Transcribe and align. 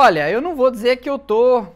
Olha, 0.00 0.30
eu 0.30 0.40
não 0.40 0.54
vou 0.54 0.70
dizer 0.70 0.98
que 0.98 1.10
eu 1.10 1.18
tô 1.18 1.66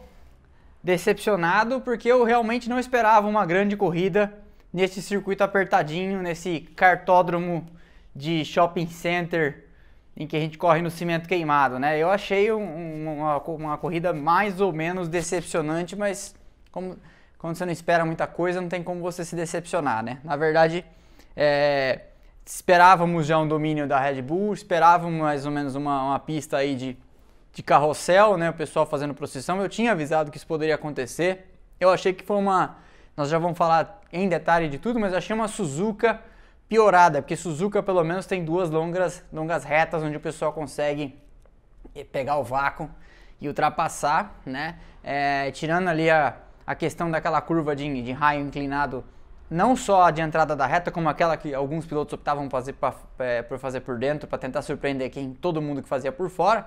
decepcionado, 0.81 1.81
porque 1.81 2.07
eu 2.07 2.23
realmente 2.23 2.69
não 2.69 2.79
esperava 2.79 3.27
uma 3.27 3.45
grande 3.45 3.75
corrida 3.75 4.33
nesse 4.71 5.01
circuito 5.01 5.43
apertadinho, 5.43 6.21
nesse 6.21 6.61
cartódromo 6.73 7.67
de 8.15 8.45
shopping 8.45 8.87
center 8.87 9.65
em 10.15 10.25
que 10.25 10.37
a 10.37 10.39
gente 10.39 10.57
corre 10.57 10.81
no 10.81 10.89
cimento 10.89 11.27
queimado, 11.27 11.77
né? 11.77 11.99
Eu 11.99 12.09
achei 12.09 12.49
um, 12.49 13.17
uma, 13.19 13.39
uma 13.39 13.77
corrida 13.77 14.13
mais 14.13 14.61
ou 14.61 14.71
menos 14.71 15.09
decepcionante, 15.09 15.93
mas 15.93 16.33
como, 16.71 16.95
quando 17.37 17.57
você 17.57 17.65
não 17.65 17.73
espera 17.73 18.05
muita 18.05 18.25
coisa, 18.25 18.61
não 18.61 18.69
tem 18.69 18.81
como 18.81 19.01
você 19.01 19.25
se 19.25 19.35
decepcionar, 19.35 20.01
né? 20.01 20.19
Na 20.23 20.37
verdade, 20.37 20.85
é, 21.35 22.03
esperávamos 22.45 23.25
já 23.25 23.37
um 23.37 23.49
domínio 23.49 23.85
da 23.85 23.99
Red 23.99 24.21
Bull, 24.21 24.53
esperávamos 24.53 25.19
mais 25.19 25.45
ou 25.45 25.51
menos 25.51 25.75
uma, 25.75 26.05
uma 26.05 26.19
pista 26.19 26.55
aí 26.55 26.73
de, 26.73 26.97
de 27.53 27.61
carrossel, 27.61 28.35
né? 28.35 28.49
O 28.49 28.53
pessoal 28.53 28.85
fazendo 28.85 29.13
procissão. 29.13 29.61
Eu 29.61 29.69
tinha 29.69 29.91
avisado 29.91 30.31
que 30.31 30.37
isso 30.37 30.47
poderia 30.47 30.75
acontecer. 30.75 31.55
Eu 31.79 31.89
achei 31.89 32.11
que 32.11 32.25
foi 32.25 32.37
uma. 32.37 32.77
Nós 33.15 33.29
já 33.29 33.37
vamos 33.37 33.57
falar 33.57 34.01
em 34.11 34.27
detalhe 34.27 34.67
de 34.67 34.79
tudo, 34.79 34.99
mas 34.99 35.13
achei 35.13 35.35
uma 35.35 35.47
Suzuka 35.47 36.19
piorada, 36.67 37.21
porque 37.21 37.35
Suzuka 37.35 37.83
pelo 37.83 38.03
menos 38.03 38.25
tem 38.25 38.43
duas 38.43 38.71
longas, 38.71 39.23
longas 39.31 39.63
retas 39.63 40.01
onde 40.01 40.17
o 40.17 40.19
pessoal 40.19 40.51
consegue 40.51 41.15
pegar 42.11 42.37
o 42.37 42.43
vácuo 42.43 42.89
e 43.39 43.47
ultrapassar, 43.47 44.39
né? 44.43 44.79
É, 45.03 45.51
tirando 45.51 45.89
ali 45.89 46.09
a, 46.09 46.35
a 46.65 46.73
questão 46.73 47.11
daquela 47.11 47.39
curva 47.41 47.75
de, 47.75 48.01
de 48.01 48.11
raio 48.11 48.41
inclinado 48.41 49.03
não 49.49 49.75
só 49.75 50.05
a 50.05 50.11
de 50.11 50.19
entrada 50.19 50.55
da 50.55 50.65
reta, 50.65 50.89
como 50.89 51.07
aquela 51.07 51.37
que 51.37 51.53
alguns 51.53 51.85
pilotos 51.85 52.13
optavam 52.13 52.49
fazer 52.49 52.73
pra, 52.73 52.95
é, 53.19 53.43
por 53.43 53.59
fazer 53.59 53.81
por 53.81 53.99
dentro 53.99 54.27
para 54.27 54.39
tentar 54.39 54.63
surpreender 54.63 55.11
quem 55.11 55.31
todo 55.33 55.61
mundo 55.61 55.83
que 55.83 55.87
fazia 55.87 56.11
por 56.11 56.27
fora. 56.29 56.65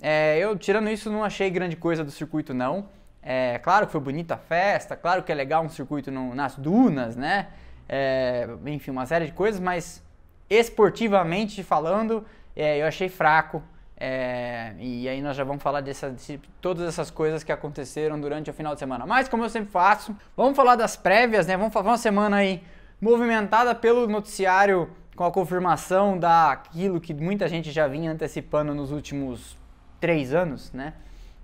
É, 0.00 0.38
eu, 0.38 0.56
tirando 0.56 0.88
isso, 0.88 1.10
não 1.10 1.24
achei 1.24 1.50
grande 1.50 1.76
coisa 1.76 2.04
do 2.04 2.10
circuito, 2.10 2.54
não. 2.54 2.88
É, 3.22 3.58
claro 3.58 3.86
que 3.86 3.92
foi 3.92 4.00
bonita 4.00 4.34
a 4.34 4.38
festa, 4.38 4.96
claro 4.96 5.22
que 5.22 5.32
é 5.32 5.34
legal 5.34 5.64
um 5.64 5.68
circuito 5.68 6.10
no, 6.10 6.34
nas 6.34 6.54
dunas, 6.56 7.16
né? 7.16 7.48
É, 7.88 8.48
enfim, 8.66 8.90
uma 8.90 9.06
série 9.06 9.26
de 9.26 9.32
coisas, 9.32 9.60
mas 9.60 10.02
esportivamente 10.48 11.62
falando, 11.62 12.24
é, 12.54 12.80
eu 12.80 12.86
achei 12.86 13.08
fraco. 13.08 13.62
É, 14.00 14.74
e 14.78 15.08
aí 15.08 15.20
nós 15.20 15.36
já 15.36 15.42
vamos 15.42 15.62
falar 15.62 15.80
dessa, 15.80 16.10
de 16.10 16.38
todas 16.60 16.86
essas 16.86 17.10
coisas 17.10 17.42
que 17.42 17.50
aconteceram 17.50 18.20
durante 18.20 18.48
o 18.48 18.52
final 18.52 18.74
de 18.74 18.78
semana. 18.78 19.04
Mas 19.04 19.28
como 19.28 19.44
eu 19.44 19.50
sempre 19.50 19.70
faço, 19.70 20.16
vamos 20.36 20.56
falar 20.56 20.76
das 20.76 20.96
prévias, 20.96 21.46
né? 21.46 21.56
Vamos 21.56 21.72
falar 21.72 21.90
uma 21.90 21.98
semana 21.98 22.36
aí 22.36 22.62
movimentada 23.00 23.74
pelo 23.74 24.06
noticiário 24.06 24.88
com 25.16 25.24
a 25.24 25.32
confirmação 25.32 26.16
daquilo 26.16 27.00
que 27.00 27.12
muita 27.12 27.48
gente 27.48 27.72
já 27.72 27.88
vinha 27.88 28.12
antecipando 28.12 28.72
nos 28.72 28.92
últimos 28.92 29.58
três 30.00 30.32
anos, 30.32 30.72
né? 30.72 30.94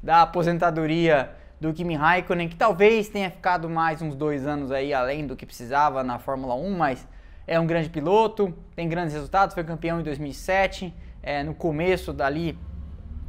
Da 0.02 0.22
aposentadoria 0.22 1.30
do 1.60 1.72
Kimi 1.72 1.94
Raikkonen, 1.94 2.48
que 2.48 2.56
talvez 2.56 3.08
tenha 3.08 3.30
ficado 3.30 3.68
mais 3.68 4.02
uns 4.02 4.14
dois 4.14 4.46
anos 4.46 4.70
aí 4.70 4.92
além 4.92 5.26
do 5.26 5.36
que 5.36 5.46
precisava 5.46 6.02
na 6.02 6.18
Fórmula 6.18 6.54
1, 6.54 6.76
mas 6.76 7.08
é 7.46 7.58
um 7.58 7.66
grande 7.66 7.88
piloto, 7.88 8.54
tem 8.74 8.88
grandes 8.88 9.14
resultados, 9.14 9.54
foi 9.54 9.64
campeão 9.64 10.00
em 10.00 10.02
2007 10.02 10.92
é, 11.22 11.42
no 11.42 11.54
começo 11.54 12.12
dali, 12.12 12.58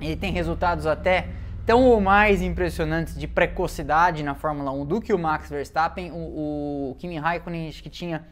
ele 0.02 0.18
tem 0.18 0.32
resultados 0.34 0.86
até 0.86 1.30
tão 1.66 1.84
ou 1.84 2.00
mais 2.00 2.42
impressionantes 2.42 3.18
de 3.18 3.28
precocidade 3.28 4.22
na 4.22 4.36
Fórmula 4.36 4.72
1 4.72 4.86
do 4.86 5.02
que 5.02 5.14
o 5.14 5.18
Max 5.18 5.50
Verstappen. 5.50 6.12
O, 6.12 6.92
o 6.92 6.96
Kimi 7.00 7.18
Raikkonen 7.18 7.70
acho 7.70 7.82
que 7.82 7.90
tinha 7.90 8.26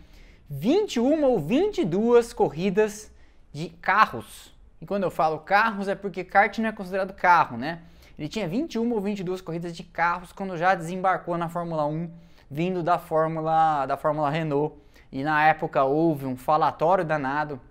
21 0.50 1.24
ou 1.24 1.40
22 1.40 2.34
corridas 2.34 3.12
de 3.52 3.70
carros. 3.70 4.53
E 4.84 4.86
quando 4.86 5.04
eu 5.04 5.10
falo 5.10 5.40
carros 5.40 5.88
é 5.88 5.96
porque 5.96 6.26
kart 6.26 6.58
não 6.60 6.68
é 6.68 6.72
considerado 6.74 7.14
carro, 7.14 7.56
né? 7.56 7.84
Ele 8.20 8.28
tinha 8.28 8.46
21 8.46 8.92
ou 8.92 9.00
22 9.00 9.40
corridas 9.40 9.74
de 9.74 9.82
carros 9.82 10.34
quando 10.34 10.58
já 10.58 10.76
desembarcou 10.76 11.38
na 11.38 11.48
Fórmula 11.48 11.86
1, 11.86 12.12
vindo 12.52 12.84
da 12.84 13.00
Fórmula 13.00 13.86
da 13.86 13.96
Fórmula 13.96 14.30
Renault. 14.30 14.76
E 15.10 15.24
na 15.24 15.42
época 15.46 15.86
houve 15.86 16.26
um 16.26 16.36
falatório 16.36 17.06
danado 17.06 17.62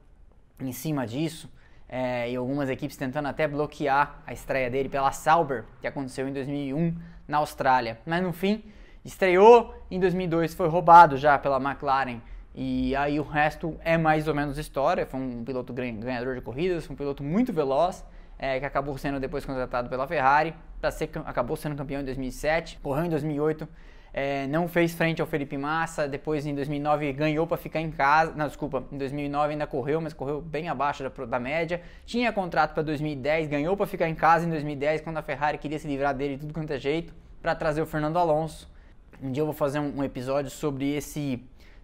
em 0.59 0.73
cima 0.73 1.07
disso 1.07 1.53
é, 1.87 2.31
e 2.31 2.35
algumas 2.35 2.71
equipes 2.71 2.97
tentando 2.97 3.29
até 3.29 3.47
bloquear 3.47 4.23
a 4.27 4.33
estreia 4.33 4.71
dele 4.71 4.89
pela 4.89 5.13
Sauber, 5.13 5.67
que 5.83 5.87
aconteceu 5.87 6.27
em 6.27 6.33
2001 6.33 6.97
na 7.29 7.37
Austrália. 7.37 8.01
Mas 8.07 8.23
no 8.23 8.33
fim, 8.33 8.65
estreou 9.05 9.75
em 9.91 10.01
2002, 10.01 10.55
foi 10.55 10.67
roubado 10.67 11.19
já 11.19 11.39
pela 11.39 11.59
McLaren 11.59 12.21
e 12.55 12.95
aí 12.97 13.19
o 13.19 13.23
resto 13.23 13.79
é 13.85 13.97
mais 13.97 14.29
ou 14.29 14.35
menos 14.35 14.59
história. 14.59 15.07
Foi 15.07 15.21
um 15.21 15.45
piloto 15.45 15.73
ganhador 15.73 16.35
de 16.35 16.41
corridas, 16.41 16.89
um 16.91 16.95
piloto 16.95 17.23
muito 17.23 17.53
veloz, 17.53 18.05
é, 18.39 18.59
que 18.61 18.67
acabou 18.67 18.97
sendo 18.99 19.19
depois 19.19 19.45
contratado 19.45 19.89
pela 19.89 20.07
Ferrari, 20.07 20.55
para 20.81 20.91
ser 20.91 21.11
acabou 21.25 21.57
sendo 21.57 21.77
campeão 21.77 22.01
em 22.01 22.05
2007, 22.05 22.79
correu 22.83 23.05
em 23.05 23.09
2008 23.09 23.69
é, 24.13 24.47
não 24.47 24.69
fez 24.69 24.93
frente 24.93 25.21
ao 25.23 25.27
Felipe 25.27 25.57
Massa, 25.57 26.07
depois 26.07 26.45
em 26.45 26.55
2009 26.55 27.13
ganhou 27.15 27.47
para 27.47 27.57
ficar 27.57 27.81
em 27.81 27.91
casa, 27.91 28.33
não, 28.37 28.47
desculpa, 28.47 28.85
em 28.93 28.99
2009 28.99 29.53
ainda 29.53 29.67
correu, 29.67 30.01
mas 30.01 30.13
correu 30.13 30.41
bem 30.41 30.69
abaixo 30.69 31.03
da, 31.03 31.25
da 31.25 31.41
média, 31.41 31.81
tinha 32.05 32.31
contrato 32.33 32.75
para 32.75 32.83
2010, 32.83 33.49
ganhou 33.49 33.77
para 33.77 33.87
ficar 33.87 34.09
em 34.09 34.15
casa 34.15 34.47
em 34.47 34.51
2010, 34.51 35.01
quando 35.01 35.17
a 35.17 35.23
Ferrari 35.23 35.57
queria 35.57 35.79
se 35.79 35.89
livrar 35.89 36.15
dele 36.15 36.35
de 36.35 36.41
tudo 36.43 36.53
quanto 36.53 36.73
é 36.73 36.79
jeito, 36.79 37.15
para 37.41 37.55
trazer 37.55 37.81
o 37.81 37.87
Fernando 37.87 38.19
Alonso. 38.19 38.71
Um 39.23 39.33
dia 39.33 39.41
eu 39.41 39.47
vou 39.47 39.55
fazer 39.55 39.79
um, 39.79 39.99
um 39.99 40.05
episódio 40.05 40.51
sobre 40.51 40.95
esse 40.95 41.43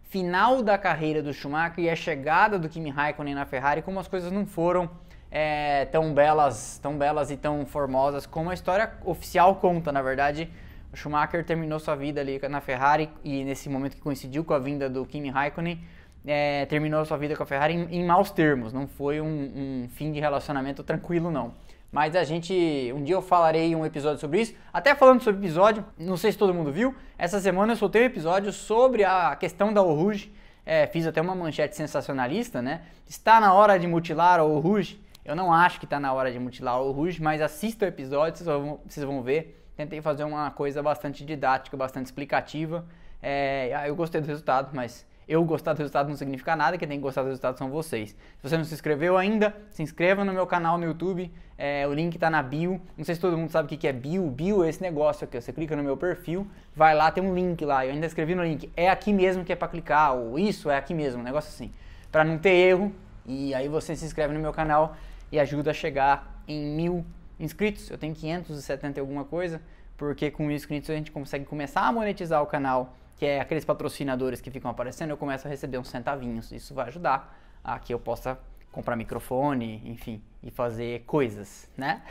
final 0.08 0.62
da 0.62 0.78
carreira 0.78 1.22
do 1.22 1.32
Schumacher 1.32 1.84
e 1.84 1.90
a 1.90 1.96
chegada 1.96 2.58
do 2.58 2.68
Kimi 2.68 2.90
Raikkonen 2.90 3.34
na 3.34 3.44
Ferrari, 3.44 3.82
como 3.82 4.00
as 4.00 4.08
coisas 4.08 4.32
não 4.32 4.46
foram 4.46 4.90
é, 5.30 5.84
tão 5.86 6.14
belas, 6.14 6.78
tão 6.82 6.96
belas 6.96 7.30
e 7.30 7.36
tão 7.36 7.66
formosas 7.66 8.26
como 8.26 8.50
a 8.50 8.54
história 8.54 8.92
oficial 9.04 9.56
conta, 9.56 9.92
na 9.92 10.00
verdade, 10.00 10.50
o 10.92 10.96
Schumacher 10.96 11.44
terminou 11.44 11.78
sua 11.78 11.94
vida 11.94 12.20
ali 12.20 12.40
na 12.48 12.60
Ferrari 12.60 13.10
e 13.22 13.44
nesse 13.44 13.68
momento 13.68 13.96
que 13.96 14.00
coincidiu 14.00 14.42
com 14.42 14.54
a 14.54 14.58
vinda 14.58 14.88
do 14.88 15.04
Kimi 15.04 15.28
Raikkonen, 15.28 15.78
é, 16.26 16.64
terminou 16.66 17.04
sua 17.04 17.18
vida 17.18 17.36
com 17.36 17.42
a 17.42 17.46
Ferrari 17.46 17.74
em, 17.74 18.00
em 18.00 18.04
maus 18.04 18.30
termos. 18.30 18.72
Não 18.72 18.86
foi 18.86 19.20
um, 19.20 19.26
um, 19.26 19.88
fim 19.90 20.10
de 20.10 20.20
relacionamento 20.20 20.82
tranquilo, 20.82 21.30
não. 21.30 21.52
Mas 21.90 22.14
a 22.14 22.24
gente, 22.24 22.92
um 22.94 23.02
dia 23.02 23.14
eu 23.14 23.22
falarei 23.22 23.74
um 23.74 23.84
episódio 23.84 24.20
sobre 24.20 24.42
isso. 24.42 24.54
Até 24.72 24.94
falando 24.94 25.22
sobre 25.22 25.40
episódio, 25.40 25.84
não 25.98 26.16
sei 26.16 26.32
se 26.32 26.38
todo 26.38 26.52
mundo 26.52 26.70
viu, 26.70 26.94
essa 27.16 27.40
semana 27.40 27.72
eu 27.72 27.76
soltei 27.76 28.02
um 28.02 28.06
episódio 28.06 28.52
sobre 28.52 29.04
a 29.04 29.34
questão 29.36 29.72
da 29.72 29.80
Rouge. 29.80 30.32
É, 30.66 30.86
fiz 30.86 31.06
até 31.06 31.20
uma 31.20 31.34
manchete 31.34 31.74
sensacionalista, 31.74 32.60
né? 32.60 32.82
Está 33.06 33.40
na 33.40 33.54
hora 33.54 33.78
de 33.78 33.86
mutilar 33.86 34.40
o 34.44 34.58
Rouge. 34.58 35.02
Eu 35.24 35.34
não 35.34 35.52
acho 35.52 35.78
que 35.78 35.86
está 35.86 35.98
na 35.98 36.12
hora 36.12 36.30
de 36.30 36.38
mutilar 36.38 36.80
o 36.82 36.92
Rouge, 36.92 37.22
mas 37.22 37.40
assista 37.40 37.86
o 37.86 37.88
episódio, 37.88 38.38
vocês 38.38 38.46
vão, 38.46 38.80
vocês 38.86 39.04
vão 39.04 39.22
ver 39.22 39.58
tentei 39.78 40.02
fazer 40.02 40.24
uma 40.24 40.50
coisa 40.50 40.82
bastante 40.82 41.24
didática, 41.24 41.76
bastante 41.76 42.06
explicativa. 42.06 42.84
É, 43.22 43.84
eu 43.86 43.94
gostei 43.94 44.20
do 44.20 44.26
resultado, 44.26 44.70
mas 44.74 45.06
eu 45.28 45.44
gostar 45.44 45.72
do 45.72 45.78
resultado 45.78 46.08
não 46.08 46.16
significa 46.16 46.56
nada, 46.56 46.76
quem 46.76 46.88
tem 46.88 46.98
que 46.98 47.02
gostar 47.02 47.22
do 47.22 47.28
resultado 47.28 47.56
são 47.56 47.70
vocês. 47.70 48.10
Se 48.10 48.42
você 48.42 48.56
não 48.56 48.64
se 48.64 48.74
inscreveu 48.74 49.16
ainda, 49.16 49.54
se 49.70 49.80
inscreva 49.80 50.24
no 50.24 50.32
meu 50.32 50.48
canal 50.48 50.76
no 50.78 50.84
YouTube, 50.84 51.32
é, 51.58 51.84
o 51.88 51.92
link 51.92 52.14
está 52.14 52.30
na 52.30 52.40
bio. 52.40 52.80
Não 52.96 53.04
sei 53.04 53.16
se 53.16 53.20
todo 53.20 53.36
mundo 53.36 53.50
sabe 53.50 53.74
o 53.74 53.78
que 53.78 53.88
é 53.88 53.92
bio. 53.92 54.30
Bio 54.30 54.62
é 54.62 54.68
esse 54.68 54.80
negócio 54.80 55.24
aqui, 55.24 55.40
você 55.40 55.52
clica 55.52 55.74
no 55.74 55.82
meu 55.82 55.96
perfil, 55.96 56.46
vai 56.74 56.94
lá, 56.94 57.10
tem 57.10 57.22
um 57.22 57.34
link 57.34 57.64
lá, 57.64 57.84
eu 57.84 57.92
ainda 57.92 58.06
escrevi 58.06 58.36
no 58.36 58.44
link, 58.44 58.70
é 58.76 58.88
aqui 58.88 59.12
mesmo 59.12 59.44
que 59.44 59.52
é 59.52 59.56
para 59.56 59.66
clicar, 59.66 60.14
ou 60.14 60.38
isso 60.38 60.70
é 60.70 60.76
aqui 60.76 60.94
mesmo, 60.94 61.20
um 61.20 61.24
negócio 61.24 61.50
assim. 61.50 61.72
Para 62.12 62.22
não 62.22 62.38
ter 62.38 62.50
erro, 62.50 62.94
e 63.26 63.52
aí 63.52 63.68
você 63.68 63.96
se 63.96 64.04
inscreve 64.04 64.32
no 64.32 64.40
meu 64.40 64.52
canal 64.52 64.96
e 65.32 65.40
ajuda 65.40 65.72
a 65.72 65.74
chegar 65.74 66.42
em 66.46 66.64
mil 66.76 67.04
inscritos, 67.40 67.90
eu 67.90 67.98
tenho 67.98 68.14
570 68.14 68.98
e 68.98 69.00
alguma 69.00 69.24
coisa, 69.24 69.60
porque 69.96 70.30
com 70.30 70.44
mil 70.44 70.56
inscritos 70.56 70.88
a 70.90 70.94
gente 70.94 71.10
consegue 71.10 71.44
começar 71.44 71.82
a 71.82 71.92
monetizar 71.92 72.40
o 72.40 72.46
canal, 72.46 72.96
que 73.16 73.26
é 73.26 73.40
aqueles 73.40 73.64
patrocinadores 73.64 74.40
que 74.40 74.48
ficam 74.48 74.70
aparecendo, 74.70 75.10
eu 75.10 75.16
começo 75.16 75.46
a 75.48 75.50
receber 75.50 75.76
uns 75.76 75.88
centavinhos. 75.88 76.52
Isso 76.52 76.72
vai 76.72 76.86
ajudar 76.86 77.36
a 77.64 77.76
que 77.80 77.92
eu 77.92 77.98
possa 77.98 78.38
comprar 78.72 78.96
microfone, 78.96 79.82
enfim, 79.84 80.22
e 80.42 80.50
fazer 80.50 81.02
coisas, 81.06 81.68
né? 81.76 82.02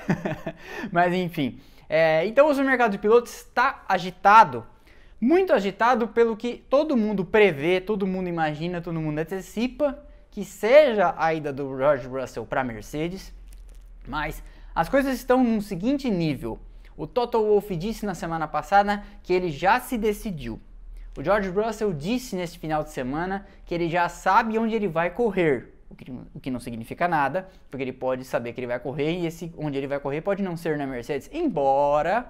Mas 0.92 1.14
enfim, 1.14 1.60
é, 1.90 2.26
então 2.26 2.50
o 2.50 2.64
mercado 2.64 2.92
de 2.92 2.98
pilotos 2.98 3.34
está 3.34 3.84
agitado, 3.88 4.66
muito 5.20 5.54
agitado 5.54 6.08
pelo 6.08 6.36
que 6.36 6.64
todo 6.70 6.98
mundo 6.98 7.24
prevê, 7.24 7.80
todo 7.80 8.06
mundo 8.06 8.28
imagina, 8.28 8.82
todo 8.82 9.00
mundo 9.00 9.20
antecipa 9.20 9.98
que 10.30 10.44
seja 10.46 11.16
a 11.18 11.34
ida 11.34 11.52
do 11.52 11.76
George 11.78 12.08
Russell 12.08 12.46
para 12.46 12.64
Mercedes, 12.64 13.34
mas 14.08 14.44
as 14.76 14.88
coisas 14.88 15.16
estão 15.16 15.44
num 15.44 15.60
seguinte 15.60 16.10
nível. 16.10 16.60
O 16.96 17.08
Toto 17.08 17.40
Wolff 17.40 17.76
disse 17.76 18.06
na 18.06 18.14
semana 18.14 18.48
passada 18.48 19.04
que 19.24 19.34
ele 19.34 19.50
já 19.50 19.80
se 19.80 19.98
decidiu. 19.98 20.60
O 21.18 21.24
George 21.24 21.50
Russell 21.50 21.94
disse 21.94 22.36
neste 22.36 22.60
final 22.60 22.84
de 22.84 22.92
semana 22.92 23.48
que 23.66 23.74
ele 23.74 23.90
já 23.90 24.08
sabe 24.08 24.60
onde 24.60 24.76
ele 24.76 24.88
vai 24.88 25.10
correr, 25.10 25.74
o 25.90 25.96
que, 25.96 26.12
o 26.12 26.40
que, 26.40 26.52
não 26.52 26.60
significa 26.60 27.08
nada, 27.08 27.50
porque 27.70 27.84
ele 27.84 27.94
pode 27.94 28.26
saber 28.26 28.54
que 28.54 28.60
ele 28.60 28.68
vai 28.68 28.80
correr 28.80 29.12
e 29.12 29.26
esse 29.26 29.54
onde 29.58 29.78
ele 29.78 29.88
vai 29.88 30.00
correr 30.00 30.22
pode 30.22 30.44
não 30.44 30.58
ser 30.58 30.78
na 30.78 30.86
Mercedes, 30.86 31.30
embora 31.34 32.28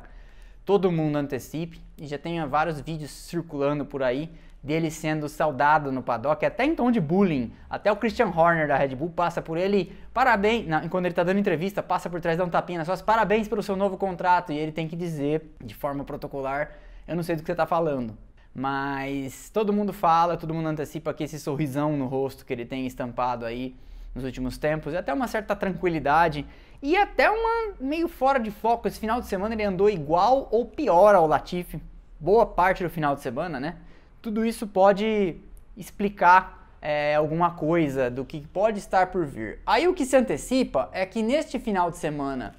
todo 0.65 0.91
mundo 0.91 1.15
antecipe 1.15 1.81
e 1.97 2.05
já 2.05 2.17
tenha 2.17 2.45
vários 2.45 2.79
vídeos 2.81 3.09
circulando 3.11 3.85
por 3.85 4.03
aí 4.03 4.29
dele 4.61 4.91
sendo 4.91 5.29
saudado 5.29 5.91
no 5.91 6.03
paddock, 6.03 6.45
até 6.45 6.65
em 6.65 6.75
tom 6.75 6.91
de 6.91 6.99
bullying. 6.99 7.53
Até 7.69 7.91
o 7.91 7.95
Christian 7.95 8.27
Horner 8.27 8.67
da 8.67 8.75
Red 8.75 8.95
Bull 8.95 9.09
passa 9.09 9.41
por 9.41 9.57
ele, 9.57 9.95
parabéns, 10.13 10.67
não, 10.67 10.87
quando 10.89 11.05
ele 11.05 11.13
está 11.13 11.23
dando 11.23 11.39
entrevista, 11.39 11.81
passa 11.81 12.09
por 12.09 12.19
trás, 12.19 12.37
dá 12.37 12.43
um 12.43 12.49
tapinha 12.49 12.79
nas 12.79 12.87
costas, 12.87 13.05
parabéns 13.05 13.47
pelo 13.47 13.63
seu 13.63 13.75
novo 13.75 13.97
contrato. 13.97 14.51
E 14.51 14.57
ele 14.57 14.71
tem 14.71 14.87
que 14.87 14.95
dizer, 14.95 15.55
de 15.63 15.73
forma 15.73 16.03
protocolar, 16.03 16.71
eu 17.07 17.15
não 17.15 17.23
sei 17.23 17.35
do 17.35 17.41
que 17.41 17.45
você 17.45 17.53
está 17.53 17.65
falando. 17.65 18.17
Mas 18.59 19.51
todo 19.51 19.71
mundo 19.71 19.93
fala, 19.93 20.35
todo 20.35 20.51
mundo 20.51 20.69
antecipa 20.69 21.13
que 21.13 21.23
esse 21.23 21.39
sorrisão 21.39 21.95
no 21.95 22.07
rosto 22.07 22.43
que 22.43 22.51
ele 22.51 22.65
tem 22.65 22.87
estampado 22.87 23.45
aí 23.45 23.75
nos 24.15 24.23
últimos 24.23 24.57
tempos, 24.57 24.93
e 24.93 24.97
até 24.97 25.13
uma 25.13 25.27
certa 25.27 25.55
tranquilidade 25.55 26.43
e 26.81 26.97
até 26.97 27.29
uma 27.29 27.75
meio 27.79 28.07
fora 28.07 28.39
de 28.39 28.49
foco. 28.49 28.87
Esse 28.87 28.99
final 28.99 29.21
de 29.21 29.27
semana 29.27 29.53
ele 29.53 29.63
andou 29.63 29.87
igual 29.87 30.47
ou 30.51 30.65
pior 30.65 31.13
ao 31.13 31.27
Latifi, 31.27 31.79
boa 32.19 32.47
parte 32.47 32.83
do 32.83 32.89
final 32.89 33.13
de 33.13 33.21
semana, 33.21 33.59
né? 33.59 33.75
Tudo 34.23 34.43
isso 34.43 34.65
pode 34.65 35.35
explicar 35.77 36.75
é, 36.81 37.13
alguma 37.13 37.51
coisa 37.51 38.09
do 38.09 38.25
que 38.25 38.41
pode 38.47 38.79
estar 38.79 39.11
por 39.11 39.23
vir. 39.23 39.59
Aí 39.67 39.87
o 39.87 39.93
que 39.93 40.03
se 40.03 40.17
antecipa 40.17 40.89
é 40.93 41.05
que 41.05 41.21
neste 41.21 41.59
final 41.59 41.91
de 41.91 41.97
semana, 41.97 42.55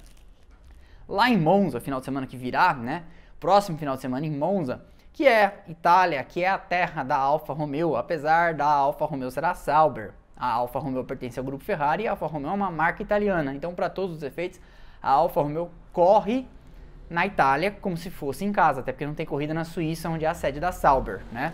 lá 1.09 1.29
em 1.29 1.37
Monza, 1.37 1.81
final 1.81 1.99
de 1.99 2.05
semana 2.05 2.25
que 2.25 2.37
virá, 2.37 2.73
né? 2.73 3.03
Próximo 3.37 3.77
final 3.77 3.95
de 3.95 4.01
semana 4.01 4.25
em 4.25 4.31
Monza, 4.31 4.81
que 5.13 5.27
é 5.27 5.63
Itália, 5.67 6.23
que 6.23 6.43
é 6.43 6.49
a 6.49 6.57
terra 6.57 7.03
da 7.03 7.17
Alfa 7.17 7.53
Romeo, 7.53 7.95
apesar 7.95 8.53
da 8.53 8.65
Alfa 8.65 9.05
Romeo 9.05 9.29
ser 9.31 9.43
a 9.45 9.53
Sauber. 9.53 10.13
A 10.35 10.51
Alfa 10.51 10.79
Romeo 10.79 11.03
pertence 11.03 11.37
ao 11.37 11.45
grupo 11.45 11.63
Ferrari 11.63 12.03
e 12.03 12.07
a 12.07 12.11
Alfa 12.11 12.25
Romeo 12.27 12.49
é 12.49 12.53
uma 12.53 12.71
marca 12.71 13.03
italiana. 13.03 13.53
Então, 13.53 13.73
para 13.73 13.89
todos 13.89 14.17
os 14.17 14.23
efeitos, 14.23 14.59
a 15.01 15.09
Alfa 15.09 15.41
Romeo 15.41 15.69
corre 15.91 16.47
na 17.09 17.25
Itália 17.25 17.71
como 17.71 17.97
se 17.97 18.09
fosse 18.09 18.45
em 18.45 18.51
casa, 18.51 18.79
até 18.79 18.91
porque 18.91 19.05
não 19.05 19.15
tem 19.15 19.25
corrida 19.25 19.53
na 19.53 19.65
Suíça, 19.65 20.09
onde 20.09 20.23
é 20.23 20.27
a 20.27 20.33
sede 20.33 20.59
da 20.59 20.71
Sauber, 20.71 21.21
né? 21.31 21.53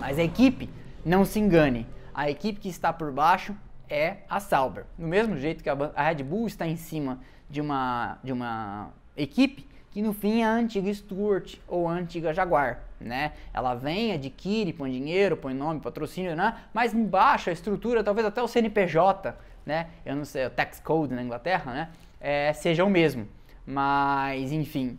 Mas 0.00 0.18
a 0.18 0.22
equipe, 0.22 0.68
não 1.04 1.24
se 1.24 1.38
engane, 1.38 1.86
a 2.14 2.28
equipe 2.28 2.58
que 2.58 2.68
está 2.68 2.92
por 2.92 3.12
baixo 3.12 3.54
é 3.88 4.18
a 4.28 4.40
Sauber. 4.40 4.84
Do 4.98 5.06
mesmo 5.06 5.36
jeito 5.36 5.62
que 5.62 5.70
a 5.70 6.02
Red 6.02 6.22
Bull 6.22 6.46
está 6.46 6.66
em 6.66 6.76
cima 6.76 7.20
de 7.48 7.60
uma, 7.60 8.18
de 8.24 8.32
uma 8.32 8.90
equipe 9.16 9.68
que 9.90 10.02
no 10.02 10.12
fim 10.12 10.42
é 10.42 10.44
a 10.44 10.52
antiga 10.52 10.92
Stuart 10.92 11.56
ou 11.66 11.88
a 11.88 11.92
antiga 11.92 12.34
Jaguar, 12.34 12.80
né? 13.00 13.32
Ela 13.52 13.74
vem, 13.74 14.12
adquire, 14.12 14.72
põe 14.72 14.90
dinheiro, 14.90 15.36
põe 15.36 15.54
nome, 15.54 15.80
patrocínio, 15.80 16.36
né? 16.36 16.56
Mas 16.72 16.94
embaixo 16.94 17.50
a 17.50 17.52
estrutura, 17.52 18.04
talvez 18.04 18.26
até 18.26 18.42
o 18.42 18.48
CNPJ, 18.48 19.36
né? 19.64 19.88
Eu 20.04 20.16
não 20.16 20.24
sei, 20.24 20.46
o 20.46 20.50
tax 20.50 20.80
code 20.80 21.14
na 21.14 21.22
Inglaterra, 21.22 21.72
né? 21.72 21.88
É, 22.20 22.52
seja 22.52 22.84
o 22.84 22.90
mesmo. 22.90 23.26
Mas, 23.66 24.52
enfim, 24.52 24.98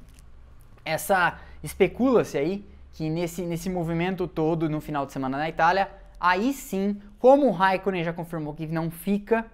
essa 0.86 1.39
especula-se 1.63 2.38
aí 2.38 2.65
que 2.94 3.09
nesse, 3.09 3.44
nesse 3.44 3.69
movimento 3.69 4.27
todo 4.27 4.69
no 4.69 4.81
final 4.81 5.06
de 5.06 5.13
semana 5.13 5.38
na 5.38 5.50
Itália, 5.50 5.89
aí 6.19 6.51
sim, 6.53 7.00
como 7.18 7.47
o 7.47 7.51
Raikkonen 7.51 8.03
já 8.03 8.12
confirmou 8.12 8.53
que 8.53 8.68
não 8.68 8.91
fica, 8.91 9.45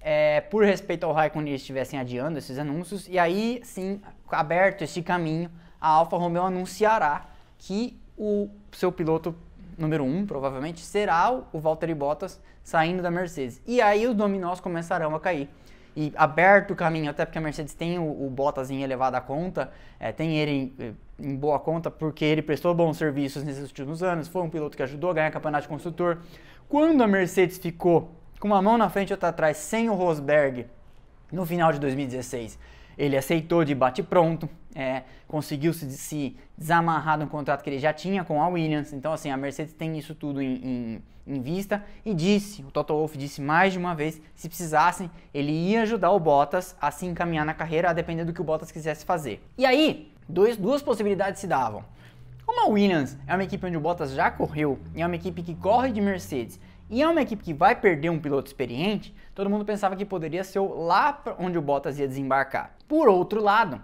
é, 0.00 0.40
por 0.40 0.64
respeito 0.64 1.04
ao 1.04 1.12
Raikkonen, 1.12 1.50
eles 1.50 1.62
estivessem 1.62 1.98
adiando 1.98 2.38
esses 2.38 2.58
anúncios, 2.58 3.08
e 3.08 3.18
aí 3.18 3.60
sim, 3.64 4.00
aberto 4.30 4.82
este 4.82 5.02
caminho, 5.02 5.50
a 5.80 5.88
Alfa 5.88 6.16
Romeo 6.16 6.42
anunciará 6.42 7.26
que 7.58 7.98
o 8.16 8.48
seu 8.72 8.92
piloto 8.92 9.34
número 9.76 10.04
1, 10.04 10.18
um, 10.18 10.26
provavelmente, 10.26 10.80
será 10.80 11.32
o 11.52 11.58
Valtteri 11.58 11.94
Bottas 11.94 12.40
saindo 12.62 13.02
da 13.02 13.10
Mercedes. 13.10 13.60
E 13.66 13.80
aí 13.80 14.06
os 14.06 14.14
dominós 14.14 14.60
começarão 14.60 15.14
a 15.14 15.20
cair. 15.20 15.48
E 15.96 16.12
aberto 16.16 16.72
o 16.72 16.76
caminho, 16.76 17.10
até 17.10 17.24
porque 17.24 17.38
a 17.38 17.40
Mercedes 17.40 17.74
tem 17.74 17.98
o, 17.98 18.26
o 18.26 18.30
Bottas 18.30 18.70
em 18.70 18.82
elevada 18.82 19.20
conta, 19.20 19.72
é, 19.98 20.12
tem 20.12 20.38
ele 20.38 20.74
em, 20.78 20.96
em, 21.18 21.36
boa 21.36 21.58
conta 21.58 21.90
porque 21.90 22.24
ele 22.24 22.42
prestou 22.42 22.74
bons 22.74 22.96
serviços 22.96 23.42
nesses 23.42 23.64
últimos 23.64 24.02
anos, 24.02 24.28
foi 24.28 24.42
um 24.42 24.50
piloto 24.50 24.76
que 24.76 24.82
ajudou 24.82 25.10
a 25.10 25.14
ganhar 25.14 25.30
campeonato 25.30 25.62
de 25.62 25.68
construtor. 25.68 26.18
Quando 26.68 27.02
a 27.02 27.08
Mercedes 27.08 27.58
ficou 27.58 28.14
com 28.38 28.46
uma 28.46 28.62
mão 28.62 28.78
na 28.78 28.88
frente 28.88 29.10
e 29.10 29.12
outra 29.12 29.30
atrás, 29.30 29.56
sem 29.56 29.90
o 29.90 29.94
Rosberg, 29.94 30.66
no 31.32 31.44
final 31.44 31.72
de 31.72 31.78
2016. 31.78 32.58
Ele 33.00 33.16
aceitou 33.16 33.64
de 33.64 33.74
bate-pronto, 33.74 34.46
é, 34.74 35.04
conseguiu 35.26 35.72
se, 35.72 35.90
se, 35.92 36.36
desamarrar 36.56 37.18
do 37.18 37.26
contrato 37.26 37.62
que 37.62 37.70
ele 37.70 37.78
já 37.78 37.94
tinha 37.94 38.22
com 38.22 38.42
a 38.42 38.48
Williams. 38.48 38.92
Então, 38.92 39.12
assim, 39.14 39.30
a 39.30 39.36
Mercedes 39.38 39.72
tem 39.72 39.98
isso 39.98 40.14
tudo 40.14 40.42
em, 40.42 40.54
em, 40.62 41.02
em 41.26 41.40
vista 41.40 41.82
e 42.04 42.12
disse, 42.12 42.62
o 42.62 42.70
Toto 42.70 42.92
Wolff 42.92 43.16
disse 43.16 43.40
mais 43.40 43.72
de 43.72 43.78
uma 43.78 43.94
vez, 43.94 44.20
se 44.34 44.48
precisassem, 44.48 45.10
ele 45.32 45.50
ia 45.50 45.80
ajudar 45.82 46.10
o 46.10 46.20
Bottas 46.20 46.76
a 46.78 46.90
se 46.90 47.06
encaminhar 47.06 47.46
na 47.46 47.54
carreira, 47.54 47.88
a 47.88 47.94
depender 47.94 48.24
do 48.24 48.34
que 48.34 48.40
o 48.42 48.44
Bottas 48.44 48.70
quisesse 48.70 49.04
fazer. 49.04 49.42
E 49.56 49.64
aí, 49.64 50.12
dois, 50.28 50.58
duas 50.58 50.82
possibilidades 50.82 51.40
se 51.40 51.46
davam. 51.46 51.82
Como 52.44 52.66
a 52.66 52.66
Williams 52.66 53.16
é 53.26 53.34
uma 53.34 53.44
equipe 53.44 53.64
onde 53.64 53.78
o 53.78 53.80
Bottas 53.80 54.12
já 54.12 54.30
correu 54.30 54.78
e 54.94 55.00
é 55.00 55.06
uma 55.06 55.16
equipe 55.16 55.42
que 55.42 55.54
corre 55.54 55.90
de 55.90 56.00
Mercedes 56.02 56.60
e 56.90 57.00
é 57.00 57.08
uma 57.08 57.22
equipe 57.22 57.44
que 57.44 57.54
vai 57.54 57.76
perder 57.76 58.10
um 58.10 58.18
piloto 58.18 58.48
experiente, 58.48 59.14
todo 59.34 59.48
mundo 59.48 59.64
pensava 59.64 59.94
que 59.94 60.04
poderia 60.04 60.42
ser 60.42 60.58
lá 60.58 61.22
onde 61.38 61.56
o 61.56 61.62
Bottas 61.62 61.98
ia 61.98 62.08
desembarcar. 62.08 62.74
Por 62.88 63.08
outro 63.08 63.40
lado, 63.40 63.80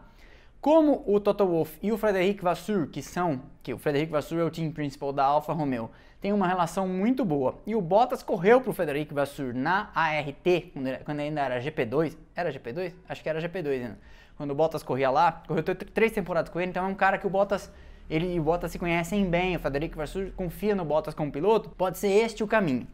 como 0.61 1.05
o 1.07 1.21
Toto 1.21 1.47
Wolff 1.47 1.79
e 1.81 1.93
o 1.93 1.97
Frederic 1.97 2.43
Vasseur, 2.43 2.89
que 2.89 3.01
são, 3.01 3.41
que 3.63 3.73
o 3.73 3.79
Frederic 3.79 4.11
Vasseur 4.11 4.41
é 4.41 4.45
o 4.45 4.51
team 4.51 4.73
principal 4.73 5.13
da 5.13 5.25
Alfa 5.25 5.53
Romeo, 5.53 5.89
tem 6.21 6.33
uma 6.33 6.49
relação 6.49 6.89
muito 6.89 7.25
boa. 7.25 7.61
E 7.65 7.77
o 7.77 7.81
Bottas 7.81 8.25
correu 8.25 8.61
para 8.61 8.71
o 8.71 8.73
Frederic 8.73 9.15
Vasseur 9.15 9.55
na 9.55 9.91
ART, 9.95 10.73
quando 11.05 11.21
ainda 11.21 11.41
era 11.43 11.61
GP2. 11.61 12.17
Era 12.35 12.53
GP2? 12.53 12.93
Acho 13.09 13.23
que 13.23 13.29
era 13.29 13.41
GP2 13.41 13.69
ainda. 13.71 13.99
Quando 14.37 14.51
o 14.51 14.55
Bottas 14.57 14.83
corria 14.83 15.11
lá, 15.11 15.43
correu 15.47 15.63
três 15.63 16.11
temporadas 16.11 16.51
com 16.51 16.61
ele, 16.61 16.71
então 16.71 16.85
é 16.85 16.89
um 16.89 16.95
cara 16.97 17.17
que 17.17 17.27
o 17.29 17.31
Bottas 17.31 17.73
ele 18.09 18.35
e 18.35 18.41
o 18.41 18.43
Bottas 18.43 18.71
se 18.71 18.79
conhecem 18.79 19.25
bem, 19.29 19.57
o 19.57 19.59
Federico 19.59 19.97
Vasseur 19.97 20.31
confia 20.37 20.75
no 20.75 20.85
Bottas 20.85 21.15
como 21.15 21.33
piloto, 21.33 21.71
pode 21.71 21.99
ser 21.99 22.09
este 22.09 22.43
o 22.45 22.47
caminho. 22.47 22.87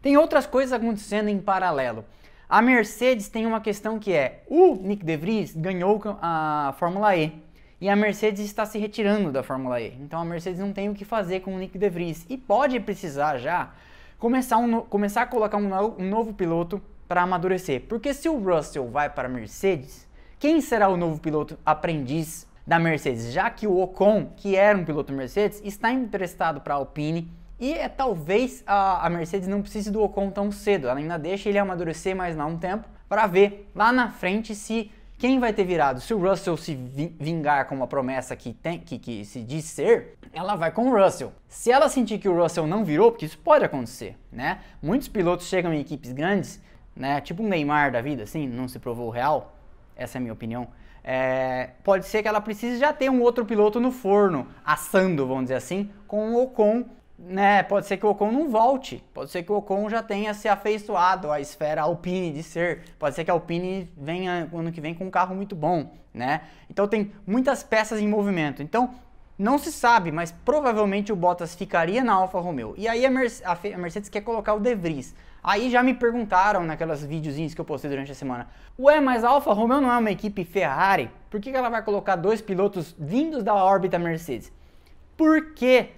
Tem 0.00 0.16
outras 0.16 0.46
coisas 0.46 0.72
acontecendo 0.72 1.28
em 1.28 1.38
paralelo. 1.38 2.04
A 2.48 2.60
Mercedes 2.60 3.28
tem 3.28 3.46
uma 3.46 3.60
questão 3.60 3.98
que 3.98 4.12
é: 4.12 4.42
o 4.48 4.74
Nick 4.74 5.04
De 5.04 5.16
Vries 5.16 5.54
ganhou 5.54 6.00
a 6.20 6.74
Fórmula 6.78 7.16
E 7.16 7.32
e 7.80 7.88
a 7.88 7.96
Mercedes 7.96 8.44
está 8.44 8.66
se 8.66 8.78
retirando 8.78 9.32
da 9.32 9.42
Fórmula 9.42 9.80
E. 9.80 9.94
Então 10.00 10.20
a 10.20 10.24
Mercedes 10.24 10.60
não 10.60 10.72
tem 10.72 10.88
o 10.88 10.94
que 10.94 11.04
fazer 11.04 11.40
com 11.40 11.54
o 11.54 11.58
Nick 11.58 11.78
De 11.78 11.88
Vries 11.88 12.26
e 12.28 12.36
pode 12.36 12.78
precisar 12.80 13.38
já 13.38 13.70
começar, 14.18 14.58
um, 14.58 14.82
começar 14.82 15.22
a 15.22 15.26
colocar 15.26 15.56
um, 15.56 15.72
um 15.98 16.08
novo 16.08 16.34
piloto 16.34 16.82
para 17.08 17.22
amadurecer. 17.22 17.82
Porque 17.88 18.12
se 18.12 18.28
o 18.28 18.38
Russell 18.38 18.88
vai 18.88 19.08
para 19.08 19.28
a 19.28 19.30
Mercedes, 19.30 20.06
quem 20.38 20.60
será 20.60 20.88
o 20.88 20.96
novo 20.96 21.20
piloto 21.20 21.58
aprendiz 21.64 22.46
da 22.70 22.78
Mercedes, 22.78 23.32
já 23.32 23.50
que 23.50 23.66
o 23.66 23.80
Ocon, 23.80 24.30
que 24.36 24.54
era 24.54 24.78
um 24.78 24.84
piloto 24.84 25.12
Mercedes, 25.12 25.60
está 25.64 25.90
emprestado 25.90 26.60
para 26.60 26.74
a 26.74 26.76
Alpine 26.76 27.28
e 27.58 27.72
é, 27.72 27.88
talvez 27.88 28.62
a, 28.64 29.04
a, 29.04 29.10
Mercedes 29.10 29.48
não 29.48 29.60
precise 29.60 29.90
do 29.90 30.00
Ocon 30.00 30.30
tão 30.30 30.52
cedo, 30.52 30.86
ela 30.86 31.00
ainda 31.00 31.18
deixa 31.18 31.48
ele 31.48 31.58
amadurecer 31.58 32.14
mais 32.14 32.36
lá 32.36 32.46
um 32.46 32.56
tempo 32.56 32.88
para 33.08 33.26
ver 33.26 33.68
lá 33.74 33.90
na 33.90 34.08
frente 34.08 34.54
se 34.54 34.88
quem 35.18 35.40
vai 35.40 35.52
ter 35.52 35.64
virado. 35.64 36.00
Se 36.00 36.14
o 36.14 36.18
Russell 36.20 36.56
se 36.56 36.76
vingar 37.18 37.66
com 37.66 37.74
uma 37.74 37.88
promessa 37.88 38.36
que, 38.36 38.52
tem, 38.52 38.78
que, 38.78 39.00
que 39.00 39.24
se 39.24 39.42
diz 39.42 39.64
ser, 39.64 40.16
ela 40.32 40.54
vai 40.54 40.70
com 40.70 40.92
o 40.92 40.96
Russell. 40.96 41.32
Se 41.48 41.72
ela 41.72 41.88
sentir 41.88 42.20
que 42.20 42.28
o 42.28 42.40
Russell 42.40 42.68
não 42.68 42.84
virou, 42.84 43.10
porque 43.10 43.26
isso 43.26 43.38
pode 43.38 43.64
acontecer, 43.64 44.16
né? 44.30 44.60
Muitos 44.80 45.08
pilotos 45.08 45.48
chegam 45.48 45.74
em 45.74 45.80
equipes 45.80 46.12
grandes, 46.12 46.62
né? 46.94 47.20
Tipo 47.20 47.42
um 47.42 47.48
Neymar 47.48 47.90
da 47.90 48.00
vida, 48.00 48.22
assim, 48.22 48.46
não 48.46 48.68
se 48.68 48.78
provou 48.78 49.10
real. 49.10 49.56
Essa 49.96 50.18
é 50.18 50.20
a 50.20 50.22
minha 50.22 50.32
opinião 50.32 50.68
é, 51.02 51.70
pode 51.82 52.06
ser 52.06 52.22
que 52.22 52.28
ela 52.28 52.40
precise 52.40 52.78
já 52.78 52.92
ter 52.92 53.10
um 53.10 53.22
outro 53.22 53.44
piloto 53.44 53.80
no 53.80 53.90
forno, 53.90 54.46
assando, 54.64 55.26
vamos 55.26 55.44
dizer 55.44 55.54
assim, 55.54 55.90
com 56.06 56.34
o 56.34 56.42
Ocon, 56.42 56.84
né? 57.18 57.62
Pode 57.62 57.86
ser 57.86 57.96
que 57.96 58.06
o 58.06 58.10
Ocon 58.10 58.32
não 58.32 58.48
volte, 58.48 59.04
pode 59.12 59.30
ser 59.30 59.42
que 59.42 59.52
o 59.52 59.56
Ocon 59.56 59.88
já 59.90 60.02
tenha 60.02 60.32
se 60.32 60.48
afeiçoado 60.48 61.30
à 61.30 61.40
esfera 61.40 61.82
Alpine 61.82 62.32
de 62.32 62.42
ser, 62.42 62.82
pode 62.98 63.14
ser 63.14 63.24
que 63.24 63.30
a 63.30 63.34
Alpine 63.34 63.90
venha 63.96 64.48
ano 64.52 64.72
que 64.72 64.80
vem 64.80 64.94
com 64.94 65.04
um 65.04 65.10
carro 65.10 65.34
muito 65.34 65.54
bom, 65.54 65.92
né? 66.12 66.42
Então 66.68 66.88
tem 66.88 67.12
muitas 67.26 67.62
peças 67.62 68.00
em 68.00 68.08
movimento. 68.08 68.62
Então 68.62 68.94
não 69.38 69.58
se 69.58 69.72
sabe, 69.72 70.12
mas 70.12 70.30
provavelmente 70.30 71.12
o 71.12 71.16
Bottas 71.16 71.54
ficaria 71.54 72.04
na 72.04 72.12
Alfa 72.12 72.38
Romeo. 72.38 72.74
E 72.76 72.86
aí 72.86 73.06
a, 73.06 73.10
Mercedes, 73.10 73.42
a 73.74 73.78
Mercedes 73.78 74.10
quer 74.10 74.20
colocar 74.20 74.54
o 74.54 74.60
De 74.60 74.74
Vries. 74.74 75.14
Aí 75.42 75.70
já 75.70 75.82
me 75.82 75.94
perguntaram 75.94 76.64
naquelas 76.64 77.04
videozinhos 77.04 77.54
que 77.54 77.60
eu 77.60 77.64
postei 77.64 77.90
durante 77.90 78.12
a 78.12 78.14
semana: 78.14 78.48
Ué, 78.78 79.00
mas 79.00 79.24
a 79.24 79.30
Alfa 79.30 79.52
Romeo 79.52 79.80
não 79.80 79.90
é 79.90 79.98
uma 79.98 80.10
equipe 80.10 80.44
Ferrari? 80.44 81.10
Por 81.30 81.40
que, 81.40 81.50
ela 81.50 81.68
vai 81.68 81.82
colocar 81.82 82.16
dois 82.16 82.40
pilotos 82.40 82.94
vindos 82.98 83.42
da 83.42 83.54
órbita 83.54 83.98
Mercedes? 83.98 84.52
Porque 85.16 85.90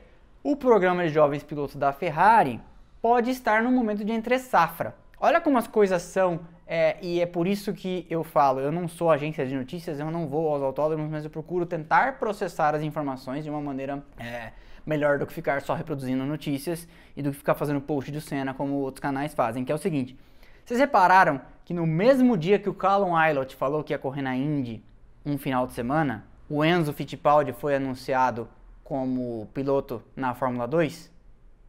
o 0.42 0.56
programa 0.56 1.06
de 1.06 1.12
jovens 1.12 1.42
pilotos 1.42 1.76
da 1.76 1.92
Ferrari 1.92 2.60
pode 3.00 3.30
estar 3.30 3.62
no 3.62 3.72
momento 3.72 4.04
de 4.04 4.12
entre 4.12 4.38
safra. 4.38 4.94
Olha 5.18 5.40
como 5.40 5.58
as 5.58 5.66
coisas 5.66 6.02
são, 6.02 6.40
é, 6.74 6.96
e 7.02 7.20
é 7.20 7.26
por 7.26 7.46
isso 7.46 7.72
que 7.74 8.06
eu 8.08 8.24
falo: 8.24 8.60
eu 8.60 8.72
não 8.72 8.88
sou 8.88 9.10
agência 9.10 9.46
de 9.46 9.54
notícias, 9.54 10.00
eu 10.00 10.10
não 10.10 10.26
vou 10.26 10.48
aos 10.48 10.62
autódromos, 10.62 11.10
mas 11.10 11.22
eu 11.22 11.30
procuro 11.30 11.66
tentar 11.66 12.18
processar 12.18 12.74
as 12.74 12.82
informações 12.82 13.44
de 13.44 13.50
uma 13.50 13.60
maneira. 13.60 14.02
É, 14.18 14.52
melhor 14.84 15.16
do 15.16 15.24
que 15.24 15.32
ficar 15.32 15.62
só 15.62 15.74
reproduzindo 15.74 16.24
notícias 16.24 16.88
e 17.16 17.22
do 17.22 17.30
que 17.30 17.36
ficar 17.36 17.54
fazendo 17.54 17.80
post 17.80 18.10
de 18.10 18.20
cena 18.20 18.52
como 18.52 18.74
outros 18.74 19.00
canais 19.00 19.32
fazem, 19.32 19.64
que 19.64 19.70
é 19.70 19.74
o 19.74 19.78
seguinte. 19.78 20.18
Vocês 20.64 20.80
repararam 20.80 21.40
que 21.64 21.72
no 21.72 21.86
mesmo 21.86 22.36
dia 22.36 22.58
que 22.58 22.68
o 22.68 22.74
Callum 22.74 23.14
Aylott 23.14 23.54
falou 23.54 23.84
que 23.84 23.92
ia 23.92 23.98
correr 23.98 24.22
na 24.22 24.34
Indy 24.34 24.82
um 25.24 25.38
final 25.38 25.68
de 25.68 25.72
semana, 25.72 26.24
o 26.50 26.64
Enzo 26.64 26.92
Fittipaldi 26.92 27.52
foi 27.52 27.76
anunciado 27.76 28.48
como 28.82 29.46
piloto 29.54 30.02
na 30.16 30.34
Fórmula 30.34 30.66
2? 30.66 31.12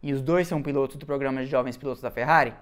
e 0.04 0.12
os 0.12 0.22
dois 0.22 0.50
são 0.50 0.62
pilotos 0.62 0.98
do 0.98 1.06
programa 1.06 1.42
de 1.42 1.50
jovens 1.50 1.78
pilotos 1.78 2.02
da 2.02 2.12
Ferrari. 2.12 2.54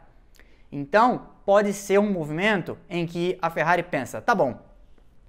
Então, 0.72 1.28
pode 1.46 1.74
ser 1.74 2.00
um 2.00 2.12
movimento 2.12 2.78
em 2.90 3.06
que 3.06 3.38
a 3.42 3.50
Ferrari 3.50 3.84
pensa: 3.84 4.22
tá 4.22 4.34
bom, 4.34 4.60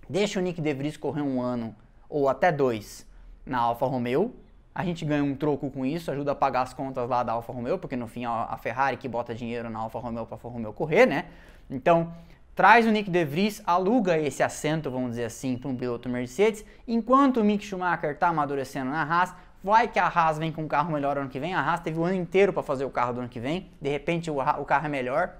deixa 0.09 0.39
o 0.39 0.43
Nick 0.43 0.61
De 0.61 0.73
Vries 0.73 0.97
correr 0.97 1.23
um 1.23 1.41
ano 1.41 1.75
ou 2.09 2.29
até 2.29 2.53
dois 2.53 3.07
na 3.45 3.59
Alfa 3.59 3.87
Romeo. 3.87 4.35
A 4.75 4.85
gente 4.85 5.05
ganha 5.05 5.23
um 5.23 5.35
troco 5.35 5.71
com 5.71 5.85
isso, 5.85 6.11
ajuda 6.11 6.33
a 6.33 6.35
pagar 6.35 6.63
as 6.63 6.73
contas 6.73 7.07
lá 7.09 7.23
da 7.23 7.33
Alfa 7.33 7.53
Romeo, 7.53 7.79
porque 7.79 7.97
no 7.97 8.07
fim 8.07 8.25
a 8.25 8.57
Ferrari 8.57 8.97
que 8.97 9.07
bota 9.07 9.35
dinheiro 9.35 9.69
na 9.69 9.81
Alfa 9.81 9.99
Romeo 9.99 10.25
para 10.25 10.35
a 10.35 10.37
Alfa 10.37 10.49
Romeo 10.49 10.73
correr, 10.73 11.05
né? 11.05 11.27
Então, 11.69 12.15
traz 12.55 12.87
o 12.87 12.91
Nick 12.91 13.11
De 13.11 13.25
Vries, 13.25 13.63
aluga 13.67 14.17
esse 14.17 14.43
assento, 14.43 14.91
vamos 14.91 15.11
dizer 15.11 15.25
assim, 15.25 15.59
para 15.59 15.69
um 15.69 15.77
piloto 15.77 16.09
Mercedes, 16.09 16.65
enquanto 16.89 17.41
o 17.41 17.45
Mick 17.45 17.63
Schumacher 17.65 18.13
está 18.13 18.29
amadurecendo 18.29 18.91
na 18.91 19.03
Haas, 19.03 19.35
vai 19.63 19.89
que 19.89 19.99
a 19.99 20.07
Haas 20.07 20.39
vem 20.39 20.51
com 20.51 20.63
um 20.63 20.69
carro 20.69 20.93
melhor 20.93 21.17
ano 21.19 21.29
que 21.29 21.39
vem, 21.39 21.55
a 21.55 21.61
Haas 21.61 21.81
teve 21.81 21.99
o 21.99 22.05
ano 22.05 22.15
inteiro 22.15 22.53
para 22.53 22.63
fazer 22.63 22.85
o 22.85 22.91
carro 22.91 23.13
do 23.13 23.21
ano 23.21 23.29
que 23.29 23.41
vem, 23.41 23.71
de 23.81 23.89
repente 23.89 24.31
o, 24.31 24.39
o 24.39 24.65
carro 24.65 24.87
é 24.87 24.89
melhor, 24.89 25.33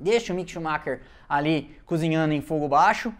deixa 0.00 0.32
o 0.32 0.36
Mick 0.36 0.50
Schumacher 0.50 1.00
ali 1.28 1.76
cozinhando 1.86 2.34
em 2.34 2.40
fogo 2.40 2.68
baixo, 2.68 3.12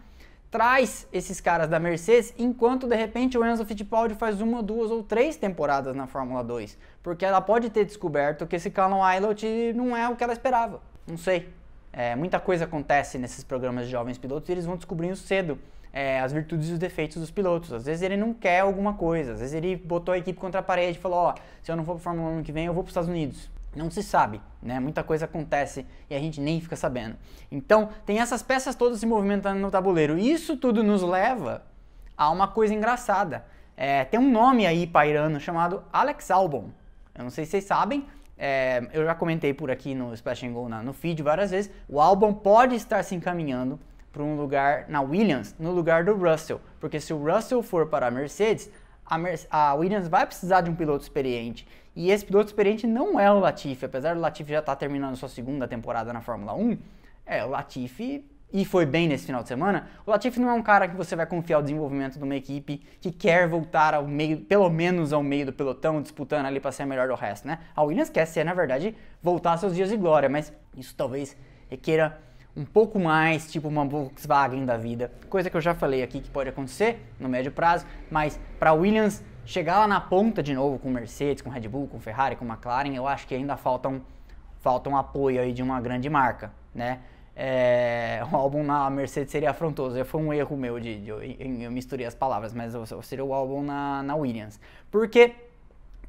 traz 0.51 1.07
esses 1.11 1.41
caras 1.41 1.67
da 1.67 1.79
Mercedes, 1.79 2.33
enquanto 2.37 2.87
de 2.87 2.95
repente 2.95 3.37
o 3.37 3.45
Enzo 3.45 3.65
Fittipaldi 3.65 4.15
faz 4.15 4.39
uma, 4.39 4.63
duas 4.63 4.89
ou 4.89 5.03
três 5.03 5.35
temporadas 5.35 5.95
na 5.95 6.07
Fórmula 6.07 6.43
2, 6.43 6.77
porque 7.03 7.25
ela 7.25 7.41
pode 7.41 7.69
ter 7.69 7.85
descoberto 7.85 8.47
que 8.47 8.55
esse 8.55 8.69
Callum 8.69 9.01
Ilott 9.15 9.73
não 9.73 9.95
é 9.95 10.07
o 10.07 10.15
que 10.15 10.23
ela 10.23 10.33
esperava, 10.33 10.81
não 11.07 11.17
sei. 11.17 11.49
É, 11.91 12.13
muita 12.13 12.41
coisa 12.41 12.65
acontece 12.65 13.17
nesses 13.17 13.41
programas 13.41 13.85
de 13.85 13.91
jovens 13.91 14.17
pilotos 14.17 14.49
e 14.49 14.51
eles 14.51 14.65
vão 14.65 14.75
descobrindo 14.75 15.15
cedo 15.15 15.57
é, 15.95 16.19
as 16.19 16.33
virtudes 16.33 16.67
e 16.67 16.73
os 16.73 16.77
defeitos 16.77 17.15
dos 17.15 17.31
pilotos. 17.31 17.71
Às 17.71 17.85
vezes 17.85 18.01
ele 18.01 18.17
não 18.17 18.33
quer 18.33 18.59
alguma 18.59 18.95
coisa, 18.95 19.31
às 19.31 19.39
vezes 19.39 19.55
ele 19.55 19.77
botou 19.77 20.13
a 20.13 20.17
equipe 20.17 20.37
contra 20.37 20.59
a 20.59 20.63
parede 20.63 20.97
e 20.97 21.01
falou: 21.01 21.19
Ó, 21.19 21.35
se 21.63 21.71
eu 21.71 21.75
não 21.77 21.85
for 21.85 21.93
para 21.93 22.03
Fórmula 22.03 22.29
1 22.31 22.33
ano 22.33 22.43
que 22.43 22.51
vem, 22.51 22.65
eu 22.65 22.73
vou 22.73 22.83
para 22.83 22.89
os 22.89 22.91
Estados 22.91 23.09
Unidos. 23.09 23.49
Não 23.73 23.89
se 23.89 24.03
sabe, 24.03 24.41
né? 24.61 24.79
Muita 24.79 25.03
coisa 25.03 25.23
acontece 25.23 25.85
e 26.09 26.15
a 26.15 26.19
gente 26.19 26.41
nem 26.41 26.59
fica 26.59 26.75
sabendo. 26.75 27.15
Então, 27.49 27.89
tem 28.05 28.19
essas 28.19 28.43
peças 28.43 28.75
todas 28.75 28.99
se 28.99 29.05
movimentando 29.05 29.59
no 29.59 29.71
tabuleiro. 29.71 30.17
Isso 30.17 30.57
tudo 30.57 30.83
nos 30.83 31.01
leva 31.01 31.63
a 32.17 32.29
uma 32.29 32.47
coisa 32.47 32.73
engraçada. 32.73 33.45
É, 33.75 34.05
tem 34.05 34.19
um 34.19 34.29
nome 34.29 34.65
aí 34.65 34.87
pairando 34.87 35.39
chamado 35.39 35.83
Alex 35.91 36.29
Albon. 36.31 36.69
Eu 37.13 37.23
não 37.23 37.29
sei 37.29 37.45
se 37.45 37.51
vocês 37.51 37.65
sabem, 37.65 38.05
é, 38.37 38.85
eu 38.93 39.05
já 39.05 39.15
comentei 39.15 39.53
por 39.53 39.71
aqui 39.71 39.93
no 39.95 40.13
Splash 40.13 40.43
and 40.43 40.51
Go 40.51 40.69
na, 40.69 40.83
no 40.83 40.93
feed 40.93 41.21
várias 41.21 41.51
vezes, 41.51 41.71
o 41.87 41.99
álbum 42.01 42.33
pode 42.33 42.75
estar 42.75 43.03
se 43.03 43.15
encaminhando 43.15 43.79
para 44.15 44.23
um 44.23 44.37
lugar 44.37 44.85
na 44.87 45.01
Williams, 45.01 45.53
no 45.59 45.71
lugar 45.71 46.05
do 46.05 46.15
Russell, 46.15 46.61
porque 46.79 47.01
se 47.01 47.13
o 47.13 47.17
Russell 47.17 47.61
for 47.61 47.87
para 47.87 48.07
a 48.07 48.11
Mercedes, 48.11 48.71
a, 49.05 49.19
a 49.49 49.73
Williams 49.73 50.07
vai 50.07 50.25
precisar 50.25 50.61
de 50.61 50.69
um 50.69 50.75
piloto 50.75 51.03
experiente. 51.03 51.67
E 51.93 52.09
esse 52.09 52.25
piloto 52.25 52.47
experiente 52.47 52.87
não 52.87 53.19
é 53.19 53.29
o 53.29 53.39
Latifi, 53.39 53.83
apesar 53.83 54.15
do 54.15 54.21
Latifi 54.21 54.51
já 54.51 54.59
estar 54.59 54.71
tá 54.71 54.75
terminando 54.77 55.17
sua 55.17 55.27
segunda 55.27 55.67
temporada 55.67 56.13
na 56.13 56.21
Fórmula 56.21 56.53
1, 56.53 56.77
é, 57.25 57.43
o 57.43 57.49
Latifi 57.49 58.25
e 58.53 58.63
foi 58.63 58.85
bem 58.85 59.05
nesse 59.05 59.25
final 59.25 59.41
de 59.41 59.49
semana, 59.49 59.89
o 60.05 60.11
Latifi 60.11 60.39
não 60.39 60.49
é 60.49 60.53
um 60.53 60.63
cara 60.63 60.87
que 60.87 60.95
você 60.95 61.13
vai 61.13 61.25
confiar 61.25 61.59
o 61.59 61.61
desenvolvimento 61.61 62.17
de 62.17 62.23
uma 62.23 62.37
equipe 62.37 62.77
que 63.01 63.11
quer 63.11 63.49
voltar 63.49 63.93
ao 63.93 64.07
meio, 64.07 64.37
pelo 64.37 64.69
menos 64.69 65.11
ao 65.11 65.21
meio 65.21 65.47
do 65.47 65.51
pelotão, 65.51 66.01
disputando 66.01 66.45
ali 66.45 66.61
para 66.61 66.71
ser 66.71 66.85
melhor 66.85 67.09
do 67.09 67.15
resto, 67.15 67.45
né? 67.45 67.59
A 67.75 67.83
Williams 67.83 68.09
quer 68.09 68.25
ser, 68.25 68.45
na 68.45 68.53
verdade, 68.53 68.95
voltar 69.21 69.51
aos 69.51 69.59
seus 69.59 69.75
dias 69.75 69.89
de 69.89 69.97
glória, 69.97 70.29
mas 70.29 70.53
isso 70.77 70.95
talvez 70.95 71.35
requeira 71.69 72.17
um 72.55 72.63
pouco 72.65 72.99
mais, 72.99 73.51
tipo 73.51 73.67
uma 73.67 73.85
Volkswagen 73.85 74.65
da 74.65 74.77
vida, 74.77 75.11
coisa 75.29 75.49
que 75.49 75.57
eu 75.57 75.61
já 75.61 75.75
falei 75.75 76.01
aqui 76.01 76.21
que 76.21 76.29
pode 76.29 76.49
acontecer 76.49 76.99
no 77.19 77.27
médio 77.27 77.51
prazo, 77.51 77.85
mas 78.09 78.39
para 78.59 78.73
Williams 78.73 79.23
chegar 79.45 79.79
lá 79.79 79.87
na 79.87 79.99
ponta 79.99 80.41
de 80.41 80.53
novo 80.53 80.79
com 80.79 80.89
Mercedes, 80.89 81.41
com 81.41 81.49
Red 81.49 81.67
Bull, 81.67 81.87
com 81.87 81.99
Ferrari, 81.99 82.35
com 82.35 82.45
McLaren, 82.45 82.93
eu 82.95 83.07
acho 83.07 83.27
que 83.27 83.35
ainda 83.35 83.57
falta 83.57 83.89
um, 83.89 84.01
falta 84.59 84.89
um 84.89 84.97
apoio 84.97 85.41
aí 85.41 85.51
de 85.51 85.61
uma 85.61 85.79
grande 85.81 86.09
marca, 86.09 86.51
né? 86.73 86.99
é, 87.35 88.21
o 88.31 88.35
álbum 88.35 88.63
na 88.63 88.89
Mercedes 88.89 89.31
seria 89.31 89.51
afrontoso. 89.51 90.03
Foi 90.05 90.21
um 90.21 90.33
erro 90.33 90.55
meu 90.55 90.79
de, 90.79 90.99
de, 90.99 91.33
de 91.33 91.63
eu 91.63 91.71
misturei 91.71 92.05
as 92.05 92.15
palavras, 92.15 92.53
mas 92.53 92.73
seria 93.03 93.25
o 93.25 93.33
álbum 93.33 93.61
na, 93.61 94.01
na 94.01 94.15
Williams. 94.15 94.59
Porque 94.89 95.33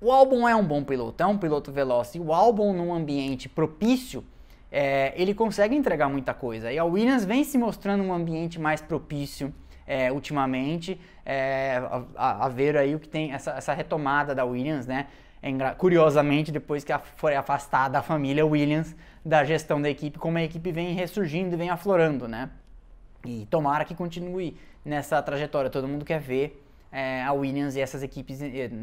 o 0.01 0.13
álbum 0.13 0.49
é 0.49 0.55
um 0.55 0.65
bom 0.65 0.85
piloto, 0.85 1.23
é 1.23 1.27
um 1.27 1.37
piloto 1.37 1.73
veloz. 1.73 2.15
E 2.15 2.21
o 2.21 2.33
álbum 2.33 2.73
num 2.73 2.95
ambiente 2.95 3.49
propício, 3.49 4.23
é, 4.71 5.13
ele 5.17 5.35
consegue 5.35 5.75
entregar 5.75 6.09
muita 6.09 6.35
coisa. 6.35 6.73
E 6.73 6.79
a 6.79 6.85
Williams 6.85 7.25
vem 7.25 7.45
se 7.45 7.57
mostrando 7.57 8.03
um 8.03 8.13
ambiente 8.13 8.61
mais 8.61 8.81
propício 8.81 9.53
é, 9.87 10.11
ultimamente. 10.11 11.01
É, 11.25 11.81
a, 12.17 12.47
a, 12.47 12.49
ver 12.49 12.77
aí 12.77 12.95
o 12.95 13.01
que 13.01 13.09
tem 13.09 13.33
essa, 13.33 13.53
essa 13.53 13.73
retomada 13.73 14.35
da 14.35 14.45
Williams, 14.45 14.87
né? 14.87 15.07
É 15.43 15.51
curiosamente, 15.75 16.51
depois 16.51 16.83
que 16.83 16.93
foi 17.17 17.37
afastada 17.37 17.99
a 17.99 18.03
família 18.03 18.45
Williams 18.45 18.97
da 19.25 19.45
gestão 19.45 19.81
da 19.81 19.89
equipe, 19.89 20.19
como 20.19 20.39
a 20.39 20.43
equipe 20.43 20.73
vem 20.73 20.95
ressurgindo 20.95 21.55
e 21.55 21.57
vem 21.57 21.71
aflorando, 21.71 22.27
né? 22.27 22.51
E 23.25 23.47
tomara 23.47 23.85
que 23.85 23.95
continue 23.95 24.57
nessa 24.85 25.21
trajetória. 25.23 25.71
Todo 25.71 25.87
mundo 25.87 26.05
quer 26.05 26.21
ver 26.21 26.66
é, 26.91 27.23
a 27.23 27.33
Williams 27.33 27.77
e 27.77 27.81
essas 27.81 28.03
equipes. 28.03 28.39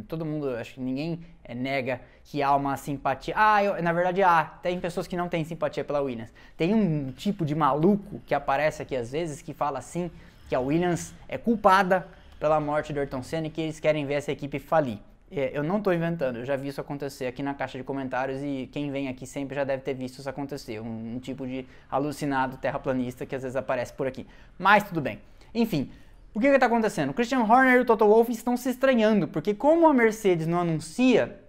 Todo 0.07 0.25
mundo, 0.25 0.49
acho 0.55 0.75
que 0.75 0.81
ninguém 0.81 1.19
é, 1.43 1.55
nega 1.55 2.01
que 2.23 2.41
há 2.41 2.55
uma 2.55 2.77
simpatia. 2.77 3.33
Ah, 3.37 3.63
eu, 3.63 3.81
na 3.81 3.93
verdade 3.93 4.21
há. 4.21 4.45
Tem 4.61 4.79
pessoas 4.79 5.07
que 5.07 5.15
não 5.15 5.27
têm 5.27 5.43
simpatia 5.43 5.83
pela 5.83 6.01
Williams. 6.01 6.31
Tem 6.57 6.73
um 6.73 7.11
tipo 7.11 7.45
de 7.45 7.55
maluco 7.55 8.21
que 8.25 8.33
aparece 8.33 8.81
aqui 8.81 8.95
às 8.95 9.11
vezes 9.11 9.41
que 9.41 9.53
fala 9.53 9.79
assim 9.79 10.11
que 10.47 10.55
a 10.55 10.59
Williams 10.59 11.13
é 11.27 11.37
culpada 11.37 12.07
pela 12.39 12.59
morte 12.59 12.91
do 12.91 12.99
Ayrton 12.99 13.23
Senna 13.23 13.47
e 13.47 13.49
que 13.49 13.61
eles 13.61 13.79
querem 13.79 14.05
ver 14.05 14.15
essa 14.15 14.31
equipe 14.31 14.59
falir. 14.59 14.99
É, 15.31 15.51
eu 15.57 15.63
não 15.63 15.79
estou 15.79 15.91
inventando, 15.91 16.37
eu 16.37 16.45
já 16.45 16.55
vi 16.55 16.67
isso 16.67 16.79
acontecer 16.79 17.25
aqui 17.25 17.41
na 17.41 17.55
caixa 17.55 17.77
de 17.77 17.83
comentários 17.83 18.39
e 18.43 18.69
quem 18.71 18.91
vem 18.91 19.07
aqui 19.07 19.25
sempre 19.25 19.55
já 19.55 19.63
deve 19.63 19.81
ter 19.81 19.95
visto 19.95 20.19
isso 20.19 20.29
acontecer. 20.29 20.79
Um, 20.79 21.15
um 21.15 21.19
tipo 21.19 21.47
de 21.47 21.65
alucinado 21.89 22.57
terraplanista 22.57 23.25
que 23.25 23.35
às 23.35 23.41
vezes 23.41 23.55
aparece 23.55 23.91
por 23.93 24.05
aqui. 24.05 24.27
Mas 24.59 24.83
tudo 24.83 25.01
bem. 25.01 25.19
Enfim, 25.55 25.89
o 26.33 26.39
que 26.39 26.47
está 26.47 26.65
acontecendo? 26.65 27.11
O 27.11 27.13
Christian 27.13 27.41
Horner 27.41 27.75
e 27.75 27.79
o 27.79 27.85
Toto 27.85 28.07
Wolff 28.07 28.31
estão 28.31 28.57
se 28.57 28.69
estranhando, 28.69 29.27
porque 29.27 29.53
como 29.53 29.87
a 29.87 29.93
Mercedes 29.93 30.47
não 30.47 30.59
anuncia 30.59 31.39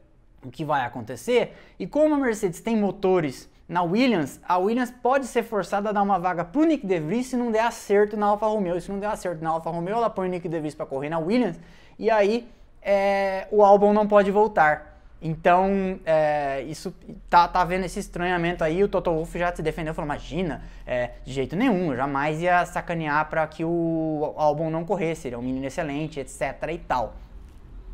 o 0.44 0.50
que 0.50 0.64
vai 0.64 0.84
acontecer, 0.84 1.56
e 1.78 1.86
como 1.86 2.14
a 2.14 2.18
Mercedes 2.18 2.60
tem 2.60 2.76
motores 2.76 3.48
na 3.66 3.82
Williams, 3.82 4.40
a 4.46 4.58
Williams 4.58 4.90
pode 4.90 5.26
ser 5.26 5.42
forçada 5.42 5.88
a 5.88 5.92
dar 5.92 6.02
uma 6.02 6.18
vaga 6.18 6.44
para 6.44 6.60
o 6.60 6.64
Nick 6.64 6.86
DeVries 6.86 7.28
se 7.28 7.36
não 7.36 7.50
der 7.50 7.64
acerto 7.64 8.14
na 8.14 8.26
Alfa 8.26 8.46
Romeo. 8.46 8.76
E 8.76 8.80
se 8.80 8.92
não 8.92 8.98
der 8.98 9.06
acerto 9.06 9.42
na 9.42 9.50
Alfa 9.50 9.70
Romeo, 9.70 9.96
ela 9.96 10.10
põe 10.10 10.28
o 10.28 10.30
Nick 10.30 10.46
DeVries 10.46 10.74
para 10.74 10.84
correr 10.84 11.08
na 11.08 11.18
Williams, 11.18 11.58
e 11.98 12.10
aí 12.10 12.46
é, 12.82 13.48
o 13.50 13.64
álbum 13.64 13.92
não 13.92 14.06
pode 14.06 14.30
voltar. 14.30 14.93
Então, 15.26 15.99
é, 16.04 16.61
isso 16.64 16.95
tá, 17.31 17.49
tá 17.49 17.64
vendo 17.64 17.87
esse 17.87 17.99
estranhamento 17.99 18.62
aí. 18.62 18.85
O 18.85 18.88
Toto 18.88 19.11
Wolff 19.11 19.38
já 19.38 19.57
se 19.57 19.62
defendeu, 19.62 19.95
falou: 19.95 20.07
Imagina, 20.07 20.61
é, 20.87 21.12
de 21.25 21.33
jeito 21.33 21.57
nenhum, 21.57 21.97
jamais 21.97 22.43
ia 22.43 22.66
sacanear 22.66 23.31
para 23.31 23.47
que 23.47 23.64
o 23.64 24.35
álbum 24.37 24.69
não 24.69 24.85
corresse. 24.85 25.28
Ele 25.28 25.35
é 25.35 25.38
um 25.38 25.43
menino 25.43 25.64
excelente, 25.64 26.21
etc. 26.21 26.69
e 26.71 26.76
tal. 26.76 27.14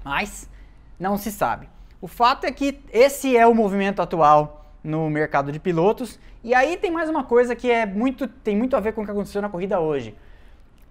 Mas 0.04 0.50
não 0.98 1.16
se 1.16 1.30
sabe. 1.30 1.68
O 2.00 2.08
fato 2.08 2.46
é 2.46 2.50
que 2.50 2.80
esse 2.92 3.36
é 3.36 3.46
o 3.46 3.54
movimento 3.54 4.02
atual 4.02 4.64
no 4.82 5.08
mercado 5.08 5.52
de 5.52 5.60
pilotos. 5.60 6.18
E 6.42 6.52
aí 6.52 6.76
tem 6.76 6.90
mais 6.90 7.08
uma 7.08 7.22
coisa 7.22 7.54
que 7.54 7.70
é 7.70 7.86
muito, 7.86 8.26
tem 8.26 8.56
muito 8.56 8.74
a 8.74 8.80
ver 8.80 8.92
com 8.92 9.02
o 9.02 9.04
que 9.04 9.10
aconteceu 9.12 9.40
na 9.40 9.48
corrida 9.48 9.78
hoje. 9.78 10.16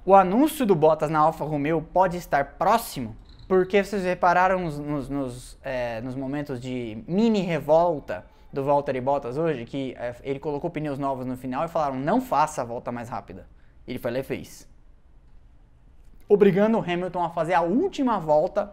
O 0.06 0.16
anúncio 0.16 0.66
do 0.66 0.74
Bottas 0.74 1.10
na 1.10 1.20
Alfa 1.20 1.44
Romeo 1.44 1.82
pode 1.82 2.16
estar 2.16 2.54
próximo 2.58 3.14
porque 3.50 3.84
vocês 3.84 4.04
repararam 4.04 4.60
nos, 4.60 4.78
nos, 4.78 5.10
nos, 5.10 5.58
é, 5.64 6.00
nos 6.02 6.14
momentos 6.14 6.62
de 6.62 7.04
mini 7.08 7.42
revolta 7.42 8.24
do 8.54 8.64
Valtteri 8.64 9.02
Bottas 9.02 9.40
hoje, 9.40 9.66
que 9.66 9.96
é, 9.98 10.16
ele 10.22 10.40
colocou 10.40 10.70
pneus 10.70 11.00
novos 11.00 11.26
no 11.26 11.36
final 11.36 11.66
e 11.66 11.68
falaram, 11.68 11.96
não 11.96 12.22
faça 12.22 12.62
a 12.62 12.64
volta 12.64 12.92
mais 12.92 13.10
rápida. 13.10 13.48
Ele 13.88 13.98
foi 13.98 14.12
lá 14.12 14.20
e 14.20 14.24
fez. 14.24 14.70
Obrigando 16.28 16.78
o 16.78 16.82
Hamilton 16.82 17.24
a 17.24 17.32
fazer 17.32 17.56
a 17.56 17.62
última 17.62 18.20
volta 18.20 18.72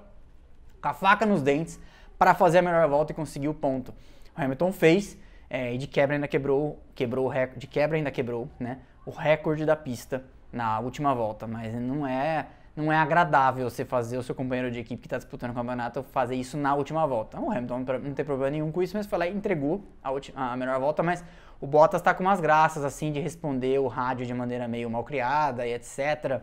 com 0.82 0.88
a 0.88 0.92
faca 0.92 1.24
nos 1.24 1.40
dentes 1.40 1.80
para 2.18 2.34
fazer 2.34 2.58
a 2.58 2.62
melhor 2.62 2.86
volta 2.86 3.12
e 3.12 3.14
conseguir 3.14 3.48
o 3.48 3.54
ponto. 3.54 3.94
O 4.36 4.42
Hamilton 4.42 4.72
fez 4.72 5.16
é, 5.48 5.72
e 5.72 5.78
de 5.78 5.86
quebra 5.86 6.16
ainda 6.16 6.28
quebrou, 6.28 6.82
quebrou 6.94 7.24
o 7.24 7.28
recorde, 7.30 7.60
de 7.60 7.66
quebra 7.66 7.96
ainda 7.96 8.10
quebrou, 8.10 8.46
né, 8.60 8.80
o 9.06 9.10
recorde 9.10 9.64
da 9.64 9.74
pista 9.74 10.22
na 10.52 10.78
última 10.80 11.14
volta, 11.14 11.46
mas 11.46 11.74
não 11.74 12.06
é 12.06 12.46
não 12.76 12.92
é 12.92 12.96
agradável 12.96 13.68
você 13.70 13.86
fazer 13.86 14.18
o 14.18 14.22
seu 14.22 14.34
companheiro 14.34 14.70
de 14.70 14.78
equipe 14.78 15.00
que 15.00 15.06
está 15.06 15.16
disputando 15.16 15.52
o 15.52 15.54
campeonato 15.54 16.02
fazer 16.02 16.34
isso 16.34 16.58
na 16.58 16.74
última 16.74 17.06
volta. 17.06 17.40
O 17.40 17.50
Hamilton 17.50 17.84
não 18.02 18.12
tem 18.12 18.24
problema 18.24 18.50
nenhum 18.50 18.70
com 18.70 18.82
isso, 18.82 18.94
mas 18.94 19.06
foi 19.06 19.18
lá 19.18 19.26
e 19.26 19.34
entregou 19.34 19.82
a, 20.02 20.10
última, 20.10 20.52
a 20.52 20.56
melhor 20.56 20.78
volta, 20.78 21.02
mas 21.02 21.24
o 21.58 21.66
Bottas 21.66 22.02
está 22.02 22.12
com 22.12 22.22
umas 22.22 22.38
graças 22.38 22.84
assim 22.84 23.10
de 23.10 23.18
responder 23.18 23.78
o 23.78 23.86
rádio 23.86 24.26
de 24.26 24.34
maneira 24.34 24.68
meio 24.68 24.90
mal 24.90 25.02
criada 25.04 25.66
e 25.66 25.72
etc. 25.72 26.42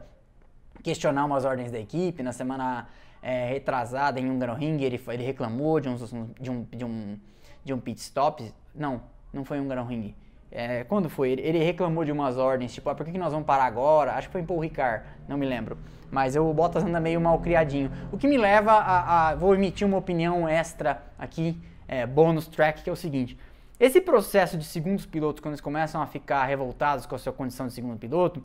Questionar 0.82 1.24
umas 1.26 1.46
ordens 1.46 1.72
da 1.72 1.80
equipe. 1.80 2.24
Na 2.24 2.32
semana 2.32 2.88
é, 3.22 3.46
retrasada 3.46 4.20
em 4.20 4.28
Hungaroring 4.28 4.82
ele, 4.82 5.00
ele 5.10 5.24
reclamou 5.24 5.80
de 5.80 5.88
um, 5.88 5.96
de, 5.96 6.50
um, 6.50 6.64
de, 6.64 6.84
um, 6.84 7.20
de 7.64 7.74
um 7.76 7.80
pit 7.80 8.02
stop. 8.02 8.52
Não, 8.74 9.04
não 9.32 9.46
foi 9.46 9.60
em 9.60 9.62
Hungaroring. 9.62 10.16
É, 10.56 10.84
quando 10.84 11.10
foi? 11.10 11.32
Ele 11.32 11.58
reclamou 11.64 12.06
de 12.06 12.12
umas 12.12 12.38
ordens, 12.38 12.76
tipo, 12.76 12.88
ah, 12.88 12.94
por 12.94 13.04
que, 13.04 13.18
nós 13.18 13.34
vamos 13.34 13.48
parar 13.48 13.64
agora? 13.64 14.14
Acho 14.14 14.28
que 14.28 14.34
foi 14.34 14.42
em 14.42 14.46
Paul 14.46 14.60
Ricard, 14.60 15.04
não 15.28 15.36
me 15.36 15.48
lembro. 15.48 15.80
Mas 16.12 16.36
o 16.36 16.54
Bottas 16.54 16.84
anda 16.84 17.00
meio 17.00 17.20
mal 17.20 17.40
criadinho. 17.40 17.92
O 18.12 18.20
que 18.20 18.28
me 18.28 18.38
leva 18.38 18.72
a, 18.72 19.30
a 19.30 19.36
Vou 19.36 19.56
emitir 19.56 19.88
uma 19.88 19.98
opinião 19.98 20.48
extra 20.48 21.02
aqui, 21.18 21.60
é, 21.88 22.06
bônus 22.06 22.48
track, 22.48 22.84
que 22.84 22.90
é 22.90 22.94
o 22.94 22.96
seguinte. 22.96 23.36
Esse 23.80 24.00
processo 24.00 24.56
de 24.56 24.64
segundos 24.64 25.08
pilotos, 25.08 25.42
quando 25.42 25.54
eles 25.54 25.62
começam 25.62 26.00
a 26.00 26.06
ficar 26.06 26.46
revoltados 26.46 27.08
com 27.08 27.16
a 27.16 27.18
sua 27.18 27.34
condição 27.34 27.66
de 27.66 27.74
segundo 27.74 27.98
piloto, 27.98 28.44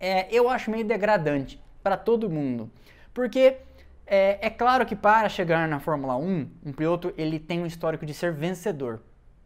é, 0.00 0.26
eu 0.34 0.50
acho 0.50 0.68
meio 0.68 0.84
degradante 0.84 1.62
para 1.80 1.96
todo 1.96 2.28
mundo. 2.28 2.68
Porque 3.14 3.58
é, 4.04 4.44
é, 4.44 4.50
claro 4.50 4.84
que 4.84 4.96
para 4.96 5.28
chegar 5.28 5.68
na 5.68 5.78
Fórmula 5.78 6.16
1, 6.16 6.50
um 6.66 6.72
piloto 6.72 7.14
ele 7.16 7.38
tem 7.38 7.60
um 7.62 7.66
histórico 7.66 8.04
de 8.04 8.12
ser 8.12 8.32
vencedor. 8.32 9.00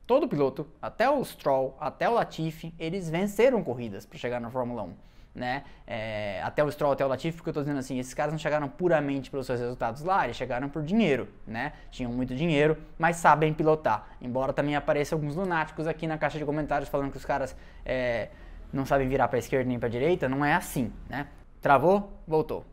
Todo 0.06 0.28
piloto, 0.28 0.66
até 0.82 1.08
o 1.08 1.24
Stroll, 1.24 1.76
até 1.80 2.08
o 2.08 2.14
Latifi, 2.14 2.74
eles 2.78 3.08
venceram 3.08 3.62
corridas 3.62 4.04
para 4.04 4.18
chegar 4.18 4.40
na 4.40 4.50
Fórmula 4.50 4.82
1 4.82 4.94
né? 5.34 5.64
É, 5.86 6.40
até 6.44 6.62
o 6.62 6.70
Stroll, 6.70 6.92
até 6.92 7.04
o 7.04 7.08
Latifi, 7.08 7.36
porque 7.36 7.48
eu 7.48 7.52
estou 7.52 7.62
dizendo 7.64 7.78
assim, 7.78 7.98
esses 7.98 8.14
caras 8.14 8.32
não 8.32 8.38
chegaram 8.38 8.68
puramente 8.68 9.30
pelos 9.30 9.46
seus 9.46 9.58
resultados 9.58 10.02
lá, 10.02 10.24
eles 10.24 10.36
chegaram 10.36 10.68
por 10.68 10.82
dinheiro, 10.82 11.28
né? 11.46 11.72
Tinham 11.90 12.12
muito 12.12 12.34
dinheiro, 12.36 12.78
mas 12.96 13.16
sabem 13.16 13.52
pilotar. 13.52 14.06
Embora 14.20 14.52
também 14.52 14.76
apareçam 14.76 15.18
alguns 15.18 15.34
lunáticos 15.34 15.88
aqui 15.88 16.06
na 16.06 16.16
caixa 16.16 16.38
de 16.38 16.44
comentários 16.44 16.88
falando 16.88 17.10
que 17.10 17.16
os 17.16 17.24
caras 17.24 17.56
é, 17.84 18.28
não 18.72 18.86
sabem 18.86 19.08
virar 19.08 19.26
para 19.26 19.38
esquerda 19.38 19.68
nem 19.68 19.78
para 19.78 19.88
direita, 19.88 20.28
não 20.28 20.44
é 20.44 20.54
assim, 20.54 20.92
né? 21.08 21.26
Travou, 21.60 22.12
voltou. 22.26 22.64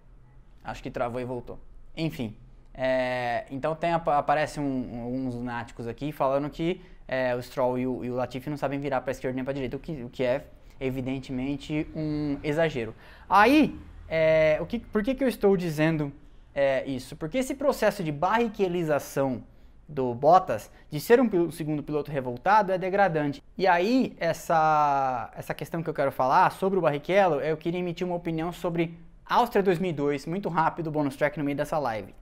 Acho 0.63 0.83
que 0.83 0.91
travou 0.91 1.19
e 1.19 1.25
voltou. 1.25 1.57
Enfim, 1.97 2.37
é, 2.73 3.45
então 3.49 3.75
tem, 3.75 3.91
aparece 3.91 4.59
um, 4.59 5.25
uns 5.25 5.33
lunáticos 5.33 5.87
aqui 5.87 6.11
falando 6.11 6.49
que 6.49 6.79
é, 7.11 7.35
o 7.35 7.43
Stroll 7.43 7.77
e 7.77 7.85
o, 7.85 8.05
e 8.05 8.09
o 8.09 8.15
Latifi 8.15 8.49
não 8.49 8.55
sabem 8.55 8.79
virar 8.79 9.01
para 9.01 9.11
a 9.11 9.13
esquerda 9.13 9.35
nem 9.35 9.43
para 9.43 9.51
a 9.51 9.53
direita, 9.53 9.75
o 9.75 9.79
que, 9.79 9.91
o 10.03 10.09
que 10.09 10.23
é 10.23 10.45
evidentemente 10.79 11.85
um 11.93 12.39
exagero. 12.41 12.95
Aí, 13.29 13.77
é, 14.07 14.57
o 14.61 14.65
que, 14.65 14.79
por 14.79 15.03
que, 15.03 15.13
que 15.13 15.21
eu 15.21 15.27
estou 15.27 15.57
dizendo 15.57 16.13
é, 16.55 16.85
isso? 16.87 17.17
Porque 17.17 17.37
esse 17.37 17.53
processo 17.53 18.01
de 18.01 18.13
barriquelização 18.13 19.43
do 19.89 20.15
Bottas, 20.15 20.71
de 20.89 21.01
ser 21.01 21.19
um 21.19 21.51
segundo 21.51 21.83
piloto 21.83 22.09
revoltado, 22.09 22.71
é 22.71 22.77
degradante. 22.77 23.43
E 23.57 23.67
aí, 23.67 24.15
essa, 24.17 25.29
essa 25.35 25.53
questão 25.53 25.83
que 25.83 25.89
eu 25.89 25.93
quero 25.93 26.13
falar 26.13 26.49
sobre 26.53 26.79
o 26.79 26.81
Barrichello, 26.81 27.41
eu 27.41 27.57
queria 27.57 27.81
emitir 27.81 28.07
uma 28.07 28.15
opinião 28.15 28.53
sobre 28.53 28.97
Áustria 29.25 29.61
2002, 29.61 30.25
muito 30.27 30.47
rápido, 30.47 30.89
bônus 30.89 31.17
track 31.17 31.37
no 31.37 31.43
meio 31.43 31.57
dessa 31.57 31.77
live. 31.77 32.15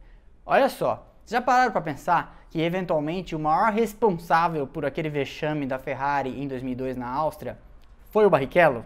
Olha 0.43 0.67
só, 0.67 1.08
já 1.31 1.41
pararam 1.41 1.71
para 1.71 1.81
pensar 1.81 2.43
que 2.49 2.61
eventualmente 2.61 3.35
o 3.35 3.39
maior 3.39 3.71
responsável 3.71 4.65
por 4.65 4.85
aquele 4.85 5.09
vexame 5.09 5.65
da 5.65 5.77
Ferrari 5.77 6.41
em 6.41 6.47
2002 6.47 6.97
na 6.97 7.07
Áustria 7.07 7.57
foi 8.09 8.25
o 8.25 8.29
Barrichello? 8.29 8.83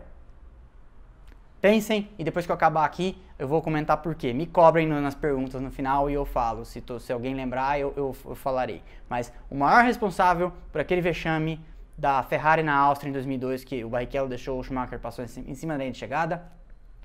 Pensem 1.62 2.09
e 2.19 2.23
depois 2.25 2.45
que 2.45 2.51
eu 2.51 2.55
acabar 2.55 2.83
aqui 2.83 3.17
eu 3.39 3.47
vou 3.47 3.62
comentar 3.62 3.97
por 3.97 4.15
quê. 4.15 4.33
Me 4.33 4.45
cobrem 4.45 4.85
nas 4.85 5.15
perguntas 5.15 5.62
no 5.62 5.71
final 5.71 6.09
e 6.09 6.13
eu 6.13 6.25
falo. 6.25 6.65
Se, 6.65 6.81
tô, 6.81 7.00
se 7.00 7.13
alguém 7.13 7.33
lembrar, 7.33 7.79
eu, 7.79 7.93
eu, 7.95 8.15
eu 8.25 8.35
falarei. 8.35 8.83
Mas 9.07 9.31
o 9.50 9.55
maior 9.55 9.83
responsável 9.85 10.51
por 10.71 10.81
aquele 10.81 11.00
vexame 11.00 11.59
da 11.97 12.21
Ferrari 12.23 12.63
na 12.63 12.75
Áustria 12.75 13.09
em 13.09 13.13
2002, 13.13 13.63
que 13.63 13.83
o 13.85 13.89
Barrichello 13.89 14.27
deixou 14.27 14.59
o 14.59 14.63
Schumacher 14.63 15.00
passou 15.00 15.23
em 15.23 15.55
cima 15.55 15.73
da 15.73 15.79
linha 15.79 15.91
de 15.91 15.97
chegada, 15.97 16.43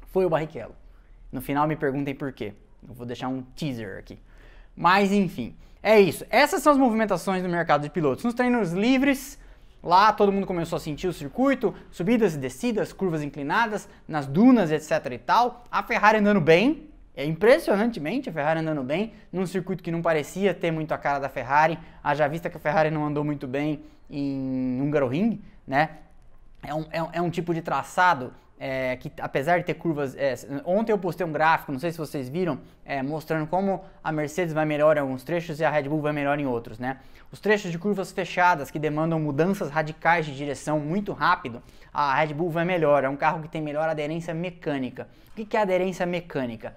foi 0.08 0.24
o 0.24 0.30
Barrichello. 0.30 0.74
No 1.30 1.40
final 1.40 1.68
me 1.68 1.76
perguntem 1.76 2.14
por 2.14 2.32
quê. 2.32 2.54
Eu 2.88 2.94
vou 2.94 3.06
deixar 3.06 3.28
um 3.28 3.42
teaser 3.54 3.98
aqui. 3.98 4.18
Mas 4.78 5.10
enfim, 5.10 5.56
é 5.82 6.00
isso. 6.00 6.24
Essas 6.30 6.62
são 6.62 6.72
as 6.72 6.78
movimentações 6.78 7.42
do 7.42 7.48
mercado 7.48 7.82
de 7.82 7.90
pilotos. 7.90 8.24
Nos 8.24 8.34
treinos 8.34 8.72
livres, 8.72 9.36
Lá 9.80 10.12
todo 10.12 10.32
mundo 10.32 10.44
começou 10.44 10.76
a 10.76 10.80
sentir 10.80 11.06
o 11.06 11.12
circuito, 11.12 11.72
subidas 11.88 12.34
e 12.34 12.38
descidas, 12.38 12.92
curvas 12.92 13.22
inclinadas, 13.22 13.88
nas 14.08 14.26
dunas, 14.26 14.72
etc 14.72 15.12
e 15.12 15.18
tal. 15.18 15.64
A 15.70 15.84
Ferrari 15.84 16.18
andando 16.18 16.40
bem, 16.40 16.90
é 17.14 17.24
impressionantemente 17.24 18.28
a 18.28 18.32
Ferrari 18.32 18.58
andando 18.58 18.82
bem, 18.82 19.12
num 19.32 19.46
circuito 19.46 19.82
que 19.82 19.92
não 19.92 20.02
parecia 20.02 20.52
ter 20.52 20.72
muito 20.72 20.92
a 20.92 20.98
cara 20.98 21.20
da 21.20 21.28
Ferrari. 21.28 21.78
Haja 22.02 22.26
vista 22.26 22.50
que 22.50 22.56
a 22.56 22.60
Ferrari 22.60 22.90
não 22.90 23.06
andou 23.06 23.22
muito 23.22 23.46
bem 23.46 23.84
em 24.10 24.82
Hungaroring, 24.82 25.40
né? 25.64 25.90
É 26.60 26.74
um, 26.74 26.84
é 26.90 27.02
um, 27.02 27.08
é 27.12 27.22
um 27.22 27.30
tipo 27.30 27.54
de 27.54 27.62
traçado 27.62 28.34
é, 28.58 28.96
que 28.96 29.10
apesar 29.20 29.58
de 29.58 29.64
ter 29.64 29.74
curvas. 29.74 30.14
É, 30.16 30.34
ontem 30.64 30.92
eu 30.92 30.98
postei 30.98 31.24
um 31.26 31.32
gráfico, 31.32 31.72
não 31.72 31.78
sei 31.78 31.92
se 31.92 31.98
vocês 31.98 32.28
viram, 32.28 32.58
é, 32.84 33.02
mostrando 33.02 33.46
como 33.46 33.84
a 34.02 34.10
Mercedes 34.10 34.52
vai 34.52 34.64
melhor 34.64 34.96
em 34.96 35.00
alguns 35.00 35.22
trechos 35.22 35.60
e 35.60 35.64
a 35.64 35.70
Red 35.70 35.84
Bull 35.84 36.00
vai 36.00 36.12
melhor 36.12 36.38
em 36.38 36.46
outros, 36.46 36.78
né? 36.78 36.98
Os 37.30 37.40
trechos 37.40 37.70
de 37.70 37.78
curvas 37.78 38.10
fechadas 38.10 38.70
que 38.70 38.78
demandam 38.78 39.20
mudanças 39.20 39.70
radicais 39.70 40.24
de 40.24 40.34
direção 40.34 40.80
muito 40.80 41.12
rápido, 41.12 41.62
a 41.92 42.14
Red 42.14 42.34
Bull 42.34 42.50
vai 42.50 42.64
melhor. 42.64 43.04
É 43.04 43.08
um 43.08 43.16
carro 43.16 43.42
que 43.42 43.48
tem 43.48 43.60
melhor 43.60 43.88
aderência 43.88 44.32
mecânica. 44.32 45.06
O 45.36 45.44
que 45.44 45.56
é 45.56 45.60
aderência 45.60 46.06
mecânica? 46.06 46.74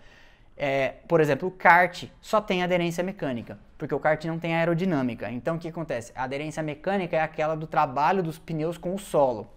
É, 0.58 0.96
por 1.08 1.22
exemplo, 1.22 1.48
o 1.48 1.52
kart 1.52 2.04
só 2.22 2.40
tem 2.40 2.62
aderência 2.62 3.04
mecânica, 3.04 3.58
porque 3.78 3.96
o 3.96 4.00
kart 4.00 4.24
não 4.26 4.38
tem 4.38 4.56
aerodinâmica. 4.56 5.32
Então 5.32 5.56
o 5.56 5.60
que 5.60 5.70
acontece? 5.70 6.12
A 6.14 6.24
aderência 6.24 6.62
mecânica 6.62 7.16
é 7.16 7.22
aquela 7.22 7.56
do 7.56 7.66
trabalho 7.66 8.22
dos 8.22 8.38
pneus 8.38 8.78
com 8.78 8.94
o 8.94 9.00
solo. 9.00 9.48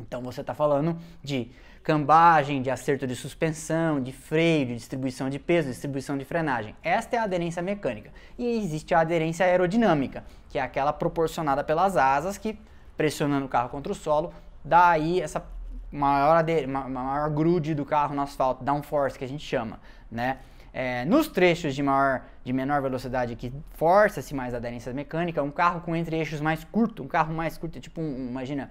Então 0.00 0.22
você 0.22 0.40
está 0.40 0.54
falando 0.54 0.98
de 1.22 1.50
cambagem, 1.82 2.60
de 2.60 2.70
acerto 2.70 3.06
de 3.06 3.16
suspensão, 3.16 4.00
de 4.00 4.12
freio, 4.12 4.66
de 4.66 4.74
distribuição 4.74 5.30
de 5.30 5.38
peso, 5.38 5.68
distribuição 5.68 6.18
de 6.18 6.24
frenagem. 6.24 6.76
Esta 6.82 7.16
é 7.16 7.18
a 7.18 7.22
aderência 7.22 7.62
mecânica. 7.62 8.10
E 8.36 8.58
existe 8.58 8.94
a 8.94 9.00
aderência 9.00 9.46
aerodinâmica, 9.46 10.24
que 10.50 10.58
é 10.58 10.62
aquela 10.62 10.92
proporcionada 10.92 11.64
pelas 11.64 11.96
asas 11.96 12.36
que, 12.36 12.58
pressionando 12.96 13.46
o 13.46 13.48
carro 13.48 13.70
contra 13.70 13.90
o 13.90 13.94
solo, 13.94 14.32
dá 14.64 14.90
aí 14.90 15.20
essa 15.20 15.44
maior, 15.90 16.44
maior 16.66 17.30
grude 17.30 17.74
do 17.74 17.84
carro 17.84 18.14
no 18.14 18.22
asfalto, 18.22 18.62
downforce 18.62 19.18
que 19.18 19.24
a 19.24 19.28
gente 19.28 19.44
chama, 19.44 19.80
né? 20.10 20.38
É, 20.70 21.04
nos 21.06 21.28
trechos 21.28 21.74
de, 21.74 21.82
maior, 21.82 22.22
de 22.44 22.52
menor 22.52 22.82
velocidade 22.82 23.34
que 23.34 23.52
força-se 23.70 24.34
mais 24.34 24.52
a 24.52 24.58
aderência 24.58 24.92
mecânica, 24.92 25.42
um 25.42 25.50
carro 25.50 25.80
com 25.80 25.96
entre-eixos 25.96 26.40
mais 26.40 26.62
curto, 26.62 27.02
um 27.02 27.08
carro 27.08 27.32
mais 27.32 27.56
curto, 27.56 27.80
tipo, 27.80 28.00
um, 28.00 28.28
imagina, 28.28 28.70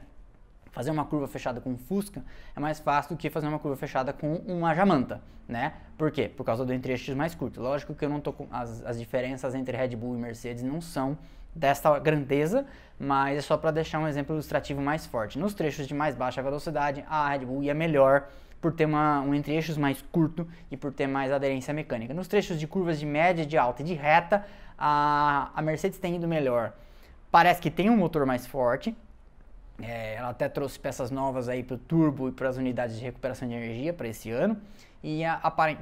fazer 0.71 0.91
uma 0.91 1.05
curva 1.05 1.27
fechada 1.27 1.59
com 1.59 1.71
um 1.71 1.77
Fusca 1.77 2.23
é 2.55 2.59
mais 2.59 2.79
fácil 2.79 3.15
do 3.15 3.19
que 3.19 3.29
fazer 3.29 3.47
uma 3.47 3.59
curva 3.59 3.77
fechada 3.77 4.13
com 4.13 4.35
uma 4.47 4.73
Jamanta, 4.73 5.21
né? 5.47 5.73
Por 5.97 6.11
quê? 6.11 6.29
Por 6.29 6.43
causa 6.43 6.65
do 6.65 6.73
entre-eixos 6.73 7.15
mais 7.15 7.33
curto. 7.33 7.61
Lógico 7.61 7.93
que 7.95 8.05
eu 8.05 8.09
não 8.09 8.19
tô 8.19 8.33
com 8.33 8.47
as, 8.51 8.85
as 8.85 8.99
diferenças 8.99 9.55
entre 9.55 9.75
Red 9.75 9.95
Bull 9.95 10.15
e 10.15 10.19
Mercedes 10.19 10.63
não 10.63 10.81
são 10.81 11.17
desta 11.55 11.97
grandeza, 11.99 12.65
mas 12.99 13.37
é 13.37 13.41
só 13.41 13.57
para 13.57 13.71
deixar 13.71 13.99
um 13.99 14.07
exemplo 14.07 14.35
ilustrativo 14.35 14.81
mais 14.81 15.05
forte. 15.05 15.39
Nos 15.39 15.53
trechos 15.53 15.87
de 15.87 15.93
mais 15.93 16.15
baixa 16.15 16.41
velocidade, 16.41 17.03
a 17.09 17.29
Red 17.29 17.45
Bull 17.45 17.63
ia 17.63 17.73
melhor 17.73 18.27
por 18.61 18.73
ter 18.73 18.85
uma, 18.85 19.21
um 19.21 19.33
entre-eixos 19.33 19.77
mais 19.77 20.01
curto 20.11 20.47
e 20.71 20.77
por 20.77 20.91
ter 20.91 21.07
mais 21.07 21.31
aderência 21.31 21.73
mecânica. 21.73 22.13
Nos 22.13 22.27
trechos 22.27 22.59
de 22.59 22.67
curvas 22.67 22.99
de 22.99 23.05
média, 23.05 23.45
de 23.45 23.57
alta 23.57 23.81
e 23.81 23.85
de 23.85 23.93
reta, 23.93 24.45
a, 24.77 25.51
a 25.55 25.61
Mercedes 25.61 25.99
tem 25.99 26.15
ido 26.15 26.27
melhor. 26.27 26.73
Parece 27.31 27.61
que 27.61 27.69
tem 27.69 27.89
um 27.89 27.97
motor 27.97 28.25
mais 28.25 28.45
forte, 28.45 28.95
é, 29.81 30.15
ela 30.15 30.29
até 30.29 30.49
trouxe 30.49 30.79
peças 30.79 31.11
novas 31.11 31.47
aí 31.47 31.63
para 31.63 31.75
o 31.75 31.77
turbo 31.77 32.29
e 32.29 32.31
para 32.31 32.49
as 32.49 32.57
unidades 32.57 32.97
de 32.97 33.03
recuperação 33.03 33.47
de 33.47 33.53
energia 33.53 33.93
para 33.93 34.07
esse 34.07 34.31
ano 34.31 34.57
e 35.03 35.21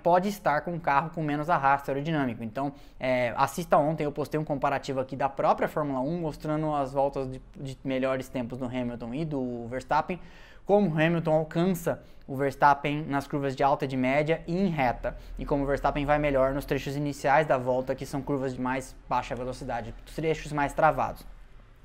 pode 0.03 0.27
estar 0.29 0.61
com 0.61 0.73
um 0.73 0.79
carro 0.79 1.09
com 1.09 1.23
menos 1.23 1.49
arrasto 1.49 1.89
aerodinâmico. 1.89 2.43
Então, 2.43 2.73
é, 2.99 3.33
assista 3.37 3.77
ontem, 3.77 4.03
eu 4.03 4.11
postei 4.11 4.39
um 4.39 4.43
comparativo 4.43 4.99
aqui 4.99 5.15
da 5.15 5.29
própria 5.29 5.67
Fórmula 5.67 5.99
1 6.01 6.19
mostrando 6.19 6.73
as 6.73 6.91
voltas 6.91 7.31
de, 7.31 7.41
de 7.55 7.77
melhores 7.83 8.27
tempos 8.27 8.57
do 8.57 8.65
Hamilton 8.65 9.13
e 9.13 9.25
do 9.25 9.67
Verstappen, 9.67 10.19
como 10.65 10.89
o 10.89 10.93
Hamilton 10.93 11.33
alcança 11.33 12.03
o 12.27 12.35
Verstappen 12.35 13.03
nas 13.03 13.27
curvas 13.27 13.55
de 13.55 13.63
alta 13.63 13.85
e 13.85 13.87
de 13.87 13.95
média 13.95 14.43
e 14.47 14.57
em 14.57 14.67
reta, 14.67 15.15
e 15.37 15.45
como 15.45 15.63
o 15.63 15.67
Verstappen 15.67 16.05
vai 16.05 16.17
melhor 16.17 16.53
nos 16.53 16.65
trechos 16.65 16.95
iniciais 16.95 17.45
da 17.45 17.57
volta, 17.57 17.95
que 17.95 18.05
são 18.05 18.21
curvas 18.21 18.53
de 18.53 18.61
mais 18.61 18.95
baixa 19.07 19.35
velocidade, 19.35 19.93
trechos 20.15 20.51
mais 20.51 20.73
travados. 20.73 21.25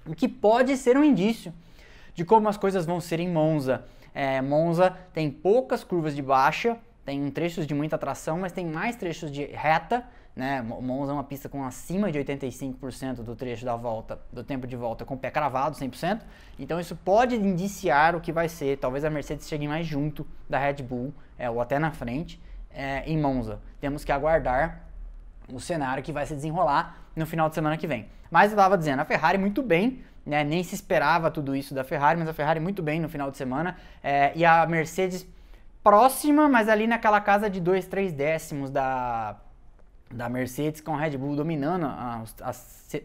O 0.06 0.14
que 0.14 0.26
pode 0.26 0.76
ser 0.78 0.96
um 0.96 1.04
indício 1.04 1.52
de 2.20 2.24
como 2.26 2.50
as 2.50 2.58
coisas 2.58 2.84
vão 2.84 3.00
ser 3.00 3.18
em 3.18 3.30
Monza. 3.30 3.82
É, 4.14 4.42
Monza 4.42 4.94
tem 5.14 5.30
poucas 5.30 5.82
curvas 5.82 6.14
de 6.14 6.20
baixa, 6.20 6.76
tem 7.02 7.30
trechos 7.30 7.66
de 7.66 7.72
muita 7.72 7.96
tração, 7.96 8.38
mas 8.38 8.52
tem 8.52 8.66
mais 8.66 8.94
trechos 8.94 9.32
de 9.32 9.46
reta. 9.46 10.04
Né? 10.36 10.60
Monza 10.60 11.12
é 11.12 11.14
uma 11.14 11.24
pista 11.24 11.48
com 11.48 11.64
acima 11.64 12.12
de 12.12 12.18
85% 12.18 13.22
do 13.22 13.34
trecho 13.34 13.64
da 13.64 13.74
volta, 13.74 14.20
do 14.30 14.44
tempo 14.44 14.66
de 14.66 14.76
volta 14.76 15.06
com 15.06 15.14
o 15.14 15.18
pé 15.18 15.30
cravado, 15.30 15.78
100%. 15.78 16.20
Então 16.58 16.78
isso 16.78 16.94
pode 16.94 17.36
indiciar 17.36 18.14
o 18.14 18.20
que 18.20 18.32
vai 18.32 18.50
ser. 18.50 18.76
Talvez 18.76 19.02
a 19.02 19.08
Mercedes 19.08 19.48
chegue 19.48 19.66
mais 19.66 19.86
junto 19.86 20.26
da 20.46 20.58
Red 20.58 20.82
Bull, 20.82 21.14
é, 21.38 21.48
ou 21.48 21.58
até 21.58 21.78
na 21.78 21.90
frente, 21.90 22.38
é, 22.70 23.02
em 23.06 23.16
Monza. 23.16 23.60
Temos 23.80 24.04
que 24.04 24.12
aguardar 24.12 24.84
o 25.50 25.58
cenário 25.58 26.02
que 26.02 26.12
vai 26.12 26.26
se 26.26 26.34
desenrolar 26.34 26.98
no 27.16 27.24
final 27.24 27.48
de 27.48 27.54
semana 27.54 27.78
que 27.78 27.86
vem. 27.86 28.08
Mas 28.30 28.52
eu 28.52 28.56
estava 28.56 28.78
dizendo, 28.78 29.00
a 29.00 29.04
Ferrari 29.04 29.38
muito 29.38 29.62
bem, 29.62 30.04
né? 30.24 30.44
Nem 30.44 30.62
se 30.62 30.74
esperava 30.74 31.30
tudo 31.30 31.54
isso 31.54 31.74
da 31.74 31.84
Ferrari, 31.84 32.18
mas 32.18 32.28
a 32.28 32.32
Ferrari 32.32 32.60
muito 32.60 32.82
bem 32.82 33.00
no 33.00 33.08
final 33.08 33.30
de 33.30 33.36
semana. 33.36 33.76
É, 34.02 34.32
e 34.34 34.44
a 34.44 34.66
Mercedes 34.66 35.26
próxima, 35.82 36.48
mas 36.48 36.68
ali 36.68 36.86
naquela 36.86 37.20
casa 37.20 37.48
de 37.48 37.60
2, 37.60 37.86
3 37.86 38.12
décimos 38.12 38.70
da, 38.70 39.36
da 40.10 40.28
Mercedes, 40.28 40.80
com 40.80 40.94
a 40.94 40.98
Red 40.98 41.16
Bull 41.16 41.36
dominando 41.36 41.86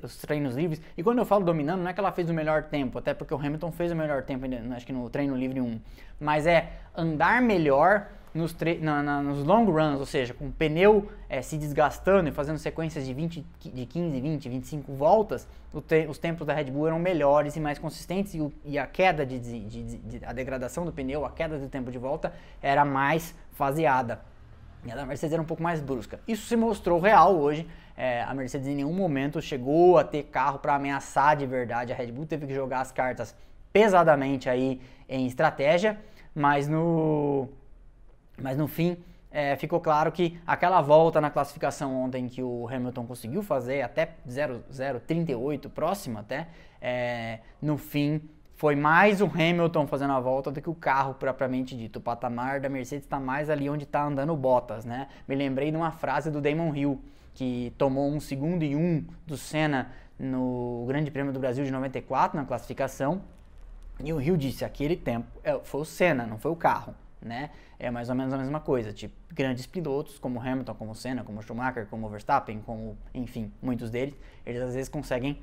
os 0.03 0.17
treinos 0.17 0.55
livres. 0.55 0.81
E 0.97 1.03
quando 1.03 1.19
eu 1.19 1.25
falo 1.25 1.45
dominando, 1.45 1.81
não 1.81 1.89
é 1.89 1.93
que 1.93 1.99
ela 1.99 2.11
fez 2.11 2.29
o 2.29 2.33
melhor 2.33 2.63
tempo, 2.63 2.97
até 2.97 3.13
porque 3.13 3.33
o 3.33 3.37
Hamilton 3.37 3.71
fez 3.71 3.91
o 3.91 3.95
melhor 3.95 4.23
tempo, 4.23 4.45
acho 4.75 4.85
que 4.85 4.93
no 4.93 5.09
treino 5.09 5.35
livre 5.35 5.61
1. 5.61 5.79
Mas 6.19 6.47
é 6.47 6.71
andar 6.95 7.41
melhor 7.41 8.07
nos, 8.35 8.53
na, 8.81 9.01
na, 9.01 9.21
nos 9.21 9.45
long 9.45 9.63
runs, 9.63 9.97
ou 9.97 10.05
seja, 10.05 10.33
com 10.33 10.47
o 10.47 10.51
pneu 10.51 11.07
é, 11.29 11.41
se 11.41 11.57
desgastando 11.57 12.27
e 12.27 12.33
fazendo 12.33 12.57
sequências 12.57 13.05
de, 13.05 13.13
20, 13.13 13.45
de 13.61 13.85
15, 13.85 14.19
20, 14.19 14.49
25 14.49 14.93
voltas, 14.93 15.47
te, 15.87 16.05
os 16.07 16.17
tempos 16.17 16.45
da 16.45 16.53
Red 16.53 16.65
Bull 16.65 16.87
eram 16.87 16.99
melhores 16.99 17.55
e 17.55 17.61
mais 17.61 17.79
consistentes 17.79 18.35
e, 18.35 18.41
o, 18.41 18.51
e 18.65 18.77
a 18.77 18.85
queda 18.85 19.25
de, 19.25 19.39
de, 19.39 19.83
de, 19.83 20.25
a 20.25 20.33
degradação 20.33 20.83
do 20.83 20.91
pneu, 20.91 21.25
a 21.25 21.31
queda 21.31 21.57
do 21.57 21.69
tempo 21.69 21.89
de 21.89 21.97
volta 21.97 22.33
era 22.61 22.83
mais 22.83 23.33
faseada. 23.53 24.19
E 24.85 24.91
a 24.91 24.95
da 24.95 25.05
Mercedes 25.05 25.33
era 25.33 25.41
um 25.41 25.45
pouco 25.45 25.63
mais 25.63 25.81
brusca. 25.81 26.19
Isso 26.27 26.45
se 26.45 26.57
mostrou 26.57 26.99
real 26.99 27.35
hoje. 27.39 27.65
É, 27.97 28.21
a 28.21 28.33
Mercedes 28.33 28.67
em 28.67 28.75
nenhum 28.75 28.93
momento 28.93 29.41
chegou 29.41 29.97
a 29.97 30.03
ter 30.03 30.23
carro 30.23 30.59
para 30.59 30.75
ameaçar 30.75 31.37
de 31.37 31.45
verdade. 31.45 31.93
A 31.93 31.95
Red 31.95 32.11
Bull 32.11 32.25
teve 32.25 32.45
que 32.45 32.53
jogar 32.53 32.81
as 32.81 32.91
cartas 32.91 33.33
pesadamente 33.71 34.49
aí 34.49 34.79
em 35.07 35.25
estratégia, 35.25 35.97
mas 36.35 36.67
no 36.67 37.49
mas 38.41 38.57
no 38.57 38.67
fim, 38.67 38.97
é, 39.35 39.53
ficou 39.57 39.81
claro 39.81 40.13
que 40.13 40.39
aquela 40.47 40.81
volta 40.81 41.19
na 41.19 41.29
classificação 41.29 41.93
ontem 41.93 42.29
que 42.29 42.41
o 42.41 42.69
Hamilton 42.69 43.05
conseguiu 43.05 43.43
fazer, 43.43 43.81
até 43.81 44.15
0,038 44.25 45.69
próximo 45.69 46.19
até, 46.19 46.47
é, 46.81 47.39
no 47.61 47.77
fim 47.77 48.21
foi 48.55 48.77
mais 48.77 49.19
o 49.19 49.25
Hamilton 49.25 49.85
fazendo 49.87 50.13
a 50.13 50.19
volta 50.21 50.49
do 50.49 50.61
que 50.61 50.69
o 50.69 50.73
carro 50.73 51.15
propriamente 51.15 51.75
dito. 51.75 51.99
O 51.99 52.01
patamar 52.01 52.61
da 52.61 52.69
Mercedes 52.69 53.03
está 53.05 53.19
mais 53.19 53.49
ali 53.49 53.69
onde 53.69 53.83
está 53.83 54.05
andando 54.05 54.31
o 54.31 54.37
Bottas, 54.37 54.85
né? 54.85 55.09
Me 55.27 55.35
lembrei 55.35 55.69
de 55.69 55.75
uma 55.75 55.91
frase 55.91 56.31
do 56.31 56.39
Damon 56.39 56.73
Hill, 56.73 57.03
que 57.33 57.73
tomou 57.77 58.09
um 58.09 58.21
segundo 58.21 58.63
e 58.63 58.73
um 58.73 59.05
do 59.27 59.35
Senna 59.35 59.91
no 60.17 60.85
Grande 60.87 61.11
Prêmio 61.11 61.33
do 61.33 61.39
Brasil 61.41 61.65
de 61.65 61.71
94 61.71 62.39
na 62.39 62.45
classificação. 62.45 63.21
E 64.01 64.13
o 64.13 64.21
Hill 64.21 64.37
disse: 64.37 64.63
aquele 64.63 64.95
tempo 64.95 65.27
é, 65.43 65.59
foi 65.61 65.81
o 65.81 65.85
Senna, 65.85 66.25
não 66.25 66.37
foi 66.37 66.51
o 66.51 66.55
carro 66.55 66.95
né? 67.21 67.49
É 67.79 67.89
mais 67.89 68.09
ou 68.09 68.15
menos 68.15 68.33
a 68.33 68.37
mesma 68.37 68.59
coisa. 68.59 68.93
Tipo, 68.93 69.13
grandes 69.33 69.65
pilotos 69.65 70.19
como 70.19 70.39
Hamilton, 70.39 70.73
como 70.75 70.95
Senna, 70.95 71.23
como 71.23 71.41
Schumacher, 71.41 71.87
como 71.87 72.09
Verstappen, 72.09 72.61
como, 72.61 72.97
enfim, 73.13 73.51
muitos 73.61 73.89
deles, 73.89 74.15
eles 74.45 74.61
às 74.61 74.73
vezes 74.73 74.89
conseguem 74.89 75.39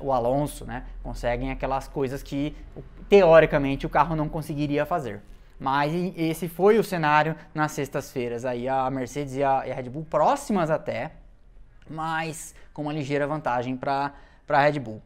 o 0.00 0.12
Alonso, 0.12 0.64
né? 0.64 0.84
Conseguem 1.02 1.50
aquelas 1.50 1.88
coisas 1.88 2.22
que 2.22 2.54
teoricamente 3.08 3.86
o 3.86 3.88
carro 3.88 4.14
não 4.14 4.28
conseguiria 4.28 4.84
fazer. 4.84 5.22
Mas 5.58 5.92
esse 6.16 6.48
foi 6.48 6.78
o 6.78 6.84
cenário 6.84 7.36
nas 7.54 7.72
sextas-feiras. 7.72 8.44
Aí 8.44 8.68
a 8.68 8.90
Mercedes 8.90 9.36
e 9.36 9.42
a, 9.42 9.60
Red 9.60 9.90
Bull 9.90 10.06
próximas 10.08 10.70
até, 10.70 11.12
mas 11.88 12.54
com 12.72 12.82
uma 12.82 12.92
ligeira 12.92 13.26
vantagem 13.26 13.76
para 13.76 14.14
a 14.48 14.62
Red 14.62 14.78
Bull. 14.78 15.02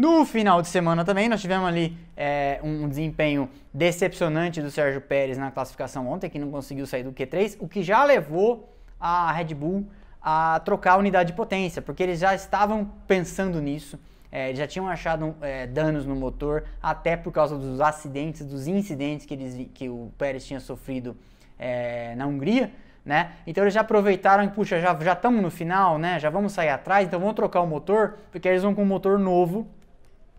No 0.00 0.24
final 0.24 0.62
de 0.62 0.68
semana 0.68 1.04
também 1.04 1.28
nós 1.28 1.42
tivemos 1.42 1.68
ali 1.68 1.94
é, 2.16 2.58
um 2.62 2.88
desempenho 2.88 3.50
decepcionante 3.70 4.62
do 4.62 4.70
Sérgio 4.70 4.98
Pérez 4.98 5.36
na 5.36 5.50
classificação 5.50 6.08
ontem, 6.08 6.30
que 6.30 6.38
não 6.38 6.50
conseguiu 6.50 6.86
sair 6.86 7.02
do 7.02 7.12
Q3, 7.12 7.58
o 7.60 7.68
que 7.68 7.82
já 7.82 8.02
levou 8.02 8.74
a 8.98 9.30
Red 9.30 9.52
Bull 9.52 9.86
a 10.22 10.58
trocar 10.64 10.92
a 10.92 10.96
unidade 10.96 11.32
de 11.32 11.36
potência, 11.36 11.82
porque 11.82 12.02
eles 12.02 12.18
já 12.18 12.34
estavam 12.34 12.90
pensando 13.06 13.60
nisso, 13.60 14.00
é, 14.32 14.54
já 14.54 14.66
tinham 14.66 14.88
achado 14.88 15.36
é, 15.42 15.66
danos 15.66 16.06
no 16.06 16.16
motor, 16.16 16.64
até 16.82 17.14
por 17.14 17.30
causa 17.30 17.58
dos 17.58 17.78
acidentes, 17.78 18.42
dos 18.46 18.66
incidentes 18.66 19.26
que, 19.26 19.34
eles, 19.34 19.68
que 19.74 19.90
o 19.90 20.10
Pérez 20.16 20.46
tinha 20.46 20.60
sofrido 20.60 21.14
é, 21.58 22.14
na 22.14 22.26
Hungria. 22.26 22.72
Né? 23.04 23.32
Então 23.46 23.64
eles 23.64 23.74
já 23.74 23.82
aproveitaram 23.82 24.44
e, 24.44 24.48
puxa, 24.48 24.80
já 24.80 24.94
estamos 24.94 25.42
no 25.42 25.50
final, 25.50 25.98
né? 25.98 26.18
já 26.18 26.30
vamos 26.30 26.52
sair 26.52 26.70
atrás, 26.70 27.06
então 27.06 27.20
vamos 27.20 27.34
trocar 27.34 27.60
o 27.60 27.66
motor, 27.66 28.16
porque 28.32 28.48
eles 28.48 28.62
vão 28.62 28.74
com 28.74 28.82
um 28.82 28.86
motor 28.86 29.18
novo 29.18 29.68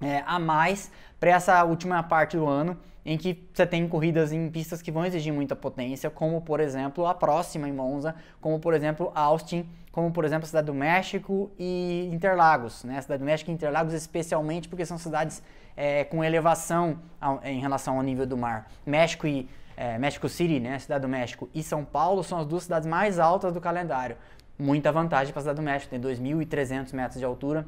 é, 0.02 0.24
a 0.26 0.40
mais 0.40 0.92
para 1.20 1.32
essa 1.32 1.64
última 1.64 2.02
parte 2.02 2.36
do 2.36 2.48
ano, 2.48 2.78
em 3.06 3.18
que 3.18 3.48
você 3.54 3.66
tem 3.66 3.88
corridas 3.88 4.32
em 4.32 4.50
pistas 4.50 4.82
que 4.82 4.92
vão 4.92 5.06
exigir 5.06 5.34
muita 5.34 5.56
potência, 5.56 6.10
como 6.10 6.42
por 6.42 6.60
exemplo 6.60 7.06
a 7.06 7.14
próxima 7.14 7.68
em 7.68 7.72
Monza, 7.72 8.16
como 8.40 8.60
por 8.60 8.74
exemplo 8.74 9.12
Austin, 9.16 9.68
como 9.92 10.12
por 10.12 10.24
exemplo 10.24 10.46
a 10.46 10.48
Cidade 10.48 10.68
do 10.68 10.74
México 10.74 11.52
e 11.58 12.10
Interlagos, 12.12 12.84
né? 12.84 12.98
A 12.98 13.02
Cidade 13.02 13.20
do 13.20 13.26
México 13.26 13.50
e 13.50 13.54
Interlagos 13.54 13.94
especialmente 13.94 14.70
porque 14.70 14.86
são 14.86 14.98
cidades 14.98 15.44
é, 15.76 16.04
com 16.04 16.24
elevação 16.24 17.00
ao, 17.20 17.42
em 17.44 17.60
relação 17.60 17.98
ao 17.98 18.04
nível 18.04 18.26
do 18.26 18.38
mar. 18.38 18.68
México 18.86 19.28
e 19.28 19.50
é, 19.76 19.98
México 19.98 20.30
City, 20.30 20.60
né? 20.60 20.78
Cidade 20.78 21.02
do 21.02 21.10
México 21.10 21.50
e 21.54 21.64
São 21.64 21.84
Paulo 21.84 22.24
são 22.24 22.38
as 22.40 22.46
duas 22.46 22.64
cidades 22.64 22.88
mais 22.88 23.20
altas 23.20 23.52
do 23.52 23.60
calendário. 23.60 24.16
Muita 24.58 24.92
vantagem 24.92 25.34
para 25.34 25.40
a 25.40 25.44
Cidade 25.44 25.60
do 25.60 25.64
México, 25.64 25.90
tem 25.90 26.00
2.300 26.00 26.94
metros 26.94 27.20
de 27.20 27.26
altura 27.26 27.66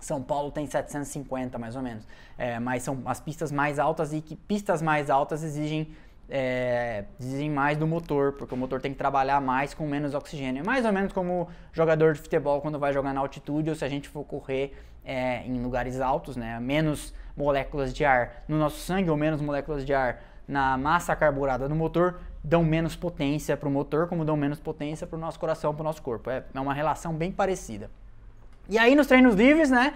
são 0.00 0.22
Paulo 0.22 0.50
tem 0.50 0.66
750 0.66 1.58
mais 1.58 1.76
ou 1.76 1.82
menos, 1.82 2.06
é, 2.36 2.58
mas 2.58 2.82
são 2.82 3.02
as 3.04 3.20
pistas 3.20 3.50
mais 3.50 3.78
altas 3.78 4.12
e 4.12 4.20
que 4.20 4.36
pistas 4.36 4.80
mais 4.80 5.10
altas 5.10 5.42
exigem 5.42 5.88
é, 6.28 7.04
mais 7.50 7.78
do 7.78 7.86
motor, 7.86 8.32
porque 8.32 8.54
o 8.54 8.56
motor 8.56 8.80
tem 8.80 8.92
que 8.92 8.98
trabalhar 8.98 9.40
mais 9.40 9.72
com 9.72 9.86
menos 9.86 10.14
oxigênio. 10.14 10.64
Mais 10.64 10.84
ou 10.84 10.92
menos 10.92 11.12
como 11.12 11.48
jogador 11.72 12.12
de 12.12 12.20
futebol 12.20 12.60
quando 12.60 12.78
vai 12.78 12.92
jogar 12.92 13.14
na 13.14 13.20
altitude 13.20 13.70
ou 13.70 13.76
se 13.76 13.84
a 13.84 13.88
gente 13.88 14.08
for 14.08 14.24
correr 14.24 14.74
é, 15.04 15.42
em 15.46 15.62
lugares 15.62 16.00
altos, 16.00 16.36
né? 16.36 16.60
Menos 16.60 17.14
moléculas 17.36 17.94
de 17.94 18.04
ar 18.04 18.44
no 18.46 18.58
nosso 18.58 18.78
sangue 18.80 19.08
ou 19.08 19.16
menos 19.16 19.40
moléculas 19.40 19.86
de 19.86 19.94
ar 19.94 20.22
na 20.46 20.76
massa 20.76 21.14
carburada 21.16 21.68
do 21.68 21.74
motor 21.74 22.20
dão 22.42 22.64
menos 22.64 22.96
potência 22.96 23.56
para 23.56 23.68
o 23.68 23.72
motor, 23.72 24.06
como 24.06 24.24
dão 24.24 24.36
menos 24.36 24.58
potência 24.58 25.06
para 25.06 25.16
o 25.16 25.20
nosso 25.20 25.38
coração, 25.38 25.74
para 25.74 25.82
o 25.82 25.84
nosso 25.84 26.02
corpo. 26.02 26.30
É, 26.30 26.44
é 26.52 26.60
uma 26.60 26.74
relação 26.74 27.14
bem 27.14 27.32
parecida. 27.32 27.90
E 28.68 28.78
aí 28.78 28.94
nos 28.94 29.06
treinos 29.06 29.34
livres, 29.34 29.70
né? 29.70 29.94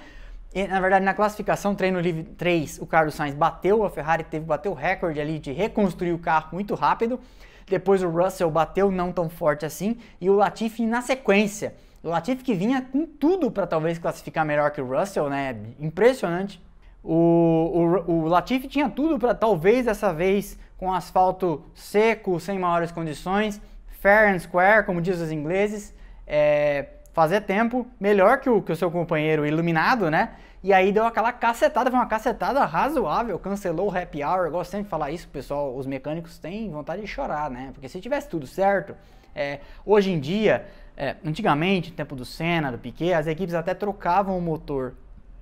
Na 0.69 0.81
verdade, 0.81 1.05
na 1.05 1.15
classificação, 1.15 1.75
treino 1.75 2.01
livre 2.01 2.25
3, 2.25 2.79
o 2.79 2.87
Carlos 2.87 3.15
Sainz 3.15 3.35
bateu, 3.35 3.85
a 3.85 3.91
Ferrari 3.91 4.25
teve 4.25 4.45
bateu 4.45 4.73
o 4.73 4.75
recorde 4.75 5.21
ali 5.21 5.39
de 5.39 5.51
reconstruir 5.53 6.13
o 6.13 6.19
carro 6.19 6.51
muito 6.53 6.75
rápido. 6.75 7.19
Depois 7.67 8.03
o 8.03 8.09
Russell 8.09 8.51
bateu 8.51 8.91
não 8.91 9.13
tão 9.13 9.29
forte 9.29 9.65
assim 9.65 9.99
e 10.21 10.29
o 10.29 10.35
Latifi 10.35 10.85
na 10.87 11.01
sequência. 11.01 11.75
O 12.03 12.09
Latifi 12.09 12.43
que 12.43 12.55
vinha 12.55 12.83
com 12.83 13.07
tudo 13.07 13.51
para 13.51 13.67
talvez 13.67 13.99
classificar 13.99 14.45
melhor 14.45 14.71
que 14.71 14.81
o 14.81 14.87
Russell, 14.87 15.31
né? 15.31 15.57
Impressionante. 15.79 16.61
O, 17.03 18.05
o, 18.07 18.13
o 18.13 18.27
Latifi 18.27 18.69
tinha 18.69 18.89
tudo 18.89 19.19
para 19.19 19.35
talvez 19.35 19.87
dessa 19.87 20.13
vez 20.13 20.59
com 20.77 20.93
asfalto 20.93 21.65
seco, 21.75 22.41
sem 22.41 22.59
maiores 22.59 22.91
condições, 22.91 23.61
fair 24.01 24.35
and 24.35 24.39
square, 24.39 24.85
como 24.85 25.01
diz 25.01 25.21
os 25.21 25.31
ingleses, 25.31 25.95
é, 26.27 26.87
fazer 27.13 27.43
tempo 27.43 27.87
melhor 28.01 28.41
que 28.41 28.49
o, 28.49 28.63
que 28.63 28.73
o 28.73 28.77
seu 28.77 28.91
companheiro 28.91 29.47
iluminado, 29.47 30.11
né? 30.11 30.35
E 30.63 30.73
aí 30.73 30.93
deu 30.93 31.05
aquela 31.05 31.33
cacetada, 31.33 31.91
foi 31.91 31.99
uma 31.99 32.07
cacetada 32.07 32.65
razoável, 32.65 33.39
cancelou 33.39 33.91
o 33.91 33.97
happy 33.97 34.23
hour. 34.23 34.47
Eu 34.47 34.53
gosto 34.53 34.71
sempre 34.71 34.85
de 34.85 34.91
falar 34.91 35.11
isso, 35.11 35.29
pessoal. 35.29 35.77
Os 35.77 35.87
mecânicos 35.87 36.39
têm 36.39 36.71
vontade 36.71 37.03
de 37.03 37.09
chorar, 37.09 37.51
né? 37.51 37.71
Porque 37.73 37.89
se 37.89 38.01
tivesse 38.01 38.29
tudo 38.29 38.47
certo, 38.47 38.95
é, 39.35 39.59
hoje 39.85 40.13
em 40.13 40.21
dia, 40.21 40.67
é, 40.97 41.17
antigamente, 41.25 41.91
no 41.91 41.97
tempo 41.97 42.15
do 42.15 42.25
Senna, 42.25 42.71
do 42.71 42.79
Piquet, 42.79 43.13
as 43.13 43.27
equipes 43.27 43.55
até 43.55 43.75
trocavam 43.75 44.39
o 44.39 44.41
motor 44.41 44.95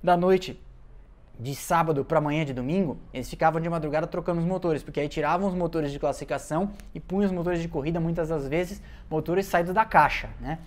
da 0.03 0.17
noite 0.17 0.59
de 1.39 1.55
sábado 1.55 2.05
para 2.05 2.21
manhã 2.21 2.45
de 2.45 2.53
domingo, 2.53 2.97
eles 3.11 3.29
ficavam 3.29 3.59
de 3.59 3.67
madrugada 3.67 4.05
trocando 4.05 4.39
os 4.39 4.45
motores, 4.45 4.83
porque 4.83 4.99
aí 4.99 5.09
tiravam 5.09 5.47
os 5.47 5.55
motores 5.55 5.91
de 5.91 5.97
classificação 5.97 6.71
e 6.93 6.99
punham 6.99 7.25
os 7.25 7.31
motores 7.31 7.59
de 7.59 7.67
corrida, 7.67 7.99
muitas 7.99 8.29
das 8.29 8.47
vezes, 8.47 8.81
motores 9.09 9.47
saídos 9.47 9.73
da 9.73 9.83
caixa, 9.83 10.29
né? 10.39 10.59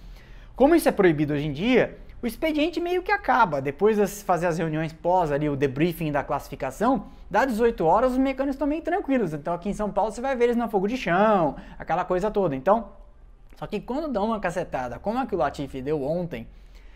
Como 0.57 0.75
isso 0.75 0.88
é 0.88 0.93
proibido 0.93 1.35
hoje 1.35 1.47
em 1.47 1.53
dia, 1.53 1.99
o 2.23 2.27
expediente 2.27 2.81
meio 2.81 3.03
que 3.03 3.11
acaba. 3.11 3.61
Depois 3.61 3.97
de 3.97 4.07
fazer 4.25 4.47
as 4.47 4.57
reuniões 4.57 4.93
pós 4.93 5.33
ali, 5.33 5.49
o 5.49 5.57
debriefing 5.57 6.12
da 6.12 6.23
classificação, 6.23 7.07
dá 7.29 7.45
18 7.45 7.85
horas 7.85 8.12
os 8.12 8.19
mecânicos 8.19 8.55
estão 8.55 8.67
meio 8.69 8.81
tranquilos. 8.81 9.35
Então 9.35 9.53
aqui 9.53 9.69
em 9.69 9.75
São 9.75 9.90
Paulo 9.90 10.12
você 10.12 10.21
vai 10.21 10.37
ver 10.37 10.45
eles 10.45 10.57
no 10.57 10.69
fogo 10.69 10.87
de 10.87 10.97
chão, 10.97 11.57
aquela 11.77 12.05
coisa 12.05 12.31
toda. 12.31 12.55
Então, 12.55 12.88
só 13.57 13.67
que 13.67 13.81
quando 13.81 14.07
dão 14.07 14.27
uma 14.27 14.38
cacetada, 14.38 14.99
como 14.99 15.19
a 15.19 15.27
que 15.27 15.35
o 15.35 15.38
Latifi 15.38 15.83
deu 15.83 16.03
ontem, 16.05 16.47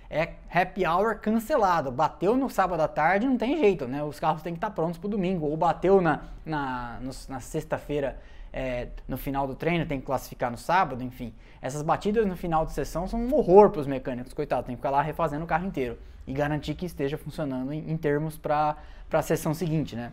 é 0.09 0.35
happy 0.51 0.87
hour 0.87 1.19
cancelado. 1.19 1.91
Bateu 1.91 2.37
no 2.37 2.49
sábado 2.49 2.81
à 2.81 2.89
tarde, 2.89 3.27
não 3.27 3.37
tem 3.37 3.59
jeito, 3.59 3.89
né? 3.89 4.05
Os 4.05 4.21
carros 4.21 4.41
têm 4.41 4.53
que 4.53 4.59
estar 4.59 4.71
prontos 4.71 4.99
para 4.99 5.09
o 5.09 5.11
domingo. 5.11 5.47
Ou 5.47 5.57
bateu 5.57 6.01
na, 6.01 6.21
na, 6.47 7.01
na 7.29 7.41
sexta-feira 7.41 8.19
é, 8.53 8.89
no 9.07 9.17
final 9.17 9.47
do 9.47 9.55
treino, 9.55 9.87
tem 9.87 10.01
que 10.01 10.07
classificar 10.07 10.51
no 10.51 10.59
sábado, 10.59 11.03
enfim. 11.03 11.33
Essas 11.61 11.83
batidas 11.83 12.27
no 12.27 12.37
final 12.37 12.65
de 12.65 12.73
sessão 12.73 13.07
são 13.07 13.21
um 13.21 13.35
horror 13.35 13.71
para 13.71 13.81
os 13.81 13.87
mecânicos, 13.87 14.33
coitado, 14.33 14.67
tem 14.67 14.75
que 14.75 14.81
ficar 14.81 14.91
lá 14.91 15.03
refazendo 15.03 15.45
o 15.45 15.47
carro 15.47 15.67
inteiro 15.67 15.99
e 16.27 16.33
garantir 16.33 16.75
que 16.75 16.87
esteja 16.87 17.17
funcionando 17.17 17.73
em, 17.73 17.91
em 17.91 17.97
termos 17.97 18.37
para 18.37 18.77
a 19.11 19.23
sessão 19.23 19.55
seguinte, 19.55 19.97
né? 19.97 20.13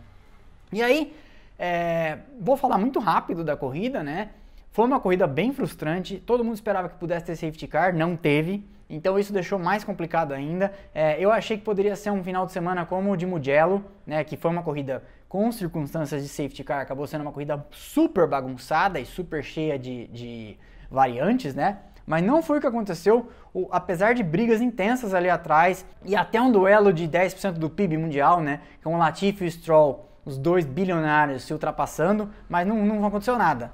E 0.72 0.82
aí, 0.82 1.14
é, 1.58 2.18
vou 2.40 2.56
falar 2.56 2.78
muito 2.78 2.98
rápido 2.98 3.44
da 3.44 3.56
corrida, 3.56 4.02
né? 4.02 4.30
Foi 4.72 4.84
uma 4.84 5.00
corrida 5.00 5.26
bem 5.26 5.52
frustrante, 5.52 6.18
todo 6.18 6.44
mundo 6.44 6.54
esperava 6.54 6.88
que 6.88 6.96
pudesse 6.96 7.24
ter 7.24 7.36
safety 7.36 7.66
car, 7.66 7.94
não 7.94 8.16
teve, 8.16 8.62
então 8.88 9.18
isso 9.18 9.32
deixou 9.32 9.58
mais 9.58 9.82
complicado 9.82 10.32
ainda. 10.32 10.72
É, 10.94 11.18
eu 11.18 11.32
achei 11.32 11.56
que 11.56 11.64
poderia 11.64 11.96
ser 11.96 12.10
um 12.10 12.22
final 12.22 12.46
de 12.46 12.52
semana 12.52 12.84
como 12.84 13.10
o 13.10 13.16
de 13.16 13.26
Mugello, 13.26 13.84
né, 14.06 14.22
que 14.22 14.36
foi 14.36 14.50
uma 14.50 14.62
corrida 14.62 15.02
com 15.28 15.50
circunstâncias 15.50 16.22
de 16.22 16.28
safety 16.28 16.62
car, 16.62 16.80
acabou 16.80 17.06
sendo 17.06 17.22
uma 17.22 17.32
corrida 17.32 17.66
super 17.70 18.26
bagunçada 18.26 19.00
e 19.00 19.04
super 19.04 19.42
cheia 19.42 19.78
de, 19.78 20.06
de 20.08 20.58
variantes, 20.90 21.54
né? 21.54 21.78
Mas 22.06 22.22
não 22.22 22.40
foi 22.40 22.58
o 22.58 22.60
que 22.60 22.66
aconteceu, 22.66 23.28
o, 23.52 23.68
apesar 23.72 24.14
de 24.14 24.22
brigas 24.22 24.60
intensas 24.60 25.12
ali 25.12 25.28
atrás 25.28 25.84
e 26.04 26.14
até 26.14 26.40
um 26.40 26.52
duelo 26.52 26.92
de 26.92 27.08
10% 27.08 27.52
do 27.52 27.68
PIB 27.68 27.96
mundial, 27.96 28.40
né? 28.40 28.60
Com 28.82 28.94
o 28.94 28.98
Latifi 28.98 29.44
e 29.44 29.48
o 29.48 29.50
Stroll, 29.50 30.08
os 30.24 30.38
dois 30.38 30.64
bilionários 30.64 31.42
se 31.42 31.52
ultrapassando, 31.52 32.30
mas 32.48 32.66
não, 32.66 32.76
não 32.84 33.04
aconteceu 33.04 33.36
nada. 33.36 33.72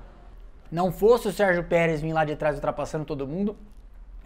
não 0.70 0.90
fosse 0.90 1.28
o 1.28 1.32
Sérgio 1.32 1.64
Pérez 1.64 2.00
vir 2.00 2.14
lá 2.14 2.24
de 2.24 2.34
trás 2.34 2.54
ultrapassando 2.54 3.04
todo 3.04 3.26
mundo, 3.26 3.56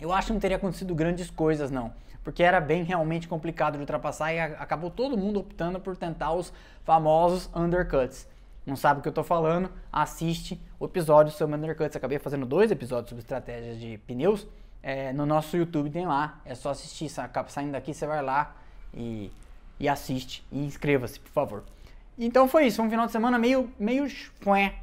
eu 0.00 0.12
acho 0.12 0.28
que 0.28 0.32
não 0.32 0.40
teria 0.40 0.56
acontecido 0.56 0.94
grandes 0.94 1.30
coisas 1.30 1.70
não, 1.70 1.92
porque 2.24 2.42
era 2.42 2.60
bem 2.60 2.82
realmente 2.82 3.28
complicado 3.28 3.74
de 3.74 3.80
ultrapassar 3.80 4.32
e 4.32 4.40
acabou 4.40 4.90
todo 4.90 5.16
mundo 5.16 5.40
optando 5.40 5.80
por 5.80 5.96
tentar 5.96 6.32
os 6.32 6.52
famosos 6.84 7.50
undercuts. 7.54 8.28
Não 8.66 8.74
sabe 8.74 8.98
o 8.98 9.02
que 9.02 9.08
eu 9.08 9.12
tô 9.12 9.22
falando? 9.22 9.70
Assiste 9.92 10.60
o 10.80 10.86
episódio 10.86 11.32
sobre 11.32 11.54
undercuts. 11.54 11.94
Acabei 11.94 12.18
fazendo 12.18 12.44
dois 12.44 12.72
episódios 12.72 13.10
sobre 13.10 13.22
estratégias 13.22 13.78
de 13.78 13.96
pneus. 13.98 14.44
É, 14.82 15.12
no 15.12 15.24
nosso 15.24 15.56
YouTube 15.56 15.88
tem 15.88 16.04
lá, 16.04 16.40
é 16.44 16.52
só 16.52 16.70
assistir. 16.70 17.08
Saindo 17.08 17.72
daqui, 17.72 17.94
você 17.94 18.06
vai 18.08 18.20
lá 18.20 18.56
e, 18.92 19.30
e 19.78 19.88
assiste. 19.88 20.44
E 20.50 20.64
inscreva-se, 20.64 21.20
por 21.20 21.30
favor. 21.30 21.64
Então 22.18 22.48
foi 22.48 22.66
isso, 22.66 22.76
foi 22.76 22.86
um 22.86 22.90
final 22.90 23.06
de 23.06 23.12
semana 23.12 23.38
meio, 23.38 23.70
meio 23.78 24.06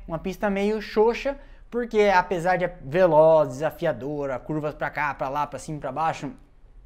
uma 0.08 0.20
pista 0.20 0.50
meio 0.50 0.82
xoxa, 0.82 1.36
porque 1.74 2.02
apesar 2.02 2.56
de 2.56 2.70
veloz, 2.86 3.50
desafiadora, 3.50 4.38
curvas 4.38 4.76
para 4.76 4.92
cá, 4.92 5.12
para 5.12 5.28
lá, 5.28 5.48
para 5.48 5.58
cima, 5.58 5.80
para 5.80 5.92
baixo, 5.92 6.32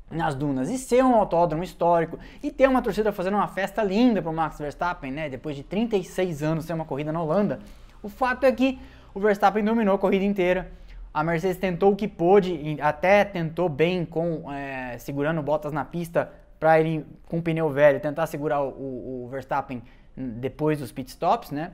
nas 0.09 0.33
dunas 0.33 0.69
e 0.69 0.77
ser 0.77 1.03
um 1.03 1.13
autódromo 1.13 1.61
histórico 1.61 2.17
e 2.41 2.49
ter 2.49 2.69
uma 2.69 2.81
torcida 2.81 3.11
fazendo 3.11 3.33
uma 3.33 3.49
festa 3.49 3.83
linda 3.83 4.21
para 4.21 4.31
o 4.31 4.33
Max 4.33 4.57
Verstappen, 4.57 5.11
né? 5.11 5.27
Depois 5.27 5.57
de 5.57 5.63
36 5.63 6.41
anos 6.41 6.65
ter 6.65 6.71
uma 6.71 6.85
corrida 6.85 7.11
na 7.11 7.21
Holanda. 7.21 7.59
O 8.01 8.07
fato 8.07 8.45
é 8.45 8.51
que 8.53 8.79
o 9.13 9.19
Verstappen 9.19 9.61
dominou 9.61 9.95
a 9.95 9.99
corrida 9.99 10.23
inteira. 10.23 10.71
A 11.13 11.21
Mercedes 11.21 11.57
tentou 11.57 11.91
o 11.91 11.95
que 11.97 12.07
pôde, 12.07 12.77
até 12.79 13.25
tentou 13.25 13.67
bem 13.67 14.05
com 14.05 14.49
é, 14.49 14.97
segurando 14.99 15.41
botas 15.41 15.73
na 15.73 15.83
pista 15.83 16.31
para 16.57 16.79
ele 16.79 17.05
com 17.27 17.39
o 17.39 17.41
pneu 17.41 17.69
velho 17.69 17.99
tentar 17.99 18.25
segurar 18.27 18.61
o, 18.61 19.25
o, 19.25 19.27
Verstappen 19.29 19.83
depois 20.15 20.79
dos 20.79 20.93
pit 20.93 21.09
stops, 21.09 21.51
né? 21.51 21.73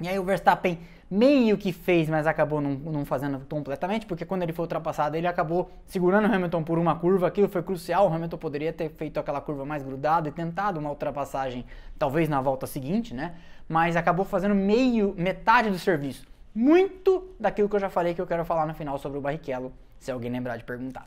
E 0.00 0.08
aí 0.08 0.18
o 0.18 0.24
Verstappen 0.24 0.78
meio 1.10 1.56
que 1.56 1.72
fez, 1.72 2.08
mas 2.08 2.26
acabou 2.26 2.60
não, 2.60 2.70
não, 2.70 3.04
fazendo 3.04 3.40
completamente, 3.48 4.04
porque 4.04 4.24
quando 4.24 4.42
ele 4.42 4.52
foi 4.52 4.64
ultrapassado, 4.64 5.16
ele 5.16 5.26
acabou 5.26 5.70
segurando 5.86 6.28
o 6.28 6.34
Hamilton 6.34 6.62
por 6.62 6.78
uma 6.78 6.94
curva, 6.96 7.26
aquilo 7.26 7.48
foi 7.48 7.62
crucial, 7.62 8.08
o 8.08 8.12
Hamilton 8.12 8.36
poderia 8.36 8.72
ter 8.72 8.90
feito 8.90 9.18
aquela 9.18 9.40
curva 9.40 9.64
mais 9.64 9.82
grudada 9.82 10.28
e 10.28 10.32
tentado 10.32 10.78
uma 10.78 10.90
ultrapassagem, 10.90 11.64
talvez 11.98 12.28
na 12.28 12.40
volta 12.40 12.66
seguinte, 12.66 13.14
né? 13.14 13.34
Mas 13.68 13.96
acabou 13.96 14.24
fazendo 14.24 14.54
meio, 14.54 15.14
metade 15.16 15.70
do 15.70 15.78
serviço. 15.78 16.26
Muito 16.54 17.28
daquilo 17.38 17.68
que 17.68 17.76
eu 17.76 17.80
já 17.80 17.88
falei 17.88 18.14
que 18.14 18.20
eu 18.20 18.26
quero 18.26 18.44
falar 18.44 18.66
no 18.66 18.74
final 18.74 18.98
sobre 18.98 19.18
o 19.18 19.20
Barrichello, 19.20 19.72
se 19.98 20.10
alguém 20.10 20.30
lembrar 20.30 20.56
de 20.56 20.64
perguntar. 20.64 21.04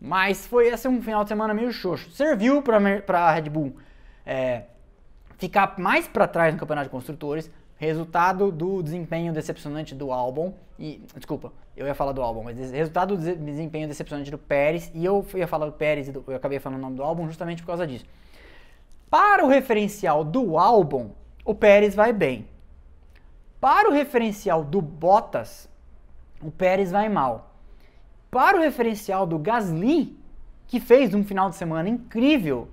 Mas 0.00 0.46
foi 0.46 0.68
esse 0.68 0.86
um 0.88 1.00
final 1.00 1.22
de 1.22 1.28
semana 1.28 1.54
meio 1.54 1.72
xoxo. 1.72 2.10
Serviu 2.10 2.62
para 2.62 2.78
a 2.78 3.32
Red 3.32 3.48
Bull 3.48 3.76
é, 4.26 4.64
ficar 5.38 5.78
mais 5.78 6.06
para 6.06 6.26
trás 6.26 6.52
no 6.52 6.60
campeonato 6.60 6.86
de 6.86 6.90
construtores, 6.90 7.50
resultado 7.84 8.50
do 8.50 8.82
desempenho 8.82 9.32
decepcionante 9.32 9.94
do 9.94 10.12
álbum 10.12 10.52
e 10.78 11.02
desculpa, 11.16 11.52
eu 11.76 11.86
ia 11.86 11.94
falar 11.94 12.12
do 12.12 12.22
álbum, 12.22 12.42
mas 12.42 12.58
resultado 12.70 13.16
do 13.16 13.36
desempenho 13.36 13.86
decepcionante 13.86 14.30
do 14.30 14.38
Pérez 14.38 14.90
e 14.94 15.04
eu 15.04 15.24
ia 15.34 15.46
falar 15.46 15.66
do 15.66 15.72
Pérez 15.72 16.08
do, 16.08 16.24
eu 16.26 16.36
acabei 16.36 16.58
falando 16.58 16.78
o 16.78 16.82
nome 16.82 16.96
do 16.96 17.02
álbum 17.02 17.26
justamente 17.26 17.62
por 17.62 17.68
causa 17.68 17.86
disso. 17.86 18.04
Para 19.08 19.44
o 19.44 19.48
referencial 19.48 20.24
do 20.24 20.58
álbum, 20.58 21.10
o 21.44 21.54
Pérez 21.54 21.94
vai 21.94 22.12
bem. 22.12 22.48
Para 23.60 23.88
o 23.88 23.92
referencial 23.92 24.64
do 24.64 24.82
Bottas, 24.82 25.68
o 26.42 26.50
Pérez 26.50 26.90
vai 26.90 27.08
mal. 27.08 27.54
Para 28.30 28.58
o 28.58 28.60
referencial 28.60 29.26
do 29.26 29.38
Gasly, 29.38 30.18
que 30.66 30.80
fez 30.80 31.14
um 31.14 31.24
final 31.24 31.48
de 31.48 31.56
semana 31.56 31.88
incrível 31.88 32.68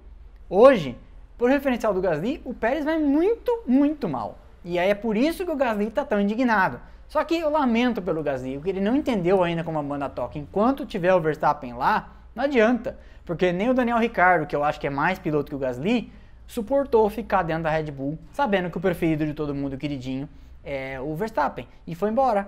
hoje, 0.49 0.97
por 1.37 1.49
referencial 1.49 1.93
do 1.93 2.01
Gasly, 2.01 2.41
o 2.43 2.53
Pérez 2.53 2.83
vai 2.83 2.99
muito, 2.99 3.63
muito 3.67 4.09
mal. 4.09 4.39
E 4.63 4.77
aí 4.77 4.89
é 4.89 4.95
por 4.95 5.17
isso 5.17 5.45
que 5.45 5.51
o 5.51 5.55
Gasly 5.55 5.87
está 5.87 6.05
tão 6.05 6.19
indignado. 6.19 6.79
Só 7.07 7.23
que 7.23 7.35
eu 7.35 7.49
lamento 7.49 8.01
pelo 8.01 8.23
Gasly, 8.23 8.55
porque 8.55 8.69
ele 8.69 8.79
não 8.79 8.95
entendeu 8.95 9.43
ainda 9.43 9.63
como 9.63 9.79
a 9.79 9.83
banda 9.83 10.07
toca. 10.07 10.39
Enquanto 10.39 10.85
tiver 10.85 11.13
o 11.13 11.19
Verstappen 11.19 11.73
lá, 11.73 12.13
não 12.33 12.43
adianta. 12.43 12.97
Porque 13.25 13.51
nem 13.51 13.69
o 13.69 13.73
Daniel 13.73 13.97
Ricciardo, 13.97 14.45
que 14.45 14.55
eu 14.55 14.63
acho 14.63 14.79
que 14.79 14.87
é 14.87 14.89
mais 14.89 15.19
piloto 15.19 15.49
que 15.49 15.55
o 15.55 15.59
Gasly, 15.59 16.11
suportou 16.47 17.09
ficar 17.09 17.43
dentro 17.43 17.63
da 17.63 17.69
Red 17.69 17.91
Bull, 17.91 18.17
sabendo 18.33 18.69
que 18.69 18.77
o 18.77 18.81
preferido 18.81 19.25
de 19.25 19.33
todo 19.33 19.53
mundo, 19.53 19.73
o 19.73 19.77
queridinho, 19.77 20.27
é 20.63 20.99
o 20.99 21.15
Verstappen. 21.15 21.67
E 21.87 21.95
foi 21.95 22.09
embora. 22.09 22.47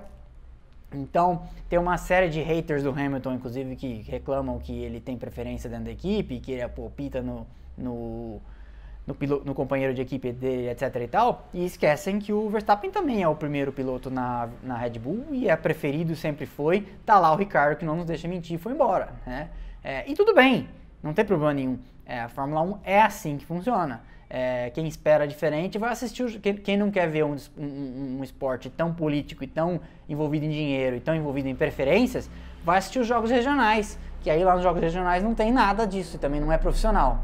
Então, 0.94 1.44
tem 1.68 1.80
uma 1.80 1.98
série 1.98 2.30
de 2.30 2.42
haters 2.42 2.84
do 2.84 2.90
Hamilton, 2.90 3.34
inclusive, 3.34 3.76
que 3.76 4.02
reclamam 4.08 4.60
que 4.60 4.78
ele 4.84 5.00
tem 5.00 5.18
preferência 5.18 5.70
dentro 5.70 5.86
da 5.86 5.92
equipe, 5.92 6.40
que 6.40 6.52
ele 6.52 6.62
apita 6.62 7.22
no, 7.22 7.48
no 7.78 8.40
no, 9.06 9.14
piloto, 9.14 9.46
no 9.46 9.54
companheiro 9.54 9.94
de 9.94 10.02
equipe 10.02 10.32
dele, 10.32 10.70
etc 10.70 10.96
e 10.96 11.08
tal, 11.08 11.48
e 11.54 11.66
esquecem 11.66 12.20
que 12.20 12.32
o 12.32 12.50
Verstappen 12.50 12.90
também 12.90 13.22
é 13.22 13.28
o 13.28 13.36
primeiro 13.36 13.72
piloto 13.72 14.10
na, 14.10 14.50
na 14.62 14.78
Red 14.78 15.00
Bull 15.00 15.26
e 15.32 15.50
é 15.50 15.56
preferido, 15.56 16.16
sempre 16.16 16.46
foi. 16.46 16.88
Tá 17.06 17.20
lá 17.20 17.32
o 17.32 17.36
Ricardo 17.36 17.78
que 17.78 17.86
não 17.86 17.96
nos 17.96 18.06
deixa 18.06 18.28
mentir, 18.28 18.58
foi 18.58 18.74
embora, 18.74 19.14
né? 19.26 19.50
É, 19.84 20.10
e 20.10 20.14
tudo 20.14 20.34
bem, 20.34 20.70
não 21.02 21.14
tem 21.14 21.26
problema 21.26 21.54
nenhum. 21.54 21.78
É, 22.06 22.22
a 22.22 22.30
Fórmula 22.30 22.62
1 22.62 22.80
é 22.84 23.02
assim 23.02 23.38
que 23.38 23.46
funciona. 23.46 24.02
É, 24.30 24.72
quem 24.72 24.88
espera 24.88 25.28
diferente 25.28 25.78
vai 25.78 25.92
assistir. 25.92 26.24
O, 26.24 26.40
quem, 26.40 26.56
quem, 26.56 26.78
não 26.78 26.90
quer 26.90 27.08
ver 27.08 27.24
um, 27.24 27.36
um, 27.58 28.18
um, 28.18 28.24
esporte 28.24 28.70
tão 28.70 28.94
político 28.94 29.44
e 29.44 29.48
tão 29.48 29.80
envolvido 30.10 30.46
em 30.46 30.50
dinheiro 30.50 30.96
e 30.96 31.00
tão 31.00 31.16
envolvido 31.16 31.48
em 31.50 31.56
preferências, 31.56 32.30
vai 32.64 32.78
assistir 32.78 33.00
os 33.00 33.08
jogos 33.08 33.30
regionais. 33.30 34.00
Que 34.22 34.30
aí 34.30 34.44
lá 34.44 34.54
nos 34.54 34.64
jogos 34.64 34.82
regionais 34.82 35.22
não 35.22 35.36
tem 35.36 35.52
nada 35.52 35.86
disso 35.86 36.16
e 36.16 36.20
também 36.20 36.42
não 36.42 36.52
é 36.52 36.58
profissional. 36.58 37.24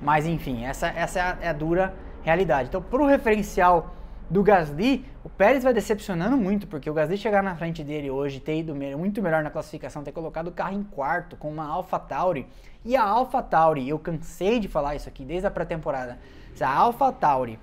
Mas 0.00 0.26
enfim, 0.26 0.64
essa, 0.64 0.88
essa 0.88 1.18
é, 1.18 1.22
a, 1.22 1.38
é 1.42 1.48
a 1.48 1.52
dura 1.52 1.94
realidade. 2.22 2.68
Então, 2.68 2.82
para 2.82 3.02
o 3.02 3.06
referencial 3.06 3.94
do 4.28 4.42
Gasly, 4.42 5.04
o 5.22 5.28
Pérez 5.28 5.62
vai 5.62 5.72
decepcionando 5.72 6.36
muito, 6.36 6.66
porque 6.66 6.90
o 6.90 6.94
Gasly 6.94 7.16
chegar 7.16 7.42
na 7.42 7.54
frente 7.54 7.84
dele 7.84 8.10
hoje, 8.10 8.40
ter 8.40 8.58
ido 8.58 8.74
muito 8.74 9.22
melhor 9.22 9.42
na 9.42 9.50
classificação, 9.50 10.02
ter 10.02 10.12
colocado 10.12 10.48
o 10.48 10.52
carro 10.52 10.74
em 10.74 10.82
quarto 10.82 11.36
com 11.36 11.48
uma 11.48 11.66
Alpha 11.66 11.98
Tauri. 11.98 12.46
E 12.84 12.96
a 12.96 13.02
Alpha 13.02 13.42
Tauri, 13.42 13.88
eu 13.88 13.98
cansei 13.98 14.58
de 14.58 14.68
falar 14.68 14.96
isso 14.96 15.08
aqui 15.08 15.24
desde 15.24 15.46
a 15.46 15.50
pré-temporada, 15.50 16.18
se 16.54 16.64
a 16.64 16.70
Alpha 16.70 17.12
Tauri 17.12 17.58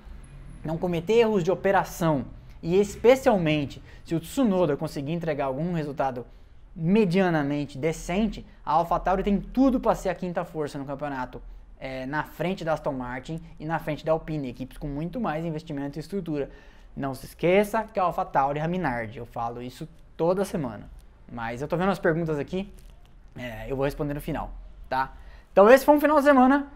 não 0.64 0.78
cometer 0.78 1.14
erros 1.14 1.44
de 1.44 1.52
operação, 1.52 2.26
e 2.62 2.80
especialmente 2.80 3.84
se 4.06 4.16
o 4.16 4.20
Tsunoda 4.22 4.78
conseguir 4.78 5.12
entregar 5.12 5.46
algum 5.46 5.74
resultado 5.74 6.26
medianamente 6.74 7.78
decente, 7.78 8.46
a 8.66 8.74
AlphaTauri 8.74 9.22
tem 9.22 9.40
tudo 9.40 9.80
para 9.80 9.94
ser 9.94 10.10
a 10.10 10.16
quinta 10.16 10.44
força 10.46 10.80
no 10.80 10.86
campeonato 10.86 11.42
é, 11.84 12.06
na 12.06 12.24
frente 12.24 12.64
da 12.64 12.72
Aston 12.72 12.94
Martin 12.94 13.42
e 13.60 13.66
na 13.66 13.78
frente 13.78 14.06
da 14.06 14.14
Alpine, 14.14 14.48
equipes 14.48 14.78
com 14.78 14.88
muito 14.88 15.20
mais 15.20 15.44
investimento 15.44 16.00
e 16.00 16.02
estrutura. 16.02 16.50
Não 16.96 17.14
se 17.14 17.26
esqueça 17.26 17.84
que 17.84 18.00
a 18.00 18.04
AlphaTauri 18.04 18.60
é 18.60 18.62
a 18.62 18.68
Minardi, 18.70 19.18
eu 19.18 19.26
falo 19.26 19.62
isso 19.62 19.86
toda 20.16 20.46
semana. 20.46 20.90
Mas 21.30 21.62
eu 21.62 21.68
tô 21.68 21.76
vendo 21.76 21.92
as 21.92 22.00
perguntas 22.00 22.40
aqui, 22.40 22.74
é, 23.36 23.70
eu 23.70 23.76
vou 23.76 23.84
responder 23.84 24.14
no 24.14 24.22
final, 24.22 24.54
tá? 24.88 25.12
Então 25.52 25.70
esse 25.70 25.84
foi 25.84 25.94
um 25.94 26.00
final 26.00 26.18
de 26.20 26.24
semana 26.24 26.68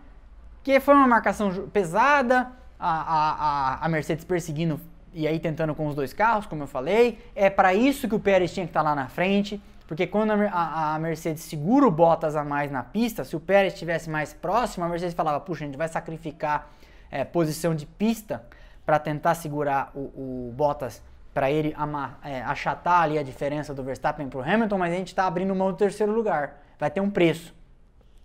que 0.62 0.78
foi 0.82 0.94
uma 0.94 1.08
marcação 1.08 1.70
pesada, 1.70 2.52
a, 2.78 3.78
a, 3.80 3.86
a 3.86 3.88
Mercedes 3.88 4.26
perseguindo 4.26 4.78
e 5.14 5.26
aí 5.26 5.40
tentando 5.40 5.74
com 5.74 5.88
os 5.88 5.96
dois 5.96 6.12
carros, 6.12 6.46
como 6.46 6.64
eu 6.64 6.68
falei. 6.68 7.18
É 7.34 7.50
para 7.50 7.74
isso 7.74 8.10
que 8.10 8.16
o 8.16 8.20
Pérez 8.20 8.54
tinha 8.54 8.66
que 8.66 8.72
estar 8.72 8.84
tá 8.84 8.90
lá 8.90 8.94
na 8.94 9.08
frente. 9.08 9.62
Porque 9.88 10.06
quando 10.06 10.32
a, 10.32 10.96
a, 10.96 11.00
Mercedes 11.00 11.44
segura 11.44 11.88
o 11.88 11.92
Bottas 11.92 12.36
a 12.36 12.44
mais 12.44 12.70
na 12.70 12.84
pista, 12.84 13.24
se 13.24 13.38
o 13.38 13.40
Pérez 13.40 13.74
estivesse 13.74 14.10
mais 14.10 14.34
próximo, 14.34 14.84
a 14.84 14.90
Mercedes 14.90 15.16
falava, 15.16 15.40
puxa, 15.40 15.64
a 15.64 15.68
gente 15.68 15.78
vai 15.78 15.88
sacrificar 15.88 16.70
é, 17.10 17.24
posição 17.24 17.74
de 17.74 17.86
pista 17.86 18.44
para 18.86 19.00
tentar 19.00 19.34
segurar 19.36 19.92
o, 19.96 20.50
o 20.50 20.54
Bottas, 20.56 21.02
para 21.34 21.50
ele 21.50 21.74
ama, 21.78 22.18
é, 22.24 22.42
achatar 22.42 23.04
ali 23.04 23.18
a 23.18 23.24
diferença 23.24 23.74
do 23.74 23.84
Verstappen 23.84 24.28
para 24.28 24.40
o 24.40 24.42
Hamilton, 24.42 24.78
mas 24.78 24.94
a 24.94 24.98
gente 24.98 25.08
está 25.10 25.26
abrindo 25.26 25.56
mão 25.56 25.72
do 25.72 25.78
terceiro 25.78 26.12
lugar, 26.12 26.62
vai 26.78 26.90
ter 26.92 27.00
um 27.00 27.10
preço. 27.10 27.54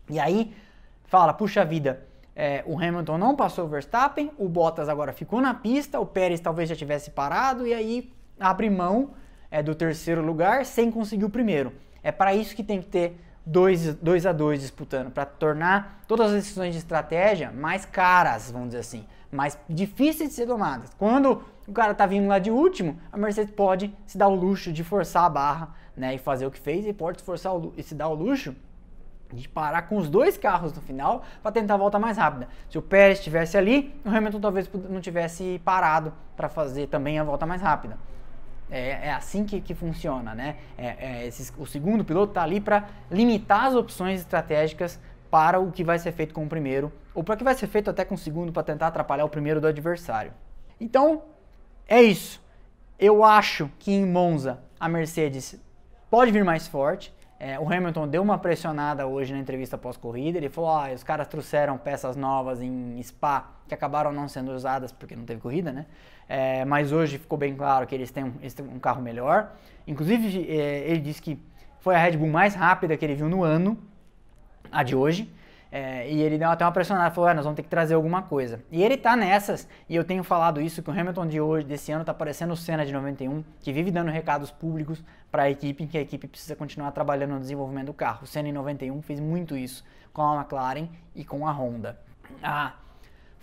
E 0.08 0.18
aí 0.18 0.54
fala, 1.04 1.32
puxa 1.32 1.64
vida, 1.64 2.02
é, 2.34 2.64
o 2.66 2.76
Hamilton 2.76 3.18
não 3.18 3.36
passou 3.36 3.66
o 3.66 3.68
Verstappen, 3.68 4.32
o 4.38 4.48
Bottas 4.48 4.88
agora 4.88 5.12
ficou 5.12 5.40
na 5.40 5.52
pista, 5.54 6.00
o 6.00 6.06
Pérez 6.06 6.40
talvez 6.40 6.68
já 6.68 6.74
tivesse 6.74 7.10
parado, 7.10 7.66
e 7.66 7.74
aí 7.74 8.12
abre 8.40 8.68
mão 8.70 9.10
é, 9.52 9.62
do 9.62 9.74
terceiro 9.74 10.22
lugar 10.22 10.64
sem 10.64 10.90
conseguir 10.90 11.26
o 11.26 11.30
primeiro. 11.30 11.72
É 12.02 12.10
para 12.10 12.34
isso 12.34 12.56
que 12.56 12.64
tem 12.64 12.80
que 12.80 12.88
ter 12.88 13.20
dois, 13.44 13.94
dois 13.96 14.24
a 14.24 14.32
dois 14.32 14.62
disputando, 14.62 15.10
para 15.10 15.26
tornar 15.26 16.02
todas 16.08 16.28
as 16.28 16.32
decisões 16.32 16.72
de 16.72 16.78
estratégia 16.78 17.52
mais 17.52 17.84
caras, 17.84 18.50
vamos 18.50 18.68
dizer 18.68 18.80
assim, 18.80 19.06
mais 19.30 19.58
difíceis 19.68 20.30
de 20.30 20.34
ser 20.34 20.46
tomadas. 20.46 20.90
Quando 20.98 21.42
o 21.68 21.72
cara 21.72 21.94
tá 21.94 22.06
vindo 22.06 22.26
lá 22.26 22.38
de 22.38 22.50
último, 22.50 22.98
a 23.12 23.16
Mercedes 23.16 23.54
pode 23.54 23.94
se 24.06 24.16
dar 24.16 24.28
o 24.28 24.34
luxo 24.34 24.72
de 24.72 24.82
forçar 24.82 25.24
a 25.24 25.28
barra, 25.28 25.74
né, 25.94 26.14
e 26.14 26.18
fazer 26.18 26.46
o 26.46 26.50
que 26.50 26.58
fez 26.58 26.86
e 26.86 26.92
pode 26.92 27.22
forçar 27.22 27.54
o, 27.54 27.74
e 27.76 27.82
se 27.82 27.94
dar 27.94 28.08
o 28.08 28.14
luxo 28.14 28.56
de 29.30 29.48
parar 29.48 29.82
com 29.82 29.96
os 29.96 30.08
dois 30.08 30.36
carros 30.36 30.72
no 30.72 30.80
final 30.80 31.22
para 31.42 31.52
tentar 31.52 31.74
a 31.74 31.76
volta 31.76 31.98
mais 31.98 32.16
rápida. 32.16 32.48
Se 32.70 32.78
o 32.78 32.82
Pérez 32.82 33.18
estivesse 33.18 33.56
ali, 33.56 33.94
o 34.04 34.08
Hamilton 34.08 34.40
talvez 34.40 34.70
não 34.88 35.00
tivesse 35.00 35.60
parado 35.64 36.12
para 36.36 36.48
fazer 36.48 36.86
também 36.88 37.18
a 37.18 37.24
volta 37.24 37.46
mais 37.46 37.60
rápida. 37.60 37.98
É, 38.72 39.08
é 39.08 39.12
assim 39.12 39.44
que, 39.44 39.60
que 39.60 39.74
funciona, 39.74 40.34
né? 40.34 40.56
É, 40.78 40.86
é 40.98 41.26
esses, 41.26 41.52
o 41.58 41.66
segundo 41.66 42.04
piloto 42.04 42.30
está 42.30 42.42
ali 42.42 42.58
para 42.58 42.88
limitar 43.10 43.66
as 43.66 43.74
opções 43.74 44.20
estratégicas 44.20 44.98
para 45.30 45.60
o 45.60 45.70
que 45.70 45.84
vai 45.84 45.98
ser 45.98 46.12
feito 46.12 46.34
com 46.34 46.44
o 46.44 46.48
primeiro, 46.48 46.90
ou 47.14 47.22
para 47.22 47.34
o 47.34 47.38
que 47.38 47.44
vai 47.44 47.54
ser 47.54 47.66
feito 47.66 47.90
até 47.90 48.04
com 48.04 48.14
o 48.14 48.18
segundo 48.18 48.52
para 48.52 48.62
tentar 48.62 48.88
atrapalhar 48.88 49.24
o 49.24 49.28
primeiro 49.28 49.60
do 49.60 49.66
adversário. 49.66 50.32
Então, 50.80 51.22
é 51.86 52.02
isso. 52.02 52.42
Eu 52.98 53.22
acho 53.24 53.70
que 53.78 53.92
em 53.92 54.06
Monza 54.06 54.60
a 54.80 54.88
Mercedes 54.88 55.60
pode 56.10 56.30
vir 56.30 56.44
mais 56.44 56.66
forte. 56.66 57.14
É, 57.38 57.58
o 57.58 57.72
Hamilton 57.72 58.06
deu 58.06 58.22
uma 58.22 58.38
pressionada 58.38 59.06
hoje 59.06 59.32
na 59.32 59.38
entrevista 59.40 59.76
pós-corrida. 59.76 60.38
Ele 60.38 60.48
falou: 60.48 60.70
ah, 60.70 60.92
os 60.94 61.02
caras 61.02 61.26
trouxeram 61.26 61.76
peças 61.76 62.14
novas 62.14 62.62
em 62.62 63.02
Spa 63.02 63.52
que 63.66 63.74
acabaram 63.74 64.12
não 64.12 64.28
sendo 64.28 64.52
usadas 64.52 64.92
porque 64.92 65.16
não 65.16 65.24
teve 65.24 65.40
corrida, 65.40 65.72
né? 65.72 65.86
É, 66.28 66.64
mas 66.64 66.92
hoje 66.92 67.18
ficou 67.18 67.38
bem 67.38 67.54
claro 67.54 67.86
que 67.86 67.94
eles 67.94 68.10
têm 68.10 68.24
um, 68.24 68.32
eles 68.40 68.54
têm 68.54 68.66
um 68.66 68.78
carro 68.78 69.02
melhor. 69.02 69.52
Inclusive, 69.86 70.46
é, 70.48 70.88
ele 70.88 71.00
disse 71.00 71.20
que 71.20 71.38
foi 71.80 71.94
a 71.94 71.98
Red 71.98 72.16
Bull 72.16 72.28
mais 72.28 72.54
rápida 72.54 72.96
que 72.96 73.04
ele 73.04 73.14
viu 73.14 73.28
no 73.28 73.42
ano, 73.42 73.76
a 74.70 74.82
de 74.82 74.94
hoje. 74.94 75.30
É, 75.74 76.06
e 76.06 76.20
ele 76.20 76.36
deu 76.36 76.50
até 76.50 76.66
uma 76.66 76.70
pressionada, 76.70 77.10
falou, 77.14 77.30
ah, 77.30 77.34
nós 77.34 77.44
vamos 77.44 77.56
ter 77.56 77.62
que 77.62 77.68
trazer 77.70 77.94
alguma 77.94 78.20
coisa. 78.20 78.62
E 78.70 78.82
ele 78.82 78.94
tá 78.94 79.16
nessas, 79.16 79.66
e 79.88 79.96
eu 79.96 80.04
tenho 80.04 80.22
falado 80.22 80.60
isso, 80.60 80.82
que 80.82 80.90
o 80.90 80.92
Hamilton 80.92 81.26
de 81.26 81.40
hoje, 81.40 81.66
desse 81.66 81.90
ano, 81.90 82.04
tá 82.04 82.12
parecendo 82.12 82.52
o 82.52 82.56
Senna 82.56 82.84
de 82.84 82.92
91, 82.92 83.42
que 83.58 83.72
vive 83.72 83.90
dando 83.90 84.10
recados 84.10 84.50
públicos 84.50 85.02
para 85.30 85.44
a 85.44 85.50
equipe, 85.50 85.86
que 85.86 85.96
a 85.96 86.02
equipe 86.02 86.28
precisa 86.28 86.54
continuar 86.54 86.92
trabalhando 86.92 87.30
no 87.30 87.40
desenvolvimento 87.40 87.86
do 87.86 87.94
carro. 87.94 88.24
O 88.24 88.26
Senna 88.26 88.50
em 88.50 88.52
91 88.52 89.00
fez 89.00 89.18
muito 89.18 89.56
isso 89.56 89.82
com 90.12 90.20
a 90.20 90.36
McLaren 90.36 90.88
e 91.16 91.24
com 91.24 91.48
a 91.48 91.52
Honda. 91.52 91.98
Ah, 92.42 92.74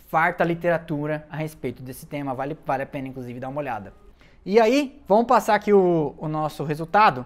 farta 0.09 0.43
literatura 0.43 1.25
a 1.29 1.37
respeito 1.37 1.83
desse 1.83 2.07
tema, 2.07 2.33
vale, 2.33 2.57
vale 2.65 2.81
a 2.81 2.85
pena 2.85 3.07
inclusive 3.07 3.39
dar 3.39 3.47
uma 3.47 3.59
olhada. 3.59 3.93
E 4.43 4.59
aí, 4.59 4.99
vamos 5.07 5.27
passar 5.27 5.53
aqui 5.53 5.71
o, 5.71 6.15
o 6.17 6.27
nosso 6.27 6.63
resultado 6.63 7.23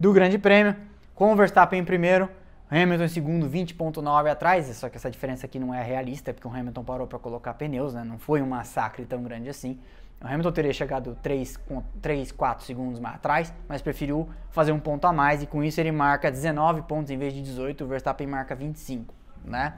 do 0.00 0.10
Grande 0.10 0.38
Prêmio, 0.38 0.74
com 1.14 1.30
o 1.30 1.36
Verstappen 1.36 1.78
em 1.78 1.84
primeiro, 1.84 2.30
Hamilton 2.70 3.04
em 3.04 3.08
segundo, 3.08 3.50
20.9 3.50 4.30
atrás, 4.30 4.66
só 4.74 4.88
que 4.88 4.96
essa 4.96 5.10
diferença 5.10 5.44
aqui 5.44 5.58
não 5.58 5.74
é 5.74 5.82
realista, 5.82 6.32
porque 6.32 6.48
o 6.48 6.50
Hamilton 6.50 6.82
parou 6.82 7.06
para 7.06 7.18
colocar 7.18 7.52
pneus, 7.54 7.92
né? 7.92 8.02
não 8.04 8.18
foi 8.18 8.40
um 8.40 8.46
massacre 8.46 9.04
tão 9.04 9.22
grande 9.22 9.50
assim. 9.50 9.78
O 10.18 10.26
Hamilton 10.26 10.52
teria 10.52 10.72
chegado 10.72 11.14
3, 11.22 11.60
3 12.00 12.32
4 12.32 12.64
segundos 12.64 13.00
mais 13.00 13.16
atrás, 13.16 13.52
mas 13.68 13.82
preferiu 13.82 14.26
fazer 14.50 14.72
um 14.72 14.80
ponto 14.80 15.06
a 15.06 15.12
mais 15.12 15.42
e 15.42 15.46
com 15.46 15.62
isso 15.62 15.78
ele 15.78 15.92
marca 15.92 16.30
19 16.30 16.82
pontos 16.82 17.10
em 17.10 17.18
vez 17.18 17.34
de 17.34 17.42
18, 17.42 17.84
o 17.84 17.86
Verstappen 17.86 18.26
marca 18.26 18.54
25, 18.54 19.14
né? 19.44 19.74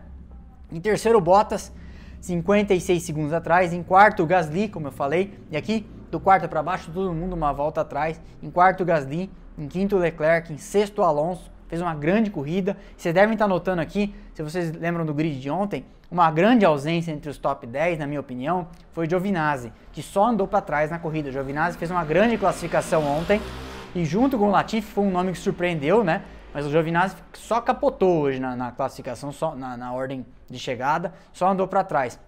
Em 0.71 0.81
terceiro, 0.81 1.21
Bottas, 1.21 1.73
56 2.21 3.03
segundos 3.03 3.33
atrás. 3.33 3.73
Em 3.73 3.83
quarto, 3.83 4.25
Gasly, 4.27 4.69
como 4.69 4.89
eu 4.89 4.93
falei, 4.93 5.35
e 5.51 5.57
aqui 5.57 5.87
do 6.11 6.21
quarto 6.21 6.49
para 6.49 6.63
baixo, 6.63 6.91
todo 6.93 7.13
mundo 7.13 7.35
uma 7.35 7.53
volta 7.53 7.81
atrás. 7.81 8.21
Em 8.43 8.51
quarto, 8.51 8.85
Gasly. 8.85 9.31
Em 9.59 9.69
quinto, 9.69 9.97
Leclerc. 9.97 10.53
Em 10.53 10.59
sexto, 10.59 11.03
Alonso 11.03 11.51
fez 11.71 11.81
uma 11.81 11.95
grande 11.95 12.31
corrida. 12.31 12.77
Vocês 12.97 13.15
devem 13.15 13.35
estar 13.35 13.47
notando 13.47 13.81
aqui, 13.81 14.13
se 14.35 14.43
vocês 14.43 14.73
lembram 14.73 15.07
do 15.07 15.15
grid 15.15 15.41
de 15.41 15.49
ontem, 15.49 15.85
uma 16.11 16.29
grande 16.29 16.65
ausência 16.65 17.13
entre 17.13 17.31
os 17.31 17.39
top 17.39 17.65
10, 17.65 18.01
na 18.01 18.07
minha 18.07 18.19
opinião, 18.19 18.67
foi 18.93 19.07
o 19.07 19.09
Giovinazzi, 19.09 19.73
que 19.93 20.03
só 20.03 20.27
andou 20.27 20.49
para 20.49 20.61
trás 20.61 20.91
na 20.91 20.99
corrida. 20.99 21.29
O 21.29 21.33
Giovinazzi 21.33 21.79
fez 21.79 21.89
uma 21.89 22.05
grande 22.05 22.37
classificação 22.37 23.07
ontem 23.07 23.41
e 23.95 24.05
junto 24.05 24.37
com 24.37 24.49
o 24.49 24.51
Latifi 24.51 24.91
foi 24.91 25.05
um 25.05 25.11
nome 25.11 25.31
que 25.31 25.39
surpreendeu, 25.39 26.03
né? 26.03 26.23
Mas 26.53 26.67
o 26.67 26.71
Giovinazzi 26.71 27.17
só 27.35 27.61
capotou 27.61 28.23
hoje 28.23 28.41
na, 28.41 28.57
na 28.57 28.73
classificação, 28.73 29.33
só 29.33 29.55
na, 29.55 29.77
na, 29.77 29.93
ordem 29.93 30.27
de 30.49 30.59
chegada, 30.59 31.13
só 31.33 31.49
andou 31.49 31.69
para 31.69 31.85
trás. 31.85 32.19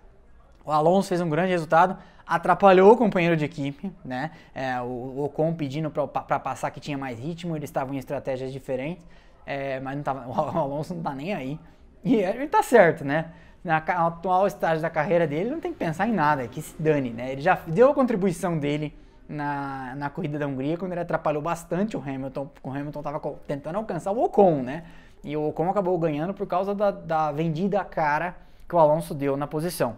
O 0.64 0.70
Alonso 0.70 1.08
fez 1.08 1.20
um 1.20 1.28
grande 1.28 1.50
resultado, 1.50 1.96
atrapalhou 2.26 2.92
o 2.92 2.96
companheiro 2.96 3.36
de 3.36 3.44
equipe, 3.44 3.92
né? 4.04 4.30
É, 4.54 4.80
o, 4.80 5.24
Ocon 5.24 5.54
pedindo 5.54 5.90
para 5.90 6.38
passar 6.38 6.70
que 6.70 6.78
tinha 6.78 6.96
mais 6.96 7.18
ritmo, 7.18 7.56
eles 7.56 7.68
estavam 7.68 7.94
em 7.94 7.98
estratégias 7.98 8.52
diferentes 8.52 9.04
é, 9.46 9.80
mas 9.80 9.96
não 9.96 10.02
tava, 10.02 10.26
o 10.28 10.58
Alonso 10.58 10.94
não 10.94 11.02
tá 11.02 11.14
nem 11.14 11.34
aí. 11.34 11.58
E 12.04 12.16
ele 12.16 12.48
tá 12.48 12.62
certo, 12.62 13.04
né? 13.04 13.26
Na 13.62 13.76
atual 13.76 14.46
estágio 14.46 14.82
da 14.82 14.90
carreira 14.90 15.26
dele, 15.26 15.50
não 15.50 15.60
tem 15.60 15.72
que 15.72 15.78
pensar 15.78 16.08
em 16.08 16.12
nada, 16.12 16.48
que 16.48 16.60
se 16.60 16.74
dane, 16.80 17.10
né? 17.10 17.32
Ele 17.32 17.40
já 17.40 17.54
deu 17.66 17.90
a 17.90 17.94
contribuição 17.94 18.58
dele 18.58 18.92
na, 19.28 19.94
na 19.94 20.10
corrida 20.10 20.38
da 20.38 20.46
Hungria, 20.46 20.76
quando 20.76 20.92
ele 20.92 21.00
atrapalhou 21.00 21.42
bastante 21.42 21.96
o 21.96 22.00
Hamilton, 22.00 22.46
porque 22.46 22.68
o 22.68 22.72
Hamilton 22.72 23.02
tava 23.02 23.20
tentando 23.46 23.76
alcançar 23.76 24.12
o 24.12 24.22
Ocon, 24.22 24.62
né? 24.62 24.84
E 25.24 25.36
o 25.36 25.48
Ocon 25.48 25.70
acabou 25.70 25.98
ganhando 25.98 26.34
por 26.34 26.46
causa 26.46 26.74
da, 26.74 26.90
da 26.90 27.32
vendida 27.32 27.84
cara 27.84 28.36
que 28.68 28.74
o 28.74 28.78
Alonso 28.78 29.14
deu 29.14 29.36
na 29.36 29.46
posição. 29.46 29.96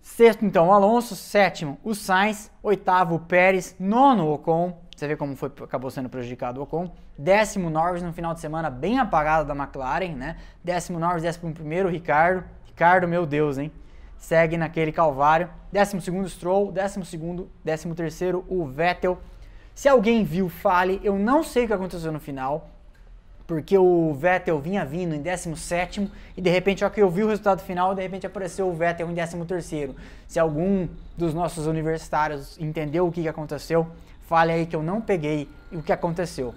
Sexto, 0.00 0.44
então, 0.44 0.68
o 0.68 0.72
Alonso. 0.72 1.16
Sétimo, 1.16 1.78
o 1.82 1.94
Sainz. 1.94 2.50
Oitavo, 2.62 3.14
o 3.16 3.20
Pérez. 3.20 3.74
Nono, 3.80 4.26
o 4.26 4.34
Ocon. 4.34 4.78
Você 4.94 5.08
vê 5.08 5.16
como 5.16 5.34
foi, 5.34 5.50
acabou 5.62 5.90
sendo 5.90 6.08
prejudicado 6.08 6.60
o 6.60 6.62
Ocon. 6.64 6.90
Décimo 7.16 7.70
Norris 7.70 8.02
no 8.02 8.12
final 8.12 8.34
de 8.34 8.40
semana, 8.40 8.68
bem 8.68 8.98
apagado 8.98 9.46
da 9.46 9.54
McLaren, 9.54 10.14
né? 10.14 10.36
Décimo 10.62 10.98
Norris, 10.98 11.22
décimo 11.22 11.52
primeiro 11.52 11.88
Ricardo. 11.88 12.44
Ricardo, 12.66 13.08
meu 13.08 13.24
Deus, 13.24 13.56
hein? 13.56 13.72
Segue 14.18 14.56
naquele 14.56 14.92
calvário. 14.92 15.48
Décimo 15.72 16.00
segundo 16.00 16.28
Stroll, 16.28 16.72
décimo 16.72 17.04
segundo, 17.04 17.50
décimo 17.64 17.94
terceiro 17.94 18.44
o 18.48 18.64
Vettel. 18.66 19.18
Se 19.74 19.88
alguém 19.88 20.24
viu, 20.24 20.48
fale. 20.48 21.00
Eu 21.02 21.18
não 21.18 21.42
sei 21.42 21.64
o 21.64 21.66
que 21.66 21.72
aconteceu 21.72 22.12
no 22.12 22.20
final, 22.20 22.70
porque 23.46 23.76
o 23.76 24.14
Vettel 24.14 24.58
vinha 24.60 24.84
vindo 24.84 25.14
em 25.14 25.20
17 25.20 26.10
e 26.36 26.40
de 26.40 26.50
repente, 26.50 26.84
ó 26.84 26.88
que 26.88 27.02
eu 27.02 27.10
vi 27.10 27.22
o 27.24 27.28
resultado 27.28 27.60
final, 27.62 27.94
de 27.94 28.02
repente 28.02 28.26
apareceu 28.26 28.68
o 28.68 28.72
Vettel 28.72 29.10
em 29.10 29.14
13 29.14 29.94
Se 30.26 30.38
algum 30.38 30.88
dos 31.16 31.34
nossos 31.34 31.66
universitários 31.66 32.56
entendeu 32.58 33.06
o 33.06 33.12
que 33.12 33.28
aconteceu, 33.28 33.90
Fale 34.26 34.52
aí 34.52 34.66
que 34.66 34.74
eu 34.74 34.82
não 34.82 35.00
peguei 35.00 35.48
o 35.70 35.82
que 35.82 35.92
aconteceu. 35.92 36.54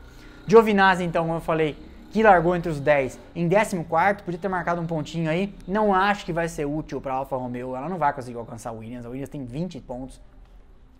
Giovinazzi, 0.47 1.03
então, 1.03 1.33
eu 1.33 1.41
falei, 1.41 1.75
que 2.17 2.23
largou 2.23 2.55
entre 2.55 2.71
os 2.71 2.79
10 2.79 3.19
em 3.35 3.47
14, 3.47 4.23
podia 4.23 4.39
ter 4.39 4.47
marcado 4.47 4.81
um 4.81 4.87
pontinho 4.87 5.29
aí. 5.29 5.53
Não 5.67 5.93
acho 5.93 6.25
que 6.25 6.33
vai 6.33 6.49
ser 6.49 6.65
útil 6.65 6.99
para 6.99 7.13
a 7.13 7.17
Alfa 7.17 7.37
Romeo, 7.37 7.75
ela 7.75 7.87
não 7.87 7.99
vai 7.99 8.11
conseguir 8.11 8.39
alcançar 8.39 8.71
o 8.71 8.79
Williams. 8.79 9.05
A 9.05 9.09
Williams 9.09 9.29
tem 9.29 9.45
20 9.45 9.79
pontos. 9.81 10.19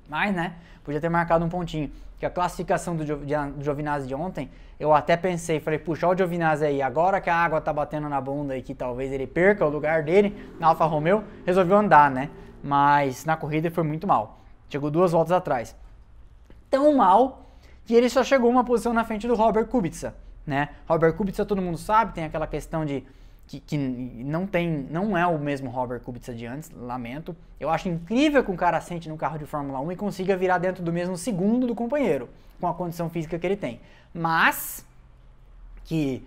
Mas, 0.08 0.32
né, 0.36 0.54
podia 0.84 1.02
ter 1.02 1.10
marcado 1.10 1.44
um 1.44 1.50
pontinho. 1.50 1.90
Que 2.20 2.26
a 2.28 2.30
classificação 2.30 2.96
do, 2.96 3.04
Giovinazzi 3.04 4.08
de 4.08 4.14
ontem, 4.14 4.52
eu 4.80 4.94
até 4.94 5.18
pensei, 5.18 5.60
falei, 5.60 5.80
puxar 5.80 6.10
o 6.10 6.16
Giovinazzi 6.16 6.66
aí, 6.66 6.84
agora 6.84 7.20
que 7.20 7.32
a 7.32 7.36
água 7.36 7.60
tá 7.60 7.74
batendo 7.74 8.08
na 8.08 8.22
bunda 8.22 8.56
e 8.56 8.62
que 8.62 8.76
talvez 8.76 9.12
ele 9.12 9.26
perca 9.26 9.66
o 9.66 9.70
lugar 9.70 10.04
dele 10.04 10.54
na 10.60 10.68
Alfa 10.68 10.86
Romeo, 10.86 11.24
resolveu 11.48 11.78
andar, 11.78 12.12
né? 12.12 12.30
Mas 12.64 13.26
na 13.26 13.36
corrida 13.36 13.72
foi 13.72 13.84
muito 13.84 14.06
mal. 14.06 14.38
Chegou 14.70 14.92
duas 14.92 15.14
voltas 15.14 15.32
atrás 15.32 15.76
tão 16.70 16.96
mal 16.96 17.48
que 17.86 17.96
ele 17.96 18.08
só 18.08 18.24
chegou 18.24 18.52
uma 18.52 18.64
posição 18.64 18.94
na 18.94 19.04
frente 19.04 19.26
do 19.28 19.34
Robert 19.34 19.66
Kubica, 19.66 20.14
né? 20.48 20.70
Robert 20.88 21.14
Kubica 21.14 21.46
todo 21.46 21.62
mundo 21.62 21.78
sabe, 21.78 22.14
tem 22.14 22.24
aquela 22.24 22.48
questão 22.48 22.86
de 22.86 23.04
que, 23.46 23.60
que, 23.60 23.78
não 23.78 24.48
tem, 24.48 24.88
não 24.90 25.18
é 25.18 25.26
o 25.28 25.38
mesmo 25.38 25.70
Robert 25.70 26.02
Kubica 26.02 26.34
de 26.34 26.46
antes, 26.46 26.72
lamento. 26.72 27.36
Eu 27.60 27.70
acho 27.70 27.88
incrível 27.88 28.44
que 28.44 28.52
um 28.52 28.56
cara 28.56 28.80
sente 28.82 29.08
no 29.08 29.18
carro 29.18 29.38
de 29.38 29.46
Fórmula 29.46 29.80
1 29.80 29.92
e 29.92 29.96
consiga 29.96 30.36
virar 30.36 30.58
dentro 30.58 30.84
do 30.84 30.92
mesmo 30.92 31.18
segundo 31.18 31.68
do 31.68 31.76
companheiro, 31.76 32.30
com 32.60 32.68
a 32.68 32.74
condição 32.74 33.10
física 33.10 33.38
que 33.38 33.46
ele 33.46 33.58
tem. 33.58 33.80
Mas 34.14 34.86
que 35.84 36.26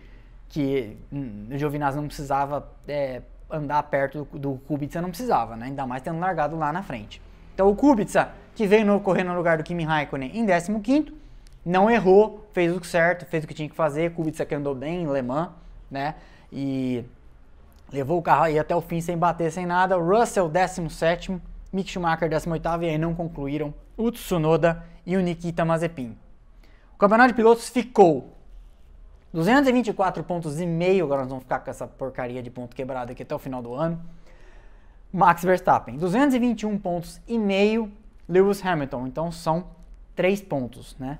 que 0.48 0.96
hum, 1.12 1.46
o 1.48 1.56
Giovinazzi 1.56 1.96
não 1.96 2.08
precisava 2.08 2.68
é, 2.88 3.22
andar 3.48 3.82
perto 3.84 4.26
do, 4.32 4.38
do 4.38 4.54
Kubica, 4.66 5.00
não 5.00 5.10
precisava, 5.10 5.56
né? 5.56 5.66
Ainda 5.66 5.86
mais 5.86 6.02
tendo 6.02 6.18
largado 6.18 6.56
lá 6.56 6.72
na 6.72 6.82
frente. 6.82 7.22
Então 7.54 7.68
o 7.68 7.76
Kubica 7.76 8.32
que 8.54 8.66
veio 8.66 8.84
no, 8.84 9.00
correr 9.00 9.22
no 9.22 9.34
lugar 9.34 9.58
do 9.58 9.64
Kimi 9.64 9.84
Raikkonen 9.84 10.36
em 10.36 10.44
15 10.44 10.72
não 11.64 11.90
errou, 11.90 12.46
fez 12.52 12.74
o 12.74 12.82
certo, 12.84 13.26
fez 13.26 13.44
o 13.44 13.46
que 13.46 13.54
tinha 13.54 13.68
que 13.68 13.74
fazer, 13.74 14.12
Kubica 14.12 14.44
que 14.44 14.54
andou 14.54 14.74
bem 14.74 15.02
em 15.02 15.12
Le 15.12 15.22
Mans, 15.22 15.50
né? 15.90 16.14
E 16.52 17.04
levou 17.92 18.18
o 18.18 18.22
carro 18.22 18.44
aí 18.44 18.58
até 18.58 18.74
o 18.74 18.80
fim 18.80 19.00
sem 19.00 19.16
bater, 19.16 19.50
sem 19.52 19.66
nada. 19.66 19.96
Russell 19.96 20.48
17, 20.48 21.40
Mick 21.72 21.90
Schumacher 21.90 22.28
18 22.28 22.82
e 22.82 22.88
aí 22.88 22.98
não 22.98 23.14
concluíram 23.14 23.74
o 23.96 24.10
Tsunoda 24.10 24.84
e 25.04 25.16
o 25.16 25.20
Nikita 25.20 25.64
Mazepin. 25.64 26.16
O 26.94 26.98
campeonato 26.98 27.28
de 27.28 27.34
pilotos 27.34 27.68
ficou 27.68 28.36
224 29.32 30.24
pontos 30.24 30.60
e 30.60 30.66
meio, 30.66 31.04
agora 31.04 31.22
nós 31.22 31.28
vamos 31.28 31.44
ficar 31.44 31.60
com 31.60 31.70
essa 31.70 31.86
porcaria 31.86 32.42
de 32.42 32.50
ponto 32.50 32.74
quebrado 32.74 33.12
aqui 33.12 33.22
até 33.22 33.34
o 33.34 33.38
final 33.38 33.62
do 33.62 33.74
ano. 33.74 34.00
Max 35.12 35.42
Verstappen, 35.42 35.96
221 35.96 36.78
pontos 36.78 37.20
e 37.26 37.38
meio 37.38 37.90
Lewis 38.28 38.64
Hamilton. 38.64 39.06
Então 39.06 39.30
são 39.30 39.66
três 40.14 40.40
pontos, 40.40 40.96
né? 40.98 41.18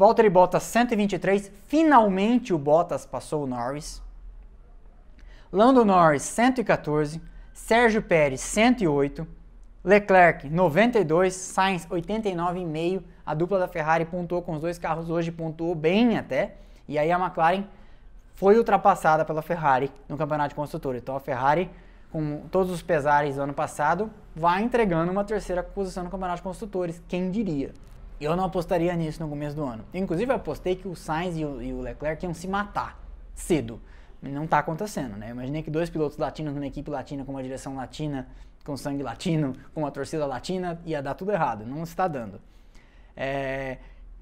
Valtteri 0.00 0.30
Bottas 0.30 0.62
123, 0.62 1.52
finalmente 1.66 2.54
o 2.54 2.58
Bottas 2.58 3.04
passou 3.04 3.44
o 3.44 3.46
Norris. 3.46 4.02
Lando 5.52 5.84
Norris 5.84 6.22
114, 6.22 7.20
Sérgio 7.52 8.00
Pérez 8.00 8.40
108, 8.40 9.26
Leclerc 9.84 10.48
92, 10.48 11.34
Sainz 11.34 11.86
89,5. 11.86 13.02
A 13.26 13.34
dupla 13.34 13.58
da 13.58 13.68
Ferrari 13.68 14.06
pontuou 14.06 14.40
com 14.40 14.54
os 14.54 14.62
dois 14.62 14.78
carros 14.78 15.10
hoje, 15.10 15.30
pontuou 15.30 15.74
bem 15.74 16.16
até. 16.16 16.54
E 16.88 16.98
aí 16.98 17.12
a 17.12 17.18
McLaren 17.18 17.64
foi 18.32 18.56
ultrapassada 18.56 19.22
pela 19.22 19.42
Ferrari 19.42 19.92
no 20.08 20.16
Campeonato 20.16 20.48
de 20.48 20.54
Construtores. 20.54 21.02
Então 21.02 21.14
a 21.14 21.20
Ferrari 21.20 21.70
com 22.10 22.40
todos 22.50 22.72
os 22.72 22.80
pesares 22.80 23.36
do 23.36 23.42
ano 23.42 23.52
passado, 23.52 24.10
vai 24.34 24.62
entregando 24.62 25.12
uma 25.12 25.24
terceira 25.24 25.62
posição 25.62 26.04
no 26.04 26.10
Campeonato 26.10 26.38
de 26.38 26.42
Construtores. 26.42 27.02
Quem 27.06 27.30
diria? 27.30 27.74
Eu 28.20 28.36
não 28.36 28.44
apostaria 28.44 28.94
nisso 28.94 29.22
no 29.22 29.28
começo 29.28 29.56
do 29.56 29.64
ano. 29.64 29.84
Inclusive, 29.94 30.30
eu 30.30 30.36
apostei 30.36 30.76
que 30.76 30.86
o 30.86 30.94
Sainz 30.94 31.36
e 31.38 31.44
o, 31.44 31.62
e 31.62 31.72
o 31.72 31.80
Leclerc 31.80 32.24
iam 32.24 32.34
se 32.34 32.46
matar 32.46 33.00
cedo. 33.34 33.80
Não 34.22 34.44
está 34.44 34.58
acontecendo, 34.58 35.16
né? 35.16 35.30
imaginei 35.30 35.62
que 35.62 35.70
dois 35.70 35.88
pilotos 35.88 36.18
latinos 36.18 36.54
numa 36.54 36.66
equipe 36.66 36.90
latina 36.90 37.24
com 37.24 37.32
uma 37.32 37.42
direção 37.42 37.74
latina 37.74 38.28
com 38.64 38.76
sangue 38.76 39.02
latino, 39.02 39.54
com 39.74 39.86
a 39.86 39.90
torcida 39.90 40.26
latina, 40.26 40.80
ia 40.84 41.02
dar 41.02 41.14
tudo 41.14 41.32
errado. 41.32 41.64
Não 41.64 41.82
está 41.82 42.06
dando. 42.06 42.40
É, 43.16 43.78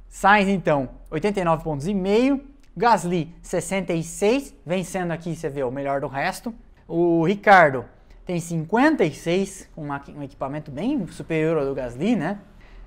Sainz, 0.08 0.48
então, 0.48 0.88
89 1.10 1.64
pontos 1.64 1.86
e 1.86 1.94
meio. 1.94 2.44
Gasly, 2.76 3.34
66, 3.42 4.54
vencendo 4.64 5.10
aqui, 5.10 5.34
você 5.34 5.48
vê, 5.48 5.64
o 5.64 5.70
melhor 5.70 6.00
do 6.00 6.06
resto. 6.06 6.54
O 6.86 7.24
Ricardo 7.24 7.84
tem 8.24 8.38
56, 8.38 9.68
com 9.74 9.88
um 9.88 10.22
equipamento 10.22 10.70
bem 10.70 11.04
superior 11.08 11.58
ao 11.58 11.64
do 11.64 11.74
Gasly, 11.74 12.14
né? 12.14 12.38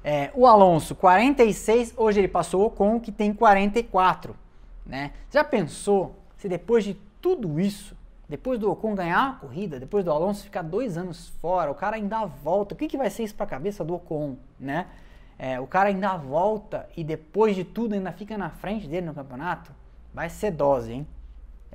É, 0.04 0.32
o 0.34 0.48
Alonso, 0.48 0.96
46, 0.96 1.94
hoje 1.96 2.20
ele 2.20 2.28
passou 2.28 2.64
o 2.64 2.66
Ocon, 2.66 3.00
que 3.00 3.12
tem 3.12 3.34
44, 3.34 4.36
né? 4.86 5.12
Já 5.30 5.44
pensou 5.44 6.16
se 6.38 6.50
depois 6.50 6.84
de 6.84 6.96
tudo 7.22 7.60
isso, 7.60 7.96
depois 8.28 8.60
do 8.60 8.72
Ocon 8.72 8.96
ganhar 8.96 9.30
a 9.30 9.34
corrida, 9.34 9.80
depois 9.80 10.04
do 10.04 10.12
Alonso 10.12 10.44
ficar 10.44 10.64
dois 10.64 10.98
anos 10.98 11.30
fora, 11.40 11.70
o 11.70 11.76
cara 11.76 11.98
ainda 11.98 12.26
volta, 12.26 12.74
o 12.74 12.78
que, 12.78 12.88
que 12.88 12.98
vai 12.98 13.10
ser 13.10 13.24
isso 13.24 13.36
para 13.36 13.46
a 13.46 13.50
cabeça 13.50 13.84
do 13.84 13.94
Ocon, 13.94 14.38
né? 14.60 14.88
É, 15.38 15.60
o 15.60 15.68
cara 15.68 15.90
ainda 15.90 16.16
volta 16.18 16.88
e 16.96 17.04
depois 17.04 17.56
de 17.56 17.64
tudo 17.64 17.94
ainda 17.94 18.12
fica 18.12 18.38
na 18.38 18.50
frente 18.50 18.88
dele 18.88 19.08
no 19.08 19.14
campeonato? 19.14 19.72
Vai 20.14 20.30
ser 20.30 20.52
dose, 20.52 20.94
hein? 20.94 21.08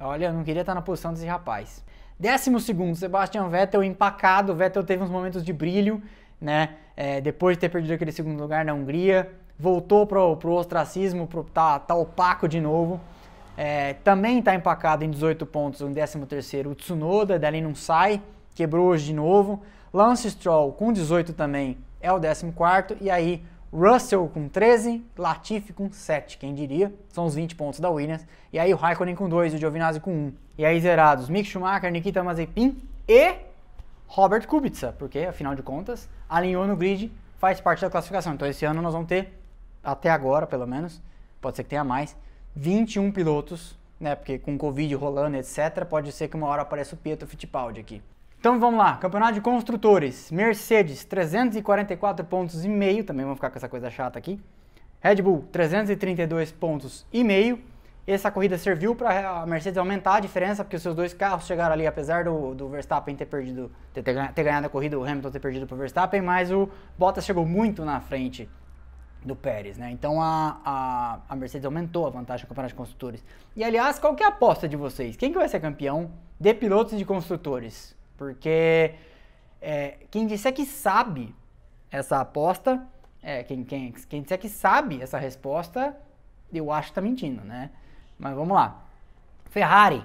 Olha, 0.00 0.26
eu 0.26 0.32
não 0.32 0.44
queria 0.44 0.60
estar 0.60 0.74
na 0.74 0.82
posição 0.82 1.12
desse 1.12 1.26
rapaz. 1.26 1.84
Décimo 2.18 2.58
segundo, 2.60 2.94
Sebastian 2.96 3.48
Vettel 3.48 3.82
empacado. 3.82 4.54
Vettel 4.54 4.84
teve 4.84 5.02
uns 5.02 5.10
momentos 5.10 5.44
de 5.44 5.52
brilho, 5.52 6.02
né? 6.40 6.76
É, 6.96 7.20
depois 7.20 7.56
de 7.56 7.60
ter 7.60 7.68
perdido 7.68 7.92
aquele 7.92 8.12
segundo 8.12 8.40
lugar 8.40 8.64
na 8.64 8.72
Hungria, 8.72 9.30
voltou 9.58 10.06
pro, 10.06 10.36
pro 10.36 10.52
ostracismo, 10.52 11.26
pro, 11.26 11.44
tá, 11.44 11.78
tá 11.78 11.94
opaco 11.94 12.48
de 12.48 12.60
novo. 12.60 13.00
É, 13.56 13.94
também 13.94 14.38
está 14.38 14.54
empacado 14.54 15.04
em 15.04 15.10
18 15.10 15.46
pontos, 15.46 15.80
o 15.80 15.88
13 15.88 16.26
terceiro, 16.26 16.70
o 16.70 16.74
Tsunoda, 16.74 17.38
dali 17.38 17.60
não 17.60 17.74
sai, 17.74 18.20
quebrou 18.54 18.88
hoje 18.88 19.06
de 19.06 19.14
novo. 19.14 19.62
Lance 19.92 20.30
Stroll 20.30 20.72
com 20.72 20.92
18 20.92 21.32
também 21.32 21.78
é 22.00 22.12
o 22.12 22.20
14 22.20 22.52
quarto, 22.52 22.96
e 23.00 23.08
aí 23.08 23.42
Russell 23.72 24.28
com 24.28 24.48
13, 24.48 25.04
Latifi 25.16 25.72
com 25.72 25.90
7, 25.90 26.38
quem 26.38 26.54
diria? 26.54 26.92
São 27.08 27.24
os 27.24 27.34
20 27.34 27.56
pontos 27.56 27.80
da 27.80 27.90
Williams. 27.90 28.26
E 28.52 28.58
aí 28.58 28.72
o 28.72 28.76
Raikkonen 28.76 29.14
com 29.14 29.28
2 29.28 29.54
e 29.54 29.56
o 29.56 29.58
Giovinazzi 29.58 30.00
com 30.00 30.10
1. 30.10 30.32
E 30.58 30.64
aí 30.64 30.80
zerados 30.80 31.28
Mick 31.28 31.48
Schumacher, 31.48 31.90
Nikita 31.90 32.22
Mazepin 32.22 32.76
e 33.08 33.34
Robert 34.06 34.46
Kubica, 34.46 34.94
porque 34.98 35.20
afinal 35.20 35.54
de 35.54 35.62
contas 35.62 36.08
alinhou 36.28 36.66
no 36.66 36.76
grid, 36.76 37.12
faz 37.38 37.60
parte 37.60 37.80
da 37.82 37.90
classificação. 37.90 38.34
Então 38.34 38.46
esse 38.48 38.64
ano 38.64 38.82
nós 38.82 38.92
vamos 38.92 39.08
ter, 39.08 39.38
até 39.82 40.10
agora 40.10 40.46
pelo 40.46 40.66
menos, 40.66 41.02
pode 41.40 41.56
ser 41.56 41.64
que 41.64 41.70
tenha 41.70 41.84
mais, 41.84 42.16
21 42.54 43.12
pilotos, 43.12 43.78
né? 44.00 44.14
Porque 44.14 44.38
com 44.38 44.56
Covid 44.56 44.94
rolando, 44.94 45.36
etc., 45.36 45.84
pode 45.88 46.12
ser 46.12 46.28
que 46.28 46.36
uma 46.36 46.46
hora 46.46 46.62
apareça 46.62 46.94
o 46.94 46.98
Pietro 46.98 47.26
Fittipaldi 47.26 47.80
aqui. 47.80 48.02
Então 48.38 48.60
vamos 48.60 48.78
lá, 48.78 48.96
campeonato 48.96 49.34
de 49.34 49.40
construtores, 49.40 50.30
Mercedes 50.30 51.04
344 51.04 52.24
pontos 52.24 52.64
e 52.64 52.68
meio, 52.68 53.02
também 53.04 53.24
vamos 53.24 53.38
ficar 53.38 53.50
com 53.50 53.58
essa 53.58 53.68
coisa 53.68 53.90
chata 53.90 54.18
aqui. 54.18 54.40
Red 55.00 55.22
Bull 55.22 55.44
332 55.52 56.52
pontos 56.52 57.06
e 57.12 57.22
meio. 57.22 57.60
Essa 58.06 58.30
corrida 58.30 58.56
serviu 58.56 58.94
para 58.94 59.40
a 59.40 59.46
Mercedes 59.46 59.76
aumentar 59.76 60.16
a 60.16 60.20
diferença, 60.20 60.62
porque 60.62 60.76
os 60.76 60.82
seus 60.82 60.94
dois 60.94 61.12
carros 61.12 61.44
chegaram 61.44 61.72
ali, 61.72 61.86
apesar 61.86 62.24
do, 62.24 62.54
do 62.54 62.68
Verstappen 62.68 63.16
ter 63.16 63.26
perdido, 63.26 63.72
ter, 63.92 64.02
ter 64.02 64.44
ganhado 64.44 64.66
a 64.66 64.70
corrida, 64.70 64.96
o 64.96 65.02
Hamilton 65.02 65.30
ter 65.32 65.40
perdido 65.40 65.66
para 65.66 65.74
o 65.74 65.78
Verstappen, 65.78 66.22
mas 66.22 66.52
o 66.52 66.70
Bottas 66.96 67.24
chegou 67.24 67.44
muito 67.44 67.84
na 67.84 68.00
frente 68.00 68.48
do 69.24 69.34
Pérez, 69.34 69.76
né? 69.76 69.90
Então 69.90 70.22
a, 70.22 70.60
a, 70.64 71.18
a, 71.28 71.34
Mercedes 71.34 71.64
aumentou 71.64 72.06
a 72.06 72.10
vantagem 72.10 72.44
no 72.44 72.48
campeonato 72.48 72.74
de 72.74 72.78
construtores. 72.78 73.24
E 73.56 73.64
aliás, 73.64 73.98
qual 73.98 74.14
que 74.14 74.22
é 74.22 74.26
a 74.26 74.28
aposta 74.28 74.68
de 74.68 74.76
vocês? 74.76 75.16
Quem 75.16 75.32
que 75.32 75.38
vai 75.38 75.48
ser 75.48 75.58
campeão 75.58 76.12
de 76.38 76.54
pilotos 76.54 76.92
e 76.92 76.96
de 76.96 77.04
construtores? 77.04 77.96
Porque 78.16 78.94
é, 79.60 79.98
quem 80.12 80.28
disser 80.28 80.54
que 80.54 80.64
sabe 80.64 81.34
essa 81.90 82.20
aposta, 82.20 82.86
é, 83.20 83.42
quem, 83.42 83.64
quem, 83.64 83.92
quem 84.08 84.22
disser 84.22 84.38
que 84.38 84.48
sabe 84.48 85.02
essa 85.02 85.18
resposta, 85.18 85.96
eu 86.52 86.70
acho 86.70 86.88
que 86.88 86.92
está 86.92 87.00
mentindo, 87.00 87.42
né? 87.42 87.70
Mas 88.18 88.34
vamos 88.34 88.54
lá. 88.54 88.82
Ferrari. 89.50 90.04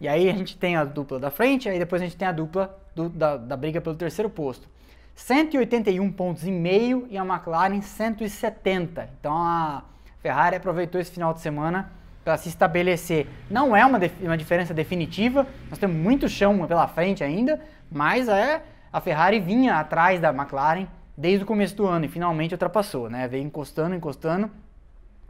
E 0.00 0.08
aí 0.08 0.28
a 0.28 0.32
gente 0.32 0.56
tem 0.56 0.76
a 0.76 0.84
dupla 0.84 1.18
da 1.18 1.30
frente, 1.30 1.68
aí 1.68 1.78
depois 1.78 2.00
a 2.00 2.04
gente 2.04 2.16
tem 2.16 2.28
a 2.28 2.32
dupla 2.32 2.78
do, 2.94 3.08
da, 3.08 3.36
da 3.36 3.56
briga 3.56 3.80
pelo 3.80 3.96
terceiro 3.96 4.30
posto. 4.30 4.68
181 5.14 6.12
pontos 6.12 6.44
e 6.44 6.50
meio 6.50 7.06
e 7.10 7.18
a 7.18 7.24
McLaren 7.24 7.80
170. 7.80 9.10
Então 9.18 9.36
a 9.36 9.82
Ferrari 10.20 10.56
aproveitou 10.56 11.00
esse 11.00 11.10
final 11.10 11.34
de 11.34 11.40
semana 11.40 11.90
para 12.24 12.36
se 12.36 12.48
estabelecer. 12.48 13.26
Não 13.50 13.74
é 13.74 13.84
uma, 13.84 13.98
uma 14.20 14.36
diferença 14.36 14.72
definitiva, 14.72 15.46
nós 15.68 15.78
temos 15.78 15.96
muito 15.96 16.28
chão 16.28 16.64
pela 16.66 16.86
frente 16.86 17.24
ainda, 17.24 17.60
mas 17.90 18.28
é 18.28 18.62
a 18.92 19.00
Ferrari 19.00 19.40
vinha 19.40 19.76
atrás 19.76 20.20
da 20.20 20.30
McLaren 20.30 20.86
desde 21.16 21.42
o 21.42 21.46
começo 21.46 21.74
do 21.76 21.86
ano 21.86 22.04
e 22.04 22.08
finalmente 22.08 22.54
ultrapassou, 22.54 23.10
né? 23.10 23.26
Veio 23.26 23.44
encostando, 23.44 23.94
encostando 23.94 24.48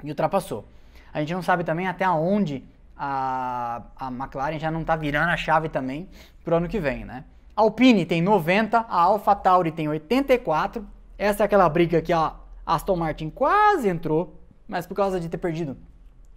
e 0.05 0.11
ultrapassou. 0.11 0.66
A 1.12 1.20
gente 1.20 1.34
não 1.34 1.42
sabe 1.42 1.64
também 1.64 1.86
até 1.86 2.09
onde 2.09 2.64
a, 2.96 3.82
a 3.96 4.09
McLaren 4.09 4.59
já 4.59 4.70
não 4.70 4.82
está 4.82 4.96
virando 4.96 5.30
a 5.30 5.36
chave 5.36 5.68
também 5.68 6.09
para 6.44 6.54
o 6.54 6.56
ano 6.59 6.68
que 6.68 6.78
vem, 6.78 7.04
né? 7.04 7.24
A 7.56 7.62
Alpine 7.62 8.04
tem 8.06 8.22
90, 8.22 8.78
a 8.78 9.00
AlphaTauri 9.02 9.72
tem 9.72 9.88
84. 9.88 10.86
Essa 11.16 11.42
é 11.42 11.46
aquela 11.46 11.68
briga 11.68 12.00
que 12.00 12.12
a 12.12 12.34
Aston 12.64 12.96
Martin 12.96 13.30
quase 13.30 13.88
entrou, 13.88 14.40
mas 14.68 14.86
por 14.86 14.94
causa 14.94 15.18
de 15.18 15.28
ter 15.28 15.38
perdido 15.38 15.76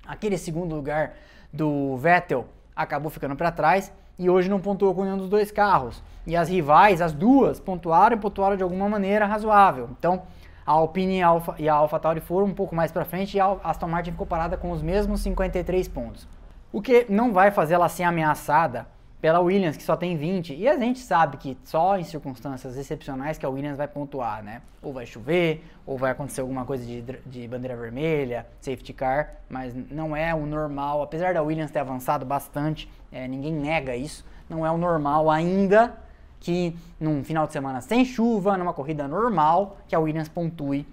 Aquele 0.06 0.38
segundo 0.38 0.76
lugar 0.76 1.14
do 1.54 1.96
Vettel 1.98 2.48
acabou 2.76 3.12
ficando 3.12 3.36
para 3.36 3.52
trás 3.52 3.92
e 4.18 4.30
hoje 4.30 4.50
não 4.50 4.60
pontuou 4.60 4.94
com 4.96 5.04
nenhum 5.04 5.18
dos 5.18 5.30
dois 5.30 5.52
carros. 5.52 6.02
E 6.26 6.36
as 6.36 6.50
rivais, 6.50 7.02
as 7.02 7.14
duas, 7.14 7.60
pontuaram 7.60 8.16
e 8.16 8.20
pontuaram 8.20 8.58
de 8.58 8.64
alguma 8.64 8.90
maneira 8.90 9.26
razoável. 9.26 9.90
Então, 9.98 10.24
a 10.72 10.74
Alpine 10.74 11.18
e 11.18 11.22
a, 11.22 11.28
Alfa, 11.28 11.56
e 11.60 11.68
a 11.68 11.74
AlphaTauri 11.74 12.22
foram 12.22 12.48
um 12.48 12.54
pouco 12.54 12.74
mais 12.74 12.92
para 12.92 13.04
frente 13.04 13.36
e 13.36 13.40
a 13.40 13.58
Aston 13.64 13.88
Martin 13.88 14.12
ficou 14.12 14.26
parada 14.26 14.56
com 14.56 14.72
os 14.72 14.82
mesmos 14.82 15.20
53 15.22 15.88
pontos. 15.90 16.28
O 16.72 16.82
que 16.82 17.06
não 17.10 17.34
vai 17.34 17.52
fazer 17.52 17.74
ela 17.74 17.90
ser 17.90 18.04
ameaçada 18.04 18.88
pela 19.20 19.40
Williams, 19.40 19.76
que 19.76 19.84
só 19.84 19.96
tem 19.98 20.16
20. 20.16 20.56
E 20.56 20.68
a 20.68 20.78
gente 20.78 21.00
sabe 21.00 21.38
que 21.38 21.58
só 21.66 21.98
em 21.98 22.04
circunstâncias 22.04 22.78
excepcionais 22.78 23.38
que 23.38 23.46
a 23.46 23.50
Williams 23.50 23.78
vai 23.78 23.88
pontuar, 23.88 24.42
né? 24.42 24.62
Ou 24.82 24.94
vai 24.94 25.06
chover, 25.06 25.64
ou 25.86 25.98
vai 25.98 26.12
acontecer 26.12 26.42
alguma 26.42 26.66
coisa 26.66 26.84
de, 26.84 27.02
de 27.02 27.48
bandeira 27.48 27.76
vermelha, 27.76 28.48
safety 28.62 28.94
car, 28.94 29.36
mas 29.50 29.76
não 29.92 30.16
é 30.16 30.34
o 30.34 30.46
normal. 30.46 31.04
Apesar 31.04 31.34
da 31.34 31.44
Williams 31.44 31.70
ter 31.70 31.80
avançado 31.80 32.26
bastante, 32.26 32.90
é, 33.12 33.28
ninguém 33.28 33.54
nega 33.54 33.96
isso, 33.96 34.26
não 34.50 34.66
é 34.66 34.72
o 34.72 34.78
normal 34.78 35.30
ainda 35.30 35.94
que 36.42 36.76
num 37.00 37.24
final 37.24 37.48
de 37.48 37.54
semana 37.54 37.80
sem 37.80 38.04
chuva, 38.04 38.58
numa 38.58 38.74
corrida 38.74 39.08
normal, 39.08 39.78
que 39.88 39.96
a 39.96 40.00
Williams 40.00 40.28
pontue 40.28 40.86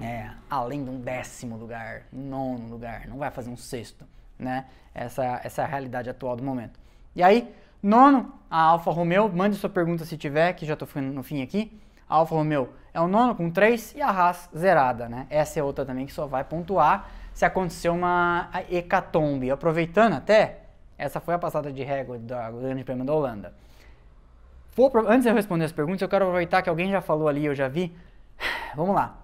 é, 0.00 0.30
além 0.48 0.84
de 0.84 0.90
um 0.90 1.00
décimo 1.00 1.56
lugar, 1.56 2.02
nono 2.12 2.68
lugar, 2.68 3.06
não 3.08 3.18
vai 3.18 3.30
fazer 3.30 3.50
um 3.50 3.56
sexto, 3.56 4.06
né? 4.38 4.66
Essa, 4.94 5.40
essa 5.42 5.62
é 5.62 5.64
a 5.64 5.68
realidade 5.68 6.08
atual 6.08 6.36
do 6.36 6.42
momento. 6.42 6.78
E 7.14 7.22
aí, 7.22 7.52
nono, 7.82 8.32
a 8.48 8.60
Alfa 8.60 8.90
Romeo, 8.92 9.28
mande 9.28 9.56
sua 9.56 9.68
pergunta 9.68 10.04
se 10.04 10.16
tiver, 10.16 10.52
que 10.52 10.64
já 10.64 10.74
estou 10.74 10.86
ficando 10.86 11.12
no 11.12 11.22
fim 11.22 11.42
aqui. 11.42 11.76
A 12.08 12.14
Alfa 12.16 12.36
Romeo 12.36 12.68
é 12.94 13.00
o 13.00 13.08
nono 13.08 13.34
com 13.34 13.50
3 13.50 13.96
e 13.96 14.00
a 14.00 14.08
Haas 14.08 14.48
zerada, 14.56 15.08
né? 15.08 15.26
Essa 15.28 15.58
é 15.58 15.62
outra 15.62 15.84
também 15.84 16.06
que 16.06 16.12
só 16.12 16.26
vai 16.26 16.44
pontuar 16.44 17.10
se 17.34 17.44
acontecer 17.44 17.88
uma 17.88 18.48
hecatombe. 18.70 19.50
Aproveitando 19.50 20.14
até, 20.14 20.60
essa 20.96 21.20
foi 21.20 21.34
a 21.34 21.38
passada 21.38 21.72
de 21.72 21.82
régua 21.82 22.18
da 22.18 22.50
Grande 22.50 22.84
Prêmio 22.84 23.04
da 23.04 23.12
Holanda. 23.12 23.52
Vou, 24.78 24.92
antes 25.08 25.24
de 25.24 25.28
eu 25.28 25.34
responder 25.34 25.64
as 25.64 25.72
perguntas, 25.72 26.02
eu 26.02 26.08
quero 26.08 26.24
aproveitar 26.24 26.62
que 26.62 26.70
alguém 26.70 26.88
já 26.88 27.00
falou 27.00 27.26
ali, 27.26 27.44
eu 27.44 27.52
já 27.52 27.66
vi. 27.66 27.92
Vamos 28.76 28.94
lá. 28.94 29.18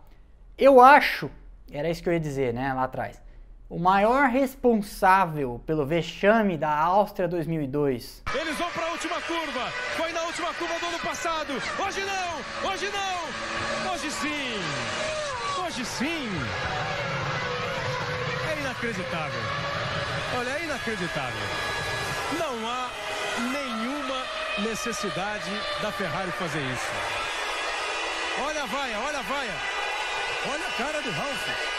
Eu 0.59 0.81
acho, 0.81 1.31
era 1.71 1.89
isso 1.89 2.03
que 2.03 2.09
eu 2.09 2.13
ia 2.13 2.19
dizer, 2.19 2.53
né, 2.53 2.73
lá 2.73 2.83
atrás 2.83 3.23
o 3.69 3.79
maior 3.79 4.29
responsável 4.29 5.61
pelo 5.67 5.85
vexame 5.85 6.57
da 6.57 6.71
Áustria 6.71 7.27
2002. 7.27 8.23
Eles 8.33 8.57
vão 8.57 8.71
para 8.71 8.87
a 8.87 8.91
última 8.93 9.21
curva. 9.23 9.71
Foi 9.97 10.13
na 10.13 10.23
última 10.23 10.55
curva 10.55 10.79
do 10.79 10.87
ano 10.87 10.99
passado. 11.01 11.53
Hoje 11.55 12.01
não, 12.05 12.71
hoje 12.71 12.91
não. 12.93 13.93
Hoje 13.93 14.11
sim. 14.11 14.61
Hoje 15.65 15.85
sim. 15.85 16.29
É 18.49 18.61
inacreditável. 18.61 19.41
Olha, 20.39 20.51
é 20.51 20.65
inacreditável. 20.65 21.49
Não 22.39 22.69
há 22.69 22.91
nenhuma 23.41 23.74
necessidade 24.63 25.51
da 25.83 25.91
Ferrari 25.91 26.31
fazer 26.33 26.61
isso. 26.61 26.91
Olha 28.45 28.63
a 28.63 28.67
vaia, 28.67 29.01
olha 29.01 29.19
a 29.19 29.23
vaia. 29.23 29.55
Olha 30.51 30.67
a 30.67 30.73
cara 30.73 31.03
do 31.03 31.11
Ralf. 31.11 31.75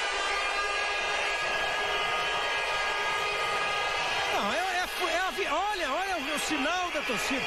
olha, 5.52 6.18
olha 6.18 6.36
o 6.36 6.40
sinal 6.40 6.92
da 6.92 7.02
torcida. 7.02 7.42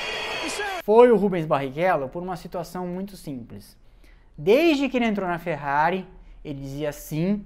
É... 0.60 0.82
Foi 0.82 1.10
o 1.10 1.16
Rubens 1.16 1.46
Barrichello 1.46 2.08
por 2.08 2.22
uma 2.22 2.36
situação 2.36 2.86
muito 2.86 3.16
simples. 3.16 3.76
Desde 4.36 4.88
que 4.88 4.96
ele 4.96 5.06
entrou 5.06 5.28
na 5.28 5.38
Ferrari, 5.38 6.06
ele 6.44 6.60
dizia 6.60 6.92
sim, 6.92 7.44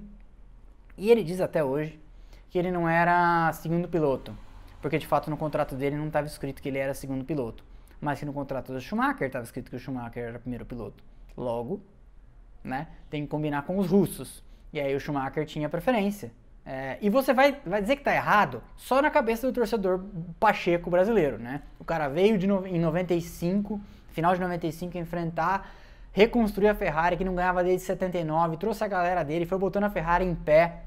e 0.97 1.11
ele 1.11 1.24
diz 1.24 1.41
até 1.41 1.64
hoje, 1.64 1.99
que 2.51 2.59
ele 2.59 2.70
não 2.70 2.89
era 2.89 3.53
segundo 3.55 3.89
piloto. 3.89 4.37
Porque 4.80 4.99
de 4.99 5.07
fato 5.07 5.30
no 5.30 5.37
contrato 5.37 5.74
dele 5.74 5.97
não 5.97 6.09
estava 6.09 6.26
escrito 6.26 6.61
que 6.61 6.68
ele 6.68 6.78
era 6.78 6.93
segundo 6.93 7.24
piloto. 7.24 7.64
Mas 8.03 8.18
que 8.18 8.26
no 8.26 8.32
contrato 8.32 8.72
do 8.72 8.80
Schumacher 8.80 9.28
estava 9.28 9.44
escrito 9.44 9.70
que 9.70 9.76
o 9.76 9.78
Schumacher 9.78 10.24
era 10.24 10.36
o 10.36 10.40
primeiro 10.40 10.66
piloto. 10.66 11.05
Logo, 11.36 11.80
né, 12.64 12.88
tem 13.09 13.22
que 13.22 13.28
combinar 13.28 13.62
com 13.62 13.78
os 13.78 13.86
russos. 13.86 14.42
E 14.72 14.80
aí 14.80 14.94
o 14.94 14.98
Schumacher 14.98 15.46
tinha 15.46 15.68
preferência. 15.68 16.32
É, 16.66 16.98
e 17.00 17.09
você 17.09 17.32
vai, 17.32 17.61
vai 17.64 17.80
dizer 17.80 17.94
que 17.94 18.00
está 18.00 18.12
errado 18.12 18.62
só 18.76 19.00
na 19.00 19.11
cabeça 19.11 19.46
do 19.46 19.53
torcedor 19.53 20.05
pacheco 20.38 20.90
brasileiro, 20.90 21.38
né? 21.38 21.62
O 21.78 21.84
cara 21.84 22.09
veio 22.09 22.36
de 22.36 22.46
no, 22.46 22.66
em 22.66 22.78
95, 22.78 23.80
final 24.11 24.34
de 24.34 24.40
95, 24.40 24.98
enfrentar, 24.98 25.72
reconstruir 26.12 26.68
a 26.68 26.74
Ferrari 26.74 27.16
que 27.16 27.24
não 27.24 27.34
ganhava 27.34 27.62
desde 27.62 27.86
79, 27.86 28.57
trouxe 28.57 28.82
a 28.82 28.88
galera 28.88 29.24
dele, 29.24 29.46
foi 29.46 29.59
botando 29.59 29.84
a 29.84 29.90
Ferrari 29.90 30.24
em 30.24 30.34
pé. 30.34 30.82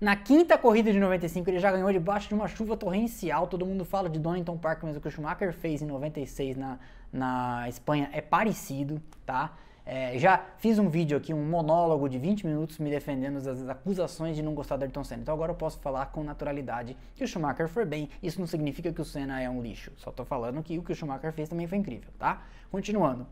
Na 0.00 0.16
quinta 0.16 0.56
corrida 0.56 0.90
de 0.90 0.98
95 0.98 1.50
ele 1.50 1.58
já 1.58 1.70
ganhou 1.70 1.92
debaixo 1.92 2.26
de 2.26 2.34
uma 2.34 2.48
chuva 2.48 2.74
torrencial, 2.74 3.46
todo 3.46 3.66
mundo 3.66 3.84
fala 3.84 4.08
de 4.08 4.18
Donington 4.18 4.56
Park, 4.56 4.82
mas 4.82 4.96
o 4.96 5.00
que 5.00 5.08
o 5.08 5.10
Schumacher 5.10 5.52
fez 5.52 5.82
em 5.82 5.86
96 5.86 6.56
na, 6.56 6.78
na 7.12 7.68
Espanha 7.68 8.08
é 8.10 8.22
parecido, 8.22 8.98
tá? 9.26 9.52
É, 9.84 10.18
já 10.18 10.42
fiz 10.56 10.78
um 10.78 10.88
vídeo 10.88 11.18
aqui, 11.18 11.34
um 11.34 11.44
monólogo 11.44 12.08
de 12.08 12.18
20 12.18 12.46
minutos 12.46 12.78
me 12.78 12.88
defendendo 12.88 13.42
das 13.42 13.68
acusações 13.68 14.36
de 14.36 14.42
não 14.42 14.54
gostar 14.54 14.78
do 14.78 14.84
Ayrton 14.84 15.04
Senna. 15.04 15.20
Então 15.20 15.34
agora 15.34 15.52
eu 15.52 15.56
posso 15.56 15.78
falar 15.80 16.06
com 16.06 16.24
naturalidade 16.24 16.96
que 17.14 17.22
o 17.22 17.28
Schumacher 17.28 17.68
foi 17.68 17.84
bem. 17.84 18.08
Isso 18.22 18.40
não 18.40 18.46
significa 18.46 18.90
que 18.90 19.02
o 19.02 19.04
Senna 19.04 19.38
é 19.42 19.50
um 19.50 19.60
lixo. 19.60 19.92
Só 19.98 20.10
tô 20.10 20.24
falando 20.24 20.62
que 20.62 20.78
o 20.78 20.82
que 20.82 20.92
o 20.92 20.94
Schumacher 20.94 21.30
fez 21.30 21.46
também 21.46 21.66
foi 21.66 21.76
incrível, 21.76 22.08
tá? 22.18 22.42
Continuando. 22.70 23.26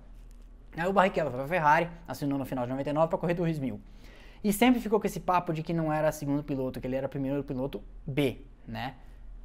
Aí 0.77 0.87
o 0.87 0.93
Barrichello 0.93 1.31
foi 1.31 1.39
pra 1.39 1.49
Ferrari, 1.49 1.89
assinou 2.07 2.39
no 2.39 2.45
final 2.45 2.67
de 2.67 2.71
99 2.73 3.09
para 3.09 3.19
correr 3.19 3.33
do 3.33 3.43
Ruiz 3.43 3.59
Mil. 3.59 3.81
E 4.43 4.53
sempre 4.53 4.81
ficou 4.81 5.01
com 5.01 5.07
esse 5.07 5.21
papo 5.21 5.53
de 5.53 5.63
que 5.63 5.73
não 5.73 5.93
era 5.93 6.13
segundo 6.13 6.43
piloto, 6.43 6.81
que 6.81 6.87
ele 6.87 6.97
era 6.97 7.09
primeiro 7.09 7.43
piloto 7.43 7.83
B, 8.07 8.43
né? 8.67 8.95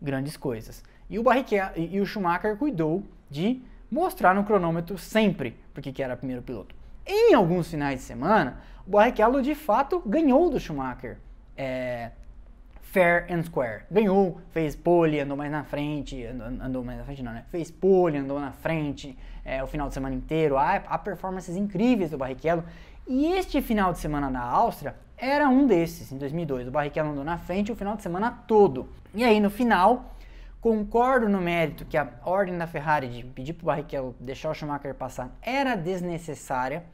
Grandes 0.01 0.37
coisas. 0.37 0.83
E 1.09 1.17
o 1.17 1.23
Barrichello 1.23 1.71
e 1.75 1.99
o 1.99 2.05
Schumacher 2.05 2.57
cuidou 2.57 3.03
de 3.29 3.61
mostrar 3.89 4.33
no 4.33 4.43
cronômetro 4.43 4.97
sempre 4.97 5.57
porque 5.73 5.91
que 5.91 6.03
era 6.03 6.15
primeiro 6.15 6.41
piloto. 6.41 6.75
Em 7.05 7.33
alguns 7.33 7.69
finais 7.69 7.99
de 7.99 8.05
semana, 8.05 8.61
o 8.87 8.91
Barrichello 8.91 9.41
de 9.41 9.55
fato 9.55 10.01
ganhou 10.05 10.49
do 10.49 10.59
Schumacher. 10.59 11.17
É, 11.57 12.11
fair 12.81 13.25
and 13.29 13.43
square. 13.43 13.83
Ganhou, 13.89 14.39
fez 14.51 14.75
pole, 14.75 15.19
andou 15.19 15.35
mais 15.35 15.51
na 15.51 15.63
frente, 15.63 16.23
andou, 16.25 16.47
andou, 16.47 16.83
mais 16.83 16.99
na 16.99 17.03
frente 17.03 17.23
não, 17.23 17.33
né? 17.33 17.43
Fez 17.49 17.71
pole, 17.71 18.17
andou 18.17 18.39
na 18.39 18.51
frente 18.51 19.17
é, 19.43 19.63
o 19.63 19.67
final 19.67 19.87
de 19.87 19.95
semana 19.95 20.15
inteiro. 20.15 20.57
Há, 20.57 20.75
há 20.75 20.97
performances 20.97 21.55
incríveis 21.57 22.11
do 22.11 22.17
Barrichello. 22.17 22.63
E 23.05 23.33
este 23.33 23.61
final 23.61 23.91
de 23.91 23.99
semana 23.99 24.29
na 24.29 24.41
Áustria 24.41 24.95
era 25.17 25.49
um 25.49 25.67
desses, 25.67 26.09
em 26.09 26.17
2002. 26.17 26.69
O 26.69 26.71
Barrichello 26.71 27.09
andou 27.09 27.23
na 27.25 27.37
frente 27.37 27.69
o 27.69 27.75
final 27.75 27.97
de 27.97 28.01
semana 28.01 28.31
todo. 28.47 28.87
E 29.13 29.25
aí 29.25 29.41
no 29.41 29.49
final, 29.49 30.15
concordo 30.61 31.27
no 31.27 31.41
mérito 31.41 31.83
que 31.83 31.97
a 31.97 32.09
ordem 32.23 32.57
da 32.57 32.65
Ferrari 32.65 33.09
de 33.09 33.25
pedir 33.25 33.53
para 33.53 33.63
o 33.63 33.65
Barrichello 33.65 34.15
deixar 34.21 34.51
o 34.51 34.53
Schumacher 34.53 34.95
passar 34.95 35.35
era 35.41 35.75
desnecessária. 35.75 36.85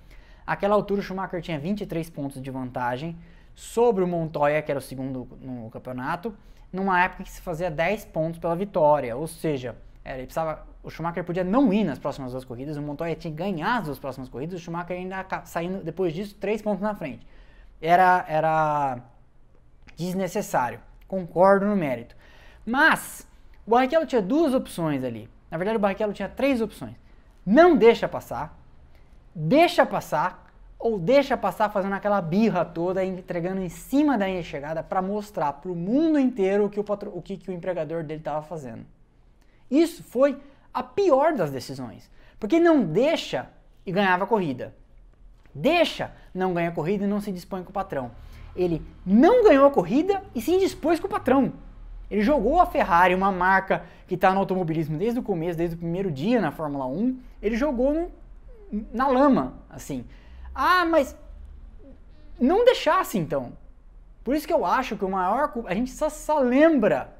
Aquela 0.47 0.73
altura 0.73 0.99
o 0.99 1.03
Schumacher 1.03 1.43
tinha 1.43 1.59
23 1.59 2.09
pontos 2.09 2.41
de 2.41 2.49
vantagem 2.49 3.15
sobre 3.53 4.03
o 4.03 4.07
Montoya, 4.07 4.63
que 4.63 4.71
era 4.71 4.79
o 4.79 4.81
segundo 4.81 5.27
no 5.39 5.69
campeonato, 5.69 6.33
numa 6.73 7.03
época 7.03 7.23
que 7.23 7.29
se 7.29 7.41
fazia 7.41 7.69
10 7.69 8.05
pontos 8.05 8.39
pela 8.39 8.55
vitória. 8.55 9.15
Ou 9.15 9.27
seja, 9.27 9.75
ele 10.15 10.23
precisava, 10.23 10.65
o 10.83 10.89
Schumacher 10.89 11.23
podia 11.23 11.43
não 11.43 11.71
ir 11.71 11.83
nas 11.83 11.99
próximas 11.99 12.31
duas 12.31 12.45
corridas, 12.45 12.77
o 12.77 12.81
Montoya 12.81 13.15
tinha 13.15 13.31
que 13.31 13.37
ganhar 13.37 13.77
as 13.77 13.85
duas 13.85 13.99
próximas 13.99 14.29
corridas, 14.29 14.59
o 14.59 14.63
Schumacher 14.63 14.97
ainda 14.97 15.25
saindo 15.45 15.83
depois 15.83 16.13
disso 16.13 16.35
3 16.35 16.61
pontos 16.61 16.81
na 16.81 16.95
frente. 16.95 17.25
Era, 17.81 18.25
era 18.27 18.99
desnecessário. 19.95 20.79
Concordo 21.07 21.65
no 21.65 21.75
mérito. 21.75 22.15
Mas 22.65 23.27
o 23.65 23.71
Barrichello 23.71 24.05
tinha 24.05 24.21
duas 24.21 24.53
opções 24.53 25.03
ali. 25.03 25.29
Na 25.49 25.57
verdade, 25.57 25.77
o 25.77 25.79
Barrichello 25.79 26.13
tinha 26.13 26.29
três 26.29 26.61
opções. 26.61 26.95
Não 27.45 27.75
deixa 27.75 28.07
passar, 28.07 28.57
deixa 29.33 29.85
passar 29.85 30.47
ou 30.77 30.97
deixa 30.97 31.35
passar 31.35 31.69
fazendo 31.69 31.93
aquela 31.93 32.21
birra 32.21 32.63
toda, 32.63 33.03
entregando 33.03 33.61
em 33.61 33.69
cima 33.69 34.17
da 34.17 34.25
linha 34.25 34.41
de 34.41 34.47
chegada 34.47 34.81
para 34.81 35.01
mostrar 35.01 35.53
para 35.53 35.71
o 35.71 35.75
mundo 35.75 36.17
inteiro 36.17 36.65
o 36.65 36.69
que 36.69 36.79
o, 36.79 36.83
patro... 36.83 37.11
o, 37.13 37.21
que, 37.21 37.35
que 37.35 37.49
o 37.49 37.53
empregador 37.53 38.03
dele 38.03 38.21
estava 38.21 38.41
fazendo. 38.41 38.85
Isso 39.69 40.03
foi 40.03 40.37
a 40.73 40.83
pior 40.83 41.33
das 41.33 41.51
decisões, 41.51 42.09
porque 42.39 42.59
não 42.59 42.83
deixa 42.83 43.49
e 43.85 43.91
ganhava 43.91 44.23
a 44.23 44.27
corrida. 44.27 44.73
Deixa, 45.53 46.11
não 46.33 46.53
ganha 46.53 46.69
a 46.69 46.71
corrida 46.71 47.05
e 47.05 47.07
não 47.07 47.19
se 47.19 47.31
dispõe 47.31 47.63
com 47.63 47.69
o 47.69 47.73
patrão. 47.73 48.11
Ele 48.55 48.81
não 49.05 49.43
ganhou 49.43 49.65
a 49.67 49.71
corrida 49.71 50.23
e 50.33 50.41
se 50.41 50.51
indispôs 50.51 50.99
com 50.99 51.07
o 51.07 51.09
patrão. 51.09 51.53
Ele 52.09 52.21
jogou 52.21 52.59
a 52.59 52.65
Ferrari, 52.65 53.13
uma 53.13 53.31
marca 53.31 53.85
que 54.07 54.15
está 54.15 54.31
no 54.31 54.39
automobilismo 54.39 54.97
desde 54.97 55.19
o 55.19 55.23
começo, 55.23 55.57
desde 55.57 55.75
o 55.75 55.79
primeiro 55.79 56.11
dia 56.11 56.41
na 56.41 56.51
Fórmula 56.51 56.85
1, 56.87 57.19
ele 57.41 57.55
jogou 57.55 57.93
no, 57.93 58.11
na 58.91 59.07
lama, 59.07 59.53
assim. 59.69 60.05
Ah, 60.53 60.85
mas 60.85 61.15
não 62.39 62.65
deixasse 62.65 63.17
então. 63.17 63.53
Por 64.23 64.35
isso 64.35 64.47
que 64.47 64.53
eu 64.53 64.65
acho 64.65 64.97
que 64.97 65.05
o 65.05 65.09
maior. 65.09 65.51
A 65.65 65.75
gente 65.75 65.91
só, 65.91 66.09
só 66.09 66.39
lembra 66.39 67.13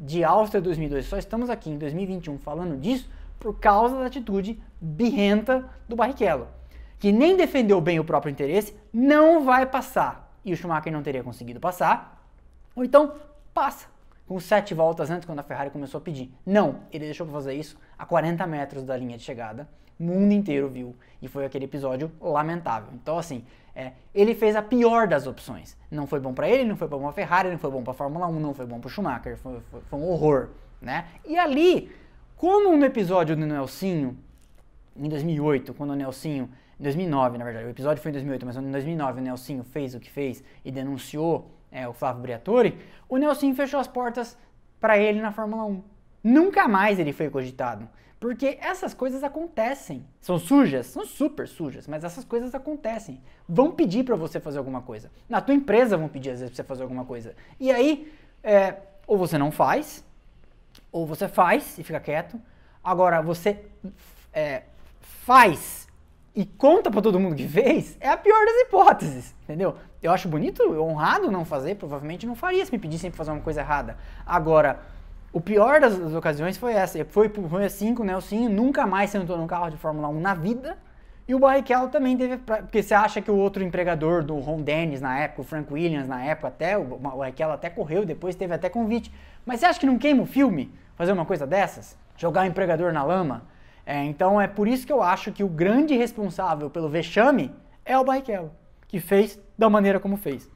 de 0.00 0.24
Áustria 0.24 0.62
2002, 0.62 1.04
só 1.04 1.18
estamos 1.18 1.50
aqui 1.50 1.68
em 1.68 1.76
2021 1.76 2.38
falando 2.38 2.76
disso 2.78 3.08
por 3.38 3.58
causa 3.60 3.96
da 3.96 4.06
atitude 4.06 4.58
birrenta 4.80 5.68
do 5.86 5.94
Barrichello, 5.94 6.48
que 6.98 7.12
nem 7.12 7.36
defendeu 7.36 7.80
bem 7.80 8.00
o 8.00 8.04
próprio 8.04 8.30
interesse, 8.30 8.74
não 8.92 9.44
vai 9.44 9.66
passar. 9.66 10.34
E 10.42 10.52
o 10.52 10.56
Schumacher 10.56 10.90
não 10.92 11.02
teria 11.02 11.22
conseguido 11.22 11.60
passar, 11.60 12.24
ou 12.74 12.82
então 12.82 13.14
passa 13.52 13.88
com 14.26 14.38
sete 14.38 14.74
voltas 14.74 15.10
antes, 15.10 15.26
quando 15.26 15.40
a 15.40 15.42
Ferrari 15.42 15.70
começou 15.70 15.98
a 15.98 16.00
pedir. 16.00 16.32
Não, 16.46 16.82
ele 16.92 17.04
deixou 17.04 17.26
para 17.26 17.34
fazer 17.34 17.54
isso 17.54 17.76
a 17.98 18.06
40 18.06 18.46
metros 18.46 18.84
da 18.84 18.96
linha 18.96 19.18
de 19.18 19.24
chegada. 19.24 19.68
O 19.98 20.04
mundo 20.04 20.32
inteiro 20.32 20.68
viu. 20.68 20.94
E 21.20 21.26
foi 21.26 21.44
aquele 21.44 21.64
episódio 21.64 22.12
lamentável. 22.20 22.90
Então, 22.94 23.18
assim, 23.18 23.44
é, 23.80 23.92
ele 24.14 24.34
fez 24.34 24.54
a 24.54 24.60
pior 24.60 25.08
das 25.08 25.26
opções. 25.26 25.76
Não 25.90 26.06
foi 26.06 26.20
bom 26.20 26.34
para 26.34 26.48
ele, 26.48 26.64
não 26.64 26.76
foi 26.76 26.86
bom 26.86 27.00
para 27.00 27.12
Ferrari, 27.12 27.50
não 27.50 27.58
foi 27.58 27.70
bom 27.70 27.82
para 27.82 27.94
Fórmula 27.94 28.26
1, 28.26 28.38
não 28.38 28.52
foi 28.52 28.66
bom 28.66 28.78
para 28.78 28.90
Schumacher. 28.90 29.38
Foi, 29.38 29.60
foi, 29.70 29.80
foi, 29.88 29.98
um 29.98 30.06
horror, 30.10 30.50
né? 30.82 31.06
E 31.24 31.38
ali, 31.38 31.90
como 32.36 32.76
no 32.76 32.84
episódio 32.84 33.34
do 33.34 33.46
Nelsinho, 33.46 34.18
em 34.94 35.08
2008, 35.08 35.72
quando 35.72 35.90
o 35.90 35.96
Nelsinho, 35.96 36.50
em 36.78 36.82
2009, 36.82 37.38
na 37.38 37.44
verdade, 37.44 37.66
o 37.66 37.70
episódio 37.70 38.02
foi 38.02 38.10
em 38.10 38.12
2008, 38.12 38.46
mas 38.46 38.56
em 38.56 38.70
2009 38.70 39.20
o 39.20 39.24
Nelsinho 39.24 39.64
fez 39.64 39.94
o 39.94 40.00
que 40.00 40.10
fez 40.10 40.44
e 40.62 40.70
denunciou 40.70 41.50
é, 41.72 41.88
o 41.88 41.94
Flávio 41.94 42.20
Briatore, 42.20 42.78
o 43.08 43.16
Nelson 43.16 43.54
fechou 43.54 43.80
as 43.80 43.88
portas 43.88 44.36
para 44.78 44.98
ele 44.98 45.22
na 45.22 45.32
Fórmula 45.32 45.64
1. 45.64 45.82
Nunca 46.22 46.68
mais 46.68 46.98
ele 46.98 47.12
foi 47.12 47.30
cogitado. 47.30 47.88
Porque 48.20 48.58
essas 48.60 48.92
coisas 48.92 49.24
acontecem. 49.24 50.06
São 50.20 50.38
sujas? 50.38 50.86
São 50.86 51.06
super 51.06 51.48
sujas, 51.48 51.88
mas 51.88 52.04
essas 52.04 52.22
coisas 52.22 52.54
acontecem. 52.54 53.18
Vão 53.48 53.72
pedir 53.72 54.04
para 54.04 54.14
você 54.14 54.38
fazer 54.38 54.58
alguma 54.58 54.82
coisa. 54.82 55.10
Na 55.26 55.40
tua 55.40 55.54
empresa 55.54 55.96
vão 55.96 56.06
pedir 56.06 56.30
às 56.30 56.40
vezes 56.40 56.54
para 56.54 56.62
você 56.62 56.68
fazer 56.68 56.82
alguma 56.82 57.06
coisa. 57.06 57.34
E 57.58 57.72
aí, 57.72 58.12
é, 58.44 58.76
ou 59.06 59.16
você 59.16 59.38
não 59.38 59.50
faz, 59.50 60.04
ou 60.92 61.06
você 61.06 61.26
faz 61.28 61.78
e 61.78 61.82
fica 61.82 61.98
quieto. 61.98 62.38
Agora, 62.84 63.22
você 63.22 63.64
é, 64.34 64.64
faz 65.00 65.88
e 66.34 66.44
conta 66.44 66.90
para 66.90 67.00
todo 67.00 67.18
mundo 67.18 67.34
que 67.34 67.48
fez, 67.48 67.96
é 68.00 68.08
a 68.08 68.16
pior 68.16 68.44
das 68.44 68.56
hipóteses, 68.66 69.34
entendeu? 69.44 69.76
Eu 70.02 70.12
acho 70.12 70.28
bonito, 70.28 70.62
honrado 70.78 71.30
não 71.30 71.44
fazer, 71.44 71.76
provavelmente 71.76 72.26
não 72.26 72.34
faria 72.34 72.64
se 72.64 72.70
me 72.70 72.78
pedissem 72.78 73.10
para 73.10 73.18
fazer 73.18 73.30
uma 73.30 73.40
coisa 73.40 73.60
errada. 73.60 73.96
Agora, 74.24 74.80
o 75.32 75.40
pior 75.40 75.80
das, 75.80 75.96
das 75.96 76.14
ocasiões 76.14 76.56
foi 76.56 76.72
essa. 76.72 77.04
Foi 77.04 77.28
foi 77.28 77.64
assim 77.64 77.94
com 77.94 78.02
o 78.02 78.06
Nelsinho, 78.06 78.50
nunca 78.50 78.86
mais 78.86 79.10
sentou 79.10 79.36
num 79.36 79.46
carro 79.46 79.70
de 79.70 79.76
Fórmula 79.76 80.08
1 80.08 80.20
na 80.20 80.34
vida. 80.34 80.76
E 81.28 81.34
o 81.34 81.38
Barrichello 81.38 81.88
também 81.88 82.16
teve. 82.16 82.38
Porque 82.38 82.82
você 82.82 82.92
acha 82.92 83.22
que 83.22 83.30
o 83.30 83.36
outro 83.36 83.62
empregador 83.62 84.24
do 84.24 84.36
Ron 84.40 84.62
Dennis 84.62 85.00
na 85.00 85.16
época, 85.16 85.42
o 85.42 85.44
Frank 85.44 85.72
Williams 85.72 86.08
na 86.08 86.24
época, 86.24 86.48
até 86.48 86.76
o 86.76 86.82
Barrichello 86.82 87.52
até 87.52 87.70
correu, 87.70 88.04
depois 88.04 88.34
teve 88.34 88.52
até 88.52 88.68
convite. 88.68 89.12
Mas 89.46 89.60
você 89.60 89.66
acha 89.66 89.78
que 89.78 89.86
não 89.86 89.96
queima 89.96 90.22
o 90.22 90.26
filme 90.26 90.72
fazer 90.96 91.12
uma 91.12 91.24
coisa 91.24 91.46
dessas? 91.46 91.96
Jogar 92.16 92.42
o 92.42 92.46
empregador 92.46 92.92
na 92.92 93.04
lama? 93.04 93.42
É, 93.86 94.04
então 94.04 94.40
é 94.40 94.48
por 94.48 94.66
isso 94.66 94.84
que 94.84 94.92
eu 94.92 95.02
acho 95.02 95.30
que 95.30 95.44
o 95.44 95.48
grande 95.48 95.96
responsável 95.96 96.68
pelo 96.68 96.88
vexame 96.88 97.54
é 97.84 97.96
o 97.96 98.04
Barrichello, 98.04 98.50
que 98.88 98.98
fez 98.98 99.38
da 99.56 99.70
maneira 99.70 100.00
como 100.00 100.16
fez. 100.16 100.50